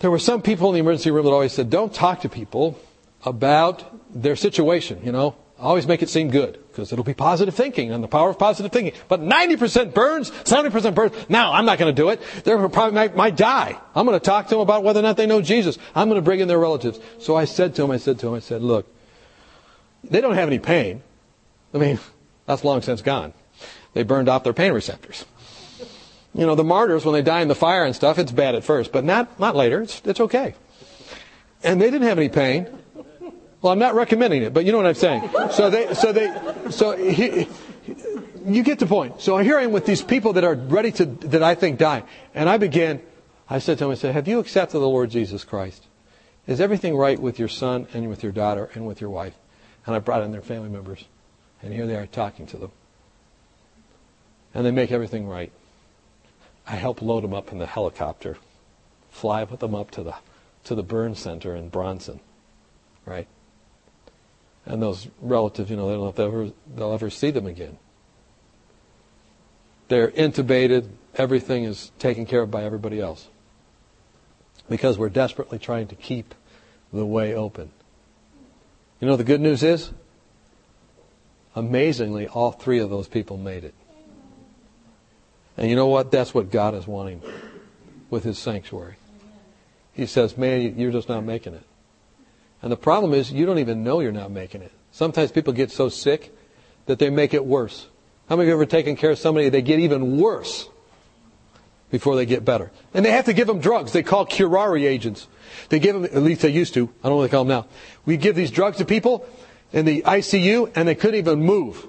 there 0.00 0.10
were 0.10 0.18
some 0.18 0.42
people 0.42 0.68
in 0.68 0.74
the 0.74 0.80
emergency 0.80 1.10
room 1.10 1.24
that 1.24 1.30
always 1.30 1.52
said, 1.52 1.70
don't 1.70 1.92
talk 1.92 2.22
to 2.22 2.28
people 2.28 2.78
about 3.24 3.84
their 4.14 4.36
situation, 4.36 5.00
you 5.04 5.12
know. 5.12 5.36
Always 5.58 5.86
make 5.86 6.02
it 6.02 6.10
seem 6.10 6.30
good 6.30 6.58
because 6.68 6.92
it'll 6.92 7.04
be 7.04 7.14
positive 7.14 7.54
thinking 7.54 7.90
and 7.90 8.04
the 8.04 8.08
power 8.08 8.28
of 8.28 8.38
positive 8.38 8.70
thinking. 8.70 8.92
But 9.08 9.22
90% 9.22 9.94
burns, 9.94 10.30
70% 10.30 10.94
burns. 10.94 11.14
Now, 11.30 11.54
I'm 11.54 11.64
not 11.64 11.78
going 11.78 11.94
to 11.94 12.02
do 12.02 12.10
it. 12.10 12.20
They're 12.44 12.68
probably 12.68 12.94
might, 12.94 13.16
might 13.16 13.36
die. 13.36 13.78
I'm 13.94 14.04
going 14.04 14.18
to 14.18 14.24
talk 14.24 14.48
to 14.48 14.50
them 14.50 14.60
about 14.60 14.84
whether 14.84 15.00
or 15.00 15.02
not 15.02 15.16
they 15.16 15.24
know 15.24 15.40
Jesus. 15.40 15.78
I'm 15.94 16.08
going 16.08 16.20
to 16.20 16.24
bring 16.24 16.40
in 16.40 16.48
their 16.48 16.58
relatives. 16.58 17.00
So 17.20 17.36
I 17.36 17.46
said 17.46 17.74
to 17.76 17.84
him, 17.84 17.90
I 17.90 17.96
said 17.96 18.18
to 18.18 18.28
him, 18.28 18.34
I 18.34 18.40
said, 18.40 18.60
look, 18.60 18.86
they 20.04 20.20
don't 20.20 20.34
have 20.34 20.48
any 20.48 20.58
pain. 20.58 21.02
I 21.72 21.78
mean, 21.78 21.98
that's 22.46 22.64
long 22.64 22.82
since 22.82 23.02
gone. 23.02 23.34
They 23.92 24.02
burned 24.02 24.28
off 24.28 24.44
their 24.44 24.52
pain 24.52 24.72
receptors. 24.72 25.24
You 26.34 26.46
know, 26.46 26.54
the 26.54 26.64
martyrs, 26.64 27.04
when 27.04 27.14
they 27.14 27.22
die 27.22 27.40
in 27.40 27.48
the 27.48 27.54
fire 27.54 27.84
and 27.84 27.96
stuff, 27.96 28.18
it's 28.18 28.30
bad 28.30 28.54
at 28.54 28.62
first, 28.62 28.92
but 28.92 29.04
not, 29.04 29.40
not 29.40 29.56
later. 29.56 29.82
It's, 29.82 30.02
it's 30.04 30.20
okay. 30.20 30.54
And 31.62 31.80
they 31.80 31.90
didn't 31.90 32.06
have 32.06 32.18
any 32.18 32.28
pain. 32.28 32.68
Well, 33.62 33.72
I'm 33.72 33.78
not 33.78 33.94
recommending 33.94 34.42
it, 34.42 34.52
but 34.52 34.64
you 34.64 34.72
know 34.72 34.78
what 34.78 34.86
I'm 34.86 34.94
saying. 34.94 35.30
So 35.52 35.70
they, 35.70 35.94
so 35.94 36.12
they, 36.12 36.70
so 36.70 36.94
he, 36.94 37.48
you 38.44 38.62
get 38.62 38.78
the 38.78 38.86
point. 38.86 39.22
So 39.22 39.38
here 39.38 39.58
I 39.58 39.62
am 39.62 39.72
with 39.72 39.86
these 39.86 40.02
people 40.02 40.34
that 40.34 40.44
are 40.44 40.54
ready 40.54 40.92
to, 40.92 41.06
that 41.06 41.42
I 41.42 41.54
think 41.54 41.78
die. 41.78 42.04
And 42.34 42.50
I 42.50 42.58
began, 42.58 43.00
I 43.48 43.58
said 43.58 43.78
to 43.78 43.86
him, 43.86 43.90
I 43.92 43.94
said, 43.94 44.14
have 44.14 44.28
you 44.28 44.38
accepted 44.38 44.78
the 44.78 44.88
Lord 44.88 45.10
Jesus 45.10 45.42
Christ? 45.42 45.86
Is 46.46 46.60
everything 46.60 46.96
right 46.96 47.18
with 47.18 47.38
your 47.38 47.48
son 47.48 47.88
and 47.94 48.08
with 48.08 48.22
your 48.22 48.32
daughter 48.32 48.70
and 48.74 48.86
with 48.86 49.00
your 49.00 49.10
wife? 49.10 49.34
And 49.86 49.96
I 49.96 50.00
brought 50.00 50.22
in 50.22 50.32
their 50.32 50.42
family 50.42 50.68
members. 50.68 51.04
And 51.66 51.74
here 51.74 51.88
they 51.88 51.96
are 51.96 52.06
talking 52.06 52.46
to 52.46 52.58
them. 52.58 52.70
And 54.54 54.64
they 54.64 54.70
make 54.70 54.92
everything 54.92 55.26
right. 55.26 55.50
I 56.64 56.76
help 56.76 57.02
load 57.02 57.24
them 57.24 57.34
up 57.34 57.50
in 57.50 57.58
the 57.58 57.66
helicopter, 57.66 58.36
fly 59.10 59.42
with 59.42 59.58
them 59.58 59.74
up 59.74 59.90
to 59.92 60.04
the, 60.04 60.14
to 60.62 60.76
the 60.76 60.84
burn 60.84 61.16
center 61.16 61.56
in 61.56 61.68
Bronson, 61.68 62.20
right? 63.04 63.26
And 64.64 64.80
those 64.80 65.08
relatives, 65.20 65.68
you 65.68 65.76
know, 65.76 65.88
they 65.88 65.94
don't 65.94 66.16
ever, 66.16 66.52
they'll 66.72 66.92
ever 66.92 67.10
see 67.10 67.32
them 67.32 67.48
again. 67.48 67.78
They're 69.88 70.12
intubated. 70.12 70.88
Everything 71.16 71.64
is 71.64 71.90
taken 71.98 72.26
care 72.26 72.42
of 72.42 72.50
by 72.52 72.62
everybody 72.62 73.00
else. 73.00 73.26
Because 74.70 74.98
we're 74.98 75.08
desperately 75.08 75.58
trying 75.58 75.88
to 75.88 75.96
keep 75.96 76.32
the 76.92 77.04
way 77.04 77.34
open. 77.34 77.72
You 79.00 79.08
know, 79.08 79.16
the 79.16 79.24
good 79.24 79.40
news 79.40 79.64
is, 79.64 79.90
amazingly, 81.56 82.28
all 82.28 82.52
three 82.52 82.78
of 82.78 82.90
those 82.90 83.08
people 83.08 83.38
made 83.38 83.64
it. 83.64 83.74
And 85.56 85.68
you 85.70 85.74
know 85.74 85.86
what? 85.86 86.12
That's 86.12 86.34
what 86.34 86.50
God 86.50 86.74
is 86.74 86.86
wanting 86.86 87.22
with 88.10 88.22
His 88.22 88.38
sanctuary. 88.38 88.96
He 89.94 90.04
says, 90.04 90.36
man, 90.36 90.78
you're 90.78 90.92
just 90.92 91.08
not 91.08 91.24
making 91.24 91.54
it. 91.54 91.64
And 92.62 92.70
the 92.70 92.76
problem 92.76 93.14
is, 93.14 93.32
you 93.32 93.46
don't 93.46 93.58
even 93.58 93.82
know 93.82 94.00
you're 94.00 94.12
not 94.12 94.30
making 94.30 94.60
it. 94.60 94.72
Sometimes 94.92 95.32
people 95.32 95.54
get 95.54 95.70
so 95.70 95.88
sick 95.88 96.34
that 96.84 96.98
they 96.98 97.08
make 97.08 97.32
it 97.32 97.44
worse. 97.44 97.86
How 98.28 98.36
many 98.36 98.48
of 98.48 98.48
you 98.48 98.54
ever 98.54 98.66
taken 98.66 98.96
care 98.96 99.10
of 99.10 99.18
somebody, 99.18 99.48
they 99.48 99.62
get 99.62 99.78
even 99.80 100.18
worse 100.18 100.68
before 101.90 102.16
they 102.16 102.26
get 102.26 102.44
better? 102.44 102.70
And 102.92 103.04
they 103.04 103.12
have 103.12 103.26
to 103.26 103.32
give 103.32 103.46
them 103.46 103.60
drugs. 103.60 103.92
They 103.92 104.02
call 104.02 104.26
curare 104.26 104.86
agents. 104.86 105.26
They 105.70 105.78
give 105.78 105.94
them, 105.94 106.04
at 106.04 106.22
least 106.22 106.42
they 106.42 106.50
used 106.50 106.74
to. 106.74 106.84
I 106.84 107.08
don't 107.08 107.12
know 107.12 107.16
what 107.16 107.22
they 107.24 107.28
call 107.30 107.44
them 107.44 107.48
now. 107.48 107.66
We 108.04 108.16
give 108.18 108.36
these 108.36 108.50
drugs 108.50 108.78
to 108.78 108.84
people 108.84 109.26
in 109.72 109.84
the 109.84 110.02
ICU 110.02 110.72
and 110.74 110.88
they 110.88 110.94
couldn't 110.94 111.16
even 111.16 111.40
move. 111.40 111.86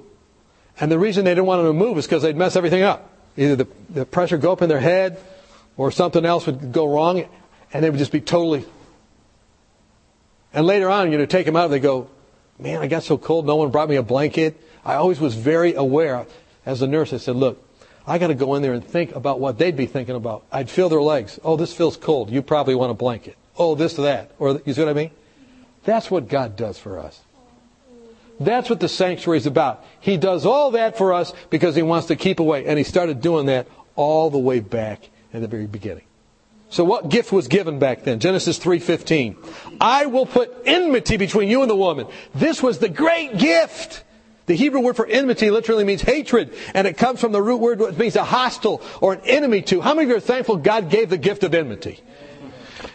And 0.79 0.91
the 0.91 0.99
reason 0.99 1.25
they 1.25 1.31
didn't 1.31 1.45
want 1.45 1.63
them 1.63 1.67
to 1.67 1.85
move 1.85 1.97
is 1.97 2.05
because 2.05 2.23
they'd 2.23 2.35
mess 2.35 2.55
everything 2.55 2.83
up. 2.83 3.11
Either 3.35 3.55
the, 3.55 3.67
the 3.89 4.05
pressure 4.05 4.37
go 4.37 4.51
up 4.51 4.61
in 4.61 4.69
their 4.69 4.79
head 4.79 5.19
or 5.75 5.91
something 5.91 6.25
else 6.25 6.45
would 6.45 6.71
go 6.71 6.91
wrong 6.91 7.27
and 7.73 7.83
they 7.83 7.89
would 7.89 7.99
just 7.99 8.11
be 8.11 8.21
totally. 8.21 8.65
And 10.53 10.65
later 10.65 10.89
on, 10.89 11.11
you 11.11 11.17
know, 11.17 11.25
take 11.25 11.45
them 11.45 11.55
out, 11.55 11.67
they 11.67 11.79
go, 11.79 12.09
man, 12.59 12.81
I 12.81 12.87
got 12.87 13.03
so 13.03 13.17
cold, 13.17 13.45
no 13.45 13.55
one 13.55 13.69
brought 13.71 13.89
me 13.89 13.95
a 13.95 14.03
blanket. 14.03 14.61
I 14.83 14.95
always 14.95 15.19
was 15.19 15.35
very 15.35 15.73
aware 15.73 16.25
as 16.65 16.81
a 16.81 16.87
nurse. 16.87 17.13
I 17.13 17.17
said, 17.17 17.35
look, 17.35 17.63
I 18.05 18.17
got 18.17 18.27
to 18.27 18.35
go 18.35 18.55
in 18.55 18.61
there 18.61 18.73
and 18.73 18.83
think 18.83 19.13
about 19.15 19.39
what 19.39 19.57
they'd 19.57 19.75
be 19.75 19.85
thinking 19.85 20.15
about. 20.15 20.43
I'd 20.51 20.69
feel 20.69 20.89
their 20.89 21.01
legs. 21.01 21.39
Oh, 21.43 21.57
this 21.57 21.73
feels 21.73 21.97
cold. 21.97 22.31
You 22.31 22.41
probably 22.41 22.73
want 22.73 22.91
a 22.91 22.93
blanket. 22.93 23.37
Oh, 23.57 23.75
this 23.75 23.95
to 23.95 24.01
that. 24.01 24.31
Or 24.39 24.61
you 24.65 24.73
see 24.73 24.81
what 24.81 24.89
I 24.89 24.93
mean? 24.93 25.11
That's 25.83 26.09
what 26.09 26.29
God 26.29 26.55
does 26.55 26.79
for 26.79 26.99
us. 26.99 27.21
That's 28.39 28.69
what 28.69 28.79
the 28.79 28.89
sanctuary 28.89 29.39
is 29.39 29.45
about. 29.45 29.83
He 29.99 30.17
does 30.17 30.45
all 30.45 30.71
that 30.71 30.97
for 30.97 31.13
us 31.13 31.33
because 31.49 31.75
he 31.75 31.81
wants 31.81 32.07
to 32.07 32.15
keep 32.15 32.39
away. 32.39 32.65
And 32.65 32.77
he 32.77 32.83
started 32.83 33.21
doing 33.21 33.47
that 33.47 33.67
all 33.95 34.29
the 34.29 34.37
way 34.37 34.59
back 34.59 35.09
in 35.33 35.41
the 35.41 35.47
very 35.47 35.65
beginning. 35.65 36.03
So 36.69 36.83
what 36.83 37.09
gift 37.09 37.31
was 37.31 37.47
given 37.47 37.79
back 37.79 38.03
then? 38.03 38.19
Genesis 38.19 38.59
3:15. 38.59 39.37
I 39.79 40.05
will 40.07 40.25
put 40.25 40.53
enmity 40.65 41.17
between 41.17 41.49
you 41.49 41.61
and 41.61 41.69
the 41.69 41.75
woman. 41.75 42.07
This 42.35 42.61
was 42.61 42.79
the 42.79 42.89
great 42.89 43.37
gift. 43.37 44.03
The 44.47 44.55
Hebrew 44.55 44.81
word 44.81 44.95
for 44.95 45.05
enmity 45.05 45.49
literally 45.51 45.83
means 45.83 46.01
hatred, 46.01 46.53
and 46.73 46.87
it 46.87 46.97
comes 46.97 47.19
from 47.19 47.33
the 47.33 47.41
root 47.41 47.57
word 47.57 47.79
which 47.79 47.97
means 47.97 48.15
a 48.15 48.23
hostile 48.23 48.81
or 49.01 49.13
an 49.13 49.21
enemy 49.25 49.61
to. 49.63 49.81
How 49.81 49.93
many 49.93 50.05
of 50.05 50.09
you 50.09 50.17
are 50.17 50.21
thankful 50.21 50.57
God 50.57 50.89
gave 50.89 51.09
the 51.09 51.17
gift 51.17 51.43
of 51.43 51.53
enmity? 51.53 51.99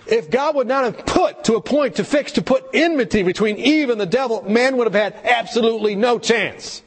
If 0.07 0.31
God 0.31 0.57
would 0.57 0.67
not 0.67 0.85
have 0.85 1.07
put 1.07 1.45
to 1.45 1.55
a 1.55 1.61
point 1.61 1.97
to 1.97 2.05
fix 2.05 2.33
to 2.33 2.43
put 2.43 2.65
enmity 2.75 3.23
between 3.23 3.57
Eve 3.57 3.91
and 3.91 4.01
the 4.01 4.07
devil, 4.07 4.43
man 4.43 4.77
would 4.77 4.87
have 4.87 4.95
had 4.95 5.15
absolutely 5.25 5.95
no 5.95 6.19
chance. 6.19 6.83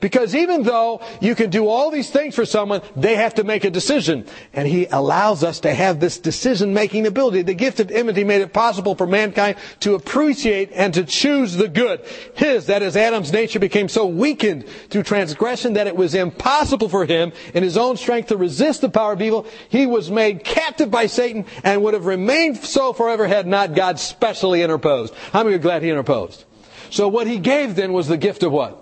Because 0.00 0.34
even 0.34 0.62
though 0.62 1.02
you 1.20 1.34
can 1.34 1.50
do 1.50 1.68
all 1.68 1.90
these 1.90 2.10
things 2.10 2.34
for 2.34 2.44
someone, 2.44 2.82
they 2.96 3.16
have 3.16 3.34
to 3.34 3.44
make 3.44 3.64
a 3.64 3.70
decision. 3.70 4.26
And 4.52 4.66
He 4.68 4.86
allows 4.86 5.44
us 5.44 5.60
to 5.60 5.72
have 5.72 6.00
this 6.00 6.18
decision 6.18 6.74
making 6.74 7.06
ability. 7.06 7.42
The 7.42 7.54
gift 7.54 7.80
of 7.80 7.90
enmity 7.90 8.24
made 8.24 8.42
it 8.42 8.52
possible 8.52 8.94
for 8.94 9.06
mankind 9.06 9.56
to 9.80 9.94
appreciate 9.94 10.70
and 10.72 10.94
to 10.94 11.04
choose 11.04 11.54
the 11.54 11.68
good. 11.68 12.04
His, 12.34 12.66
that 12.66 12.82
is 12.82 12.96
Adam's 12.96 13.32
nature 13.32 13.58
became 13.58 13.88
so 13.88 14.06
weakened 14.06 14.68
through 14.90 15.04
transgression 15.04 15.74
that 15.74 15.86
it 15.86 15.96
was 15.96 16.14
impossible 16.14 16.88
for 16.88 17.04
him 17.04 17.32
in 17.54 17.62
his 17.62 17.76
own 17.76 17.96
strength 17.96 18.28
to 18.28 18.36
resist 18.36 18.80
the 18.80 18.88
power 18.88 19.12
of 19.12 19.22
evil. 19.22 19.46
He 19.68 19.86
was 19.86 20.10
made 20.10 20.44
captive 20.44 20.90
by 20.90 21.06
Satan 21.06 21.46
and 21.64 21.82
would 21.82 21.94
have 21.94 22.06
remained 22.06 22.58
so 22.58 22.92
forever 22.92 23.26
had 23.26 23.46
not 23.46 23.74
God 23.74 23.98
specially 23.98 24.62
interposed. 24.62 25.14
How 25.32 25.42
many 25.44 25.56
are 25.56 25.58
glad 25.58 25.82
he 25.82 25.90
interposed? 25.90 26.44
So 26.90 27.08
what 27.08 27.26
he 27.26 27.38
gave 27.38 27.74
then 27.74 27.92
was 27.92 28.08
the 28.08 28.16
gift 28.16 28.42
of 28.42 28.52
what? 28.52 28.81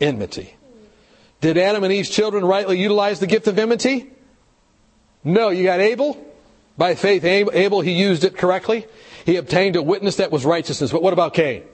Enmity. 0.00 0.54
Did 1.40 1.56
Adam 1.56 1.84
and 1.84 1.92
Eve's 1.92 2.10
children 2.10 2.44
rightly 2.44 2.78
utilize 2.78 3.20
the 3.20 3.26
gift 3.26 3.46
of 3.46 3.58
enmity? 3.58 4.10
No, 5.24 5.50
you 5.50 5.64
got 5.64 5.80
Abel. 5.80 6.24
By 6.76 6.94
faith, 6.94 7.24
Abel, 7.24 7.80
he 7.80 7.92
used 7.92 8.24
it 8.24 8.36
correctly. 8.36 8.86
He 9.26 9.36
obtained 9.36 9.76
a 9.76 9.82
witness 9.82 10.16
that 10.16 10.30
was 10.30 10.44
righteousness. 10.44 10.92
But 10.92 11.02
what 11.02 11.12
about 11.12 11.34
Cain? 11.34 11.64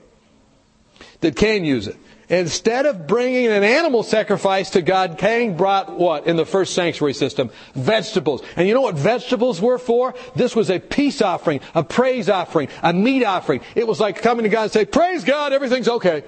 Did 1.21 1.37
Cain 1.37 1.65
use 1.65 1.87
it? 1.87 1.97
Instead 2.31 2.87
of 2.87 3.07
bringing 3.07 3.49
an 3.49 3.63
animal 3.63 4.03
sacrifice 4.03 4.71
to 4.71 4.81
God, 4.81 5.19
Cain 5.19 5.59
brought 5.59 5.99
what 5.99 6.27
in 6.27 6.37
the 6.37 6.47
first 6.47 6.75
sanctuary 6.75 7.13
system? 7.13 7.51
Vegetables. 7.75 8.43
And 8.57 8.67
you 8.67 8.73
know 8.73 8.81
what 8.81 8.95
vegetables 8.95 9.61
were 9.61 9.79
for? 9.79 10.15
This 10.35 10.57
was 10.57 10.71
a 10.71 10.79
peace 10.79 11.21
offering, 11.21 11.61
a 11.75 11.85
praise 11.85 12.31
offering, 12.31 12.69
a 12.83 12.95
meat 12.95 13.25
offering. 13.25 13.61
It 13.75 13.87
was 13.87 14.01
like 14.01 14.23
coming 14.23 14.45
to 14.45 14.49
God 14.49 14.65
and 14.65 14.73
say, 14.73 14.87
praise 14.87 15.23
God, 15.23 15.53
everything's 15.53 15.89
okay. 15.89 16.25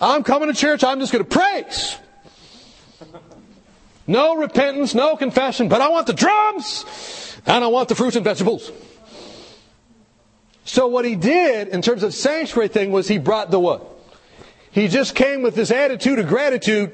I'm 0.00 0.22
coming 0.22 0.52
to 0.52 0.54
church, 0.54 0.84
I'm 0.84 1.00
just 1.00 1.12
going 1.12 1.24
to 1.24 1.30
praise. 1.30 1.96
No 4.06 4.36
repentance, 4.36 4.94
no 4.94 5.16
confession, 5.16 5.68
but 5.68 5.80
I 5.80 5.88
want 5.88 6.06
the 6.06 6.12
drums 6.12 6.84
and 7.46 7.64
I 7.64 7.66
want 7.68 7.88
the 7.88 7.94
fruits 7.94 8.16
and 8.16 8.24
vegetables. 8.24 8.70
So 10.64 10.86
what 10.86 11.04
he 11.04 11.14
did 11.14 11.68
in 11.68 11.82
terms 11.82 12.02
of 12.02 12.14
sanctuary 12.14 12.68
thing 12.68 12.92
was 12.92 13.08
he 13.08 13.18
brought 13.18 13.50
the 13.50 13.58
what? 13.58 13.84
He 14.70 14.88
just 14.88 15.14
came 15.14 15.42
with 15.42 15.54
this 15.54 15.70
attitude 15.70 16.18
of 16.18 16.28
gratitude 16.28 16.92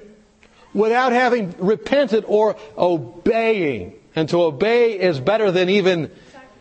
without 0.73 1.13
having 1.13 1.55
repented 1.59 2.25
or 2.27 2.57
obeying. 2.79 3.95
And 4.15 4.29
to 4.29 4.43
obey 4.43 4.99
is 4.99 5.21
better 5.21 5.51
than 5.51 5.69
even 5.69 6.11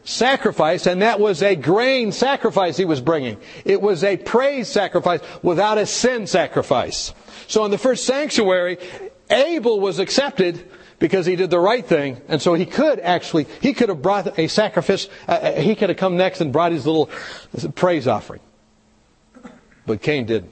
sacrifice, 0.03 0.87
and 0.87 1.01
that 1.01 1.19
was 1.19 1.41
a 1.41 1.55
grain 1.55 2.11
sacrifice 2.11 2.77
he 2.77 2.85
was 2.85 3.01
bringing. 3.01 3.37
It 3.65 3.81
was 3.81 4.03
a 4.03 4.17
praise 4.17 4.67
sacrifice 4.67 5.21
without 5.41 5.77
a 5.77 5.85
sin 5.85 6.27
sacrifice. 6.27 7.13
So 7.47 7.65
in 7.65 7.71
the 7.71 7.77
first 7.77 8.05
sanctuary, 8.05 8.77
Abel 9.29 9.79
was 9.79 9.99
accepted 9.99 10.69
because 10.99 11.25
he 11.25 11.35
did 11.35 11.49
the 11.49 11.59
right 11.59 11.85
thing, 11.85 12.21
and 12.27 12.41
so 12.41 12.53
he 12.53 12.65
could 12.65 12.99
actually, 12.99 13.47
he 13.61 13.73
could 13.73 13.89
have 13.89 14.01
brought 14.01 14.37
a 14.37 14.47
sacrifice, 14.47 15.07
uh, 15.27 15.31
uh 15.31 15.51
he 15.53 15.75
could 15.75 15.89
have 15.89 15.97
come 15.97 16.17
next 16.17 16.41
and 16.41 16.53
brought 16.53 16.71
his 16.71 16.85
little 16.85 17.09
praise 17.75 18.07
offering. 18.07 18.41
But 19.85 20.01
Cain 20.01 20.25
didn't. 20.25 20.51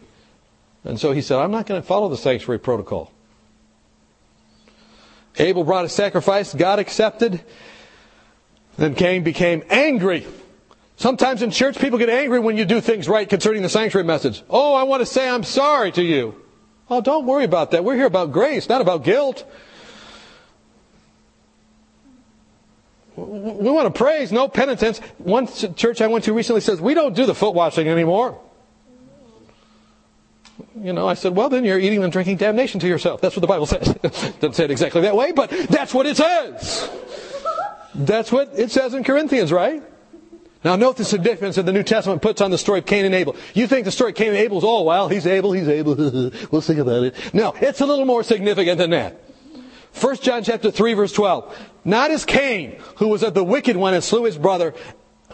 And 0.84 1.00
so 1.00 1.12
he 1.12 1.22
said, 1.22 1.40
I'm 1.40 1.52
not 1.52 1.66
going 1.66 1.82
to 1.82 1.86
follow 1.88 2.10
the 2.10 2.18
sanctuary 2.18 2.60
protocol. 2.60 3.12
Abel 5.38 5.64
brought 5.64 5.86
a 5.86 5.90
sacrifice, 5.90 6.54
God 6.54 6.80
accepted, 6.80 7.42
then 8.80 8.96
Cain 8.96 9.24
became 9.24 9.64
angry. 9.70 10.26
Sometimes 10.96 11.42
in 11.42 11.52
church, 11.52 11.78
people 11.80 12.00
get 12.00 12.10
angry 12.10 12.40
when 12.40 12.58
you 12.58 12.66
do 12.66 12.82
things 12.82 13.08
right 13.08 13.28
concerning 13.28 13.62
the 13.62 13.70
sanctuary 13.70 14.06
message. 14.06 14.44
Oh, 14.50 14.74
I 14.74 14.84
want 14.84 15.02
to 15.02 15.06
say 15.06 15.30
I'm 15.30 15.44
sorry 15.44 15.92
to 15.94 16.04
you. 16.04 16.36
Oh, 16.90 17.02
don't 17.02 17.26
worry 17.26 17.44
about 17.44 17.72
that. 17.72 17.84
We're 17.84 17.96
here 17.96 18.06
about 18.06 18.32
grace, 18.32 18.68
not 18.68 18.82
about 18.82 19.04
guilt. 19.04 19.50
We 23.16 23.70
want 23.70 23.94
to 23.94 23.98
praise, 23.98 24.32
no 24.32 24.48
penitence. 24.48 25.00
One 25.18 25.48
church 25.76 26.02
I 26.02 26.08
went 26.08 26.24
to 26.26 26.34
recently 26.34 26.62
says, 26.62 26.80
we 26.80 26.94
don't 26.94 27.16
do 27.16 27.26
the 27.26 27.36
foot 27.36 27.54
washing 27.54 27.88
anymore. 27.88 28.40
You 30.82 30.94
know, 30.94 31.08
I 31.08 31.16
said, 31.16 31.36
well, 31.36 31.50
then 31.50 31.66
you're 31.66 31.80
eating 31.80 32.02
and 32.04 32.12
drinking 32.12 32.38
damnation 32.38 32.80
to 32.80 32.88
yourself. 32.88 33.20
That's 33.20 33.36
what 33.36 33.42
the 33.42 33.48
Bible 33.48 33.66
says. 33.66 33.94
Doesn't 34.40 34.54
say 34.54 34.64
it 34.66 34.72
exactly 34.72 35.02
that 35.02 35.16
way, 35.16 35.34
but 35.34 35.50
that's 35.50 35.94
what 35.94 36.06
it 36.06 36.16
says. 36.16 36.90
That's 38.00 38.32
what 38.32 38.58
it 38.58 38.72
says 38.72 38.94
in 38.94 39.04
Corinthians, 39.04 39.52
right? 39.52 39.84
Now 40.64 40.78
note 40.78 40.96
the 40.96 41.04
significance 41.04 41.58
that 41.58 41.66
the 41.66 41.74
New 41.74 41.84
Testament 41.84 42.22
puts 42.22 42.40
on 42.40 42.50
the 42.50 42.58
story 42.58 42.80
of 42.80 42.86
Cain 42.86 43.04
and 43.04 43.14
Abel. 43.14 43.36
You 43.54 43.68
think 43.68 43.84
the 43.84 43.92
story 43.92 44.12
of 44.12 44.16
Cain 44.16 44.30
and 44.30 44.38
Abel 44.38 44.58
is, 44.58 44.64
oh, 44.66 44.84
well, 44.84 45.10
he's 45.10 45.28
able, 45.28 45.52
he's 45.52 45.68
able, 45.68 45.96
we'll 46.52 46.62
think 46.62 46.80
about 46.80 47.04
it. 47.04 47.34
No, 47.34 47.54
it's 47.60 47.82
a 47.82 47.86
little 47.86 48.06
more 48.06 48.24
significant 48.24 48.78
than 48.78 48.92
that. 48.92 49.22
1 50.00 50.16
John 50.18 50.44
chapter 50.44 50.72
3 50.72 50.94
verse 50.94 51.12
12. 51.12 51.58
Not 51.84 52.12
as 52.12 52.24
Cain, 52.24 52.80
who 52.98 53.10
was 53.10 53.22
of 53.22 53.34
the 53.34 53.44
wicked 53.44 53.76
one 53.76 53.94
and 53.94 54.04
slew 54.04 54.24
his 54.24 54.38
brother. 54.38 54.74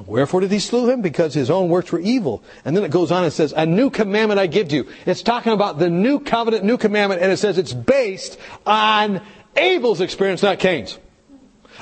Wherefore 0.07 0.41
did 0.41 0.51
he 0.51 0.59
slew 0.59 0.89
him? 0.89 1.01
Because 1.01 1.35
his 1.35 1.51
own 1.51 1.69
works 1.69 1.91
were 1.91 1.99
evil. 1.99 2.43
And 2.65 2.75
then 2.75 2.83
it 2.83 2.91
goes 2.91 3.11
on 3.11 3.23
and 3.23 3.31
says, 3.31 3.53
A 3.55 3.65
new 3.65 3.91
commandment 3.91 4.39
I 4.39 4.47
give 4.47 4.69
to 4.69 4.75
you. 4.75 4.87
It's 5.05 5.21
talking 5.21 5.53
about 5.53 5.77
the 5.77 5.89
new 5.89 6.19
covenant, 6.19 6.63
new 6.63 6.77
commandment, 6.77 7.21
and 7.21 7.31
it 7.31 7.37
says 7.37 7.59
it's 7.59 7.73
based 7.73 8.39
on 8.65 9.21
Abel's 9.55 10.01
experience, 10.01 10.41
not 10.41 10.59
Cain's. 10.59 10.97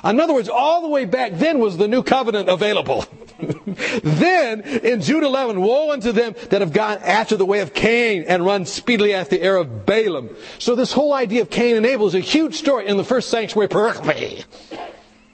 In 0.03 0.19
other 0.19 0.33
words, 0.33 0.49
all 0.49 0.81
the 0.81 0.89
way 0.89 1.05
back 1.05 1.33
then 1.33 1.59
was 1.59 1.77
the 1.77 1.87
new 1.87 2.03
covenant 2.03 2.49
available. 2.49 3.05
then, 4.03 4.61
in 4.61 5.01
Jude 5.01 5.23
11, 5.23 5.61
woe 5.61 5.93
unto 5.93 6.11
them 6.11 6.35
that 6.49 6.59
have 6.59 6.73
gone 6.73 6.97
after 6.99 7.37
the 7.37 7.45
way 7.45 7.61
of 7.61 7.73
Cain 7.73 8.25
and 8.27 8.45
run 8.45 8.65
speedily 8.65 9.13
after 9.13 9.37
the 9.37 9.41
heir 9.41 9.55
of 9.55 9.85
Balaam. 9.85 10.35
So 10.59 10.75
this 10.75 10.91
whole 10.91 11.13
idea 11.13 11.41
of 11.41 11.49
Cain 11.49 11.77
and 11.77 11.85
Abel 11.85 12.07
is 12.07 12.15
a 12.15 12.19
huge 12.19 12.55
story 12.55 12.87
in 12.87 12.97
the 12.97 13.03
first 13.03 13.29
sanctuary 13.29 13.69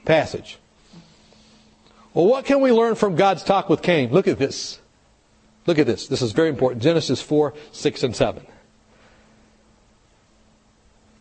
passage. 0.04 0.58
Well, 2.14 2.26
what 2.26 2.44
can 2.44 2.60
we 2.60 2.70
learn 2.70 2.94
from 2.94 3.16
God's 3.16 3.42
talk 3.42 3.68
with 3.68 3.82
Cain? 3.82 4.12
Look 4.12 4.28
at 4.28 4.38
this. 4.38 4.80
Look 5.66 5.78
at 5.78 5.86
this. 5.86 6.06
This 6.06 6.22
is 6.22 6.32
very 6.32 6.48
important. 6.48 6.82
Genesis 6.82 7.20
4, 7.20 7.54
6, 7.72 8.02
and 8.04 8.16
7. 8.16 8.46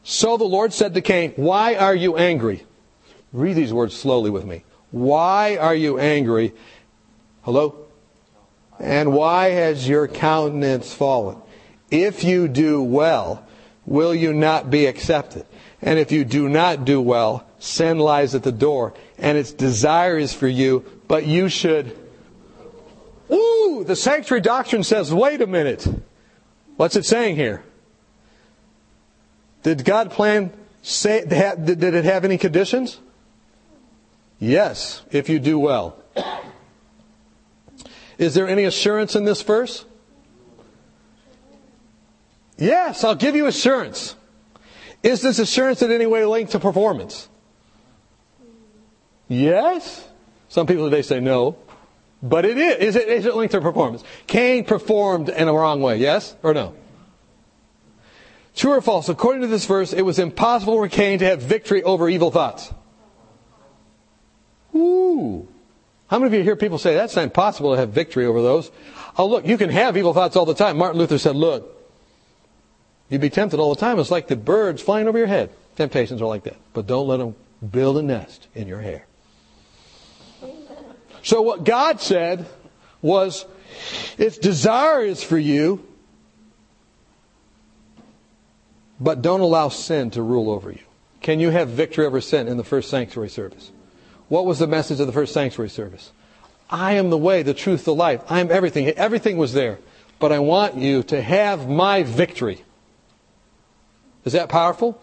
So 0.04 0.38
the 0.38 0.46
Lord 0.46 0.72
said 0.72 0.94
to 0.94 1.02
Cain, 1.02 1.34
Why 1.36 1.76
are 1.76 1.96
you 1.96 2.18
angry? 2.18 2.66
Read 3.32 3.54
these 3.54 3.74
words 3.74 3.96
slowly 3.96 4.30
with 4.30 4.46
me. 4.46 4.64
Why 4.92 5.58
are 5.58 5.76
you 5.76 6.00
angry? 6.00 6.54
Hello? 7.44 7.86
And 8.80 9.14
why 9.14 9.50
has 9.50 9.88
your 9.88 10.08
countenance 10.08 10.94
fallen? 10.94 11.38
If 11.92 12.24
you 12.24 12.48
do 12.48 12.82
well, 12.82 13.46
will 13.86 14.16
you 14.16 14.34
not 14.34 14.70
be 14.70 14.86
accepted? 14.86 15.46
And 15.82 16.00
if 16.00 16.12
you 16.12 16.26
do 16.26 16.50
not 16.50 16.86
do 16.86 17.02
well, 17.02 17.46
sin 17.60 18.00
lies 18.00 18.36
at 18.36 18.44
the 18.44 18.52
door, 18.52 18.94
and 19.18 19.38
its 19.38 19.52
desire 19.52 20.18
is 20.18 20.34
for 20.34 20.48
you, 20.48 20.86
but 21.08 21.26
you 21.26 21.50
should. 21.50 21.98
Ooh, 23.32 23.84
the 23.86 23.96
sanctuary 23.96 24.42
doctrine 24.42 24.84
says, 24.84 25.14
wait 25.14 25.42
a 25.42 25.48
minute. 25.48 25.88
What's 26.78 26.96
it 26.96 27.06
saying 27.06 27.36
here? 27.36 27.64
Did 29.64 29.84
God 29.84 30.12
plan, 30.12 30.54
say, 30.82 31.26
did 31.26 31.84
it 31.84 32.06
have 32.06 32.26
any 32.26 32.38
conditions? 32.38 33.00
Yes, 34.40 35.04
if 35.12 35.28
you 35.28 35.40
do 35.40 35.60
well. 35.60 35.98
Is 38.18 38.34
there 38.34 38.48
any 38.48 38.64
assurance 38.64 39.16
in 39.16 39.26
this 39.26 39.42
verse? 39.42 39.86
Yes, 42.58 43.04
I'll 43.04 43.16
give 43.16 43.36
you 43.36 43.48
assurance. 43.48 44.16
Is 45.04 45.22
this 45.22 45.40
assurance 45.40 45.82
in 45.82 45.92
any 45.92 46.06
way 46.06 46.26
linked 46.26 46.52
to 46.54 46.60
performance? 46.60 47.30
Yes. 49.30 50.06
Some 50.50 50.68
people 50.68 50.90
today 50.90 51.02
say 51.02 51.20
no. 51.20 51.58
But 52.22 52.44
it 52.44 52.58
is. 52.58 52.76
Is 52.76 52.96
it, 52.98 53.08
is 53.08 53.26
it 53.26 53.36
linked 53.36 53.54
to 53.54 53.62
performance? 53.62 54.04
Cain 54.28 54.66
performed 54.66 55.30
in 55.30 55.48
a 55.48 55.54
wrong 55.54 55.82
way, 55.82 55.98
yes 55.98 56.36
or 56.44 56.54
no? 56.54 56.76
True 58.56 58.74
or 58.74 58.82
false? 58.82 59.08
According 59.08 59.42
to 59.44 59.48
this 59.48 59.66
verse, 59.66 59.94
it 59.94 60.02
was 60.02 60.20
impossible 60.20 60.76
for 60.76 60.90
Cain 60.90 61.20
to 61.20 61.26
have 61.26 61.42
victory 61.42 61.82
over 61.84 62.10
evil 62.10 62.30
thoughts. 62.30 62.74
Ooh. 64.76 65.48
How 66.08 66.18
many 66.18 66.28
of 66.28 66.34
you 66.34 66.44
hear 66.44 66.56
people 66.56 66.78
say 66.78 66.96
that's 66.96 67.16
not 67.16 67.24
impossible 67.24 67.74
to 67.74 67.80
have 67.80 67.90
victory 67.90 68.26
over 68.26 68.42
those? 68.42 68.72
Oh, 69.18 69.28
look, 69.28 69.46
you 69.46 69.58
can 69.58 69.70
have 69.70 69.96
evil 69.96 70.14
thoughts 70.14 70.36
all 70.36 70.46
the 70.46 70.56
time. 70.56 70.78
Martin 70.78 71.00
Luther 71.00 71.18
said, 71.18 71.36
look, 71.36 71.70
you'd 73.10 73.22
be 73.22 73.30
tempted 73.30 73.60
all 73.60 73.74
the 73.74 73.80
time. 73.80 74.00
It's 74.00 74.12
like 74.12 74.28
the 74.28 74.36
birds 74.36 74.82
flying 74.82 75.08
over 75.08 75.18
your 75.18 75.28
head. 75.28 75.52
Temptations 75.76 76.22
are 76.22 76.28
like 76.28 76.44
that. 76.44 76.58
But 76.74 76.88
don't 76.88 77.08
let 77.08 77.18
them 77.18 77.36
build 77.70 77.98
a 77.98 78.02
nest 78.02 78.48
in 78.56 78.68
your 78.68 78.82
hair. 78.82 79.06
So 81.22 81.42
what 81.42 81.64
God 81.64 82.02
said 82.02 82.46
was, 83.02 83.46
its 84.18 84.38
desire 84.38 85.04
is 85.04 85.22
for 85.24 85.38
you, 85.38 85.86
but 89.00 89.22
don't 89.22 89.42
allow 89.42 89.70
sin 89.70 90.12
to 90.12 90.22
rule 90.22 90.50
over 90.50 90.72
you. 90.72 90.84
Can 91.22 91.40
you 91.40 91.50
have 91.50 91.70
victory 91.70 92.06
over 92.06 92.22
sin 92.22 92.48
in 92.48 92.58
the 92.58 92.64
first 92.64 92.90
sanctuary 92.90 93.30
service? 93.30 93.72
What 94.30 94.46
was 94.46 94.60
the 94.60 94.68
message 94.68 95.00
of 95.00 95.08
the 95.08 95.14
first 95.14 95.34
sanctuary 95.34 95.70
service? 95.70 96.12
I 96.70 96.94
am 96.94 97.10
the 97.10 97.18
way, 97.18 97.44
the 97.44 97.54
truth, 97.54 97.84
the 97.84 97.96
life. 97.96 98.22
I 98.30 98.40
am 98.40 98.52
everything. 98.52 98.88
Everything 98.90 99.38
was 99.38 99.54
there. 99.54 99.80
But 100.20 100.32
I 100.32 100.40
want 100.40 100.76
you 100.76 101.04
to 101.04 101.22
have 101.22 101.68
my 101.68 102.04
victory. 102.04 102.64
Is 104.24 104.34
that 104.34 104.50
powerful? 104.50 105.02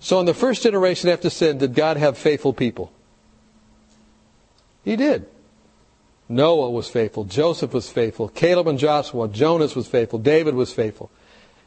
So 0.00 0.20
in 0.20 0.26
the 0.26 0.34
first 0.34 0.62
generation 0.62 1.10
after 1.10 1.30
sin, 1.30 1.58
did 1.58 1.74
God 1.74 1.96
have 1.98 2.16
faithful 2.16 2.52
people? 2.52 2.92
He 4.84 4.96
did. 4.96 5.26
Noah 6.28 6.70
was 6.70 6.88
faithful. 6.88 7.24
Joseph 7.24 7.74
was 7.74 7.90
faithful. 7.90 8.28
Caleb 8.28 8.68
and 8.68 8.78
Joshua. 8.78 9.28
Jonas 9.28 9.76
was 9.76 9.86
faithful. 9.86 10.18
David 10.18 10.54
was 10.54 10.72
faithful. 10.72 11.10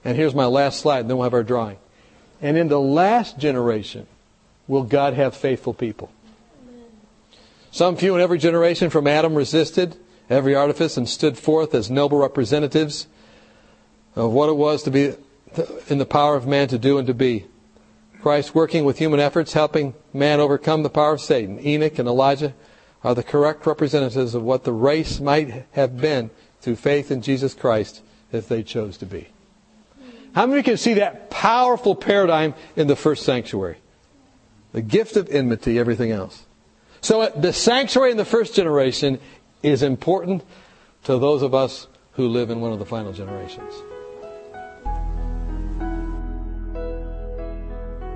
And 0.03 0.15
here's 0.15 0.33
my 0.33 0.45
last 0.45 0.79
slide, 0.79 1.01
and 1.01 1.09
then 1.09 1.17
we'll 1.17 1.25
have 1.25 1.33
our 1.33 1.43
drawing. 1.43 1.77
And 2.41 2.57
in 2.57 2.67
the 2.67 2.79
last 2.79 3.37
generation, 3.37 4.07
will 4.67 4.83
God 4.83 5.13
have 5.13 5.35
faithful 5.35 5.73
people? 5.73 6.11
Some 7.71 7.95
few 7.95 8.15
in 8.15 8.21
every 8.21 8.37
generation 8.37 8.89
from 8.89 9.07
Adam 9.07 9.35
resisted 9.35 9.97
every 10.29 10.55
artifice 10.55 10.97
and 10.97 11.07
stood 11.07 11.37
forth 11.37 11.73
as 11.73 11.89
noble 11.89 12.17
representatives 12.17 13.07
of 14.15 14.31
what 14.31 14.49
it 14.49 14.55
was 14.57 14.83
to 14.83 14.91
be 14.91 15.13
in 15.87 15.97
the 15.97 16.05
power 16.05 16.35
of 16.35 16.47
man 16.47 16.67
to 16.69 16.77
do 16.77 16.97
and 16.97 17.07
to 17.07 17.13
be. 17.13 17.45
Christ 18.21 18.55
working 18.55 18.83
with 18.83 18.97
human 18.97 19.19
efforts, 19.19 19.53
helping 19.53 19.93
man 20.11 20.39
overcome 20.39 20.83
the 20.83 20.89
power 20.89 21.13
of 21.13 21.21
Satan. 21.21 21.65
Enoch 21.65 21.99
and 21.99 22.07
Elijah 22.07 22.53
are 23.03 23.15
the 23.15 23.23
correct 23.23 23.65
representatives 23.65 24.33
of 24.33 24.43
what 24.43 24.63
the 24.63 24.73
race 24.73 25.19
might 25.19 25.65
have 25.71 26.01
been 26.01 26.29
through 26.61 26.75
faith 26.75 27.11
in 27.11 27.21
Jesus 27.21 27.53
Christ 27.53 28.01
if 28.31 28.47
they 28.47 28.63
chose 28.63 28.97
to 28.97 29.05
be. 29.05 29.27
How 30.33 30.45
many 30.45 30.63
can 30.63 30.77
see 30.77 30.95
that 30.95 31.29
powerful 31.29 31.95
paradigm 31.95 32.53
in 32.75 32.87
the 32.87 32.95
first 32.95 33.23
sanctuary? 33.23 33.77
The 34.73 34.81
gift 34.81 35.15
of 35.15 35.29
enmity, 35.29 35.79
everything 35.79 36.11
else. 36.11 36.46
So 37.01 37.21
uh, 37.21 37.29
the 37.39 37.53
sanctuary 37.53 38.11
in 38.11 38.17
the 38.17 38.25
first 38.25 38.55
generation 38.55 39.19
is 39.63 39.83
important 39.83 40.43
to 41.03 41.17
those 41.17 41.41
of 41.41 41.53
us 41.53 41.87
who 42.13 42.27
live 42.27 42.49
in 42.49 42.61
one 42.61 42.73
of 42.73 42.79
the 42.79 42.85
final 42.85 43.13
generations. 43.13 43.73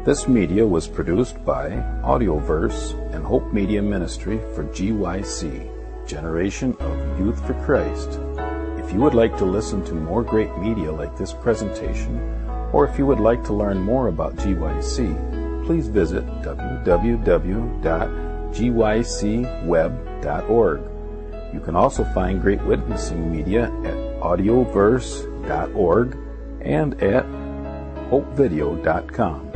This 0.03 0.27
media 0.27 0.65
was 0.65 0.87
produced 0.87 1.45
by 1.45 1.69
Audioverse 2.03 2.95
and 3.13 3.23
Hope 3.23 3.53
Media 3.53 3.83
Ministry 3.83 4.39
for 4.55 4.63
GYC, 4.63 6.07
Generation 6.07 6.75
of 6.79 7.19
Youth 7.19 7.45
for 7.45 7.53
Christ. 7.63 8.19
If 8.83 8.91
you 8.91 8.99
would 8.99 9.13
like 9.13 9.37
to 9.37 9.45
listen 9.45 9.85
to 9.85 9.93
more 9.93 10.23
great 10.23 10.57
media 10.57 10.91
like 10.91 11.15
this 11.15 11.33
presentation, 11.33 12.19
or 12.73 12.87
if 12.87 12.97
you 12.97 13.05
would 13.05 13.19
like 13.19 13.43
to 13.43 13.53
learn 13.53 13.77
more 13.77 14.07
about 14.07 14.37
GYC, 14.37 15.65
please 15.67 15.87
visit 15.87 16.25
www 16.41 18.30
gycweb.org. 18.51 19.91
You 21.53 21.59
can 21.59 21.75
also 21.75 22.03
find 22.13 22.41
great 22.41 22.61
witnessing 22.63 23.29
media 23.31 23.65
at 23.83 23.95
audioverse.org 24.21 26.17
and 26.61 27.03
at 27.03 27.25
hopevideo.com. 28.09 29.50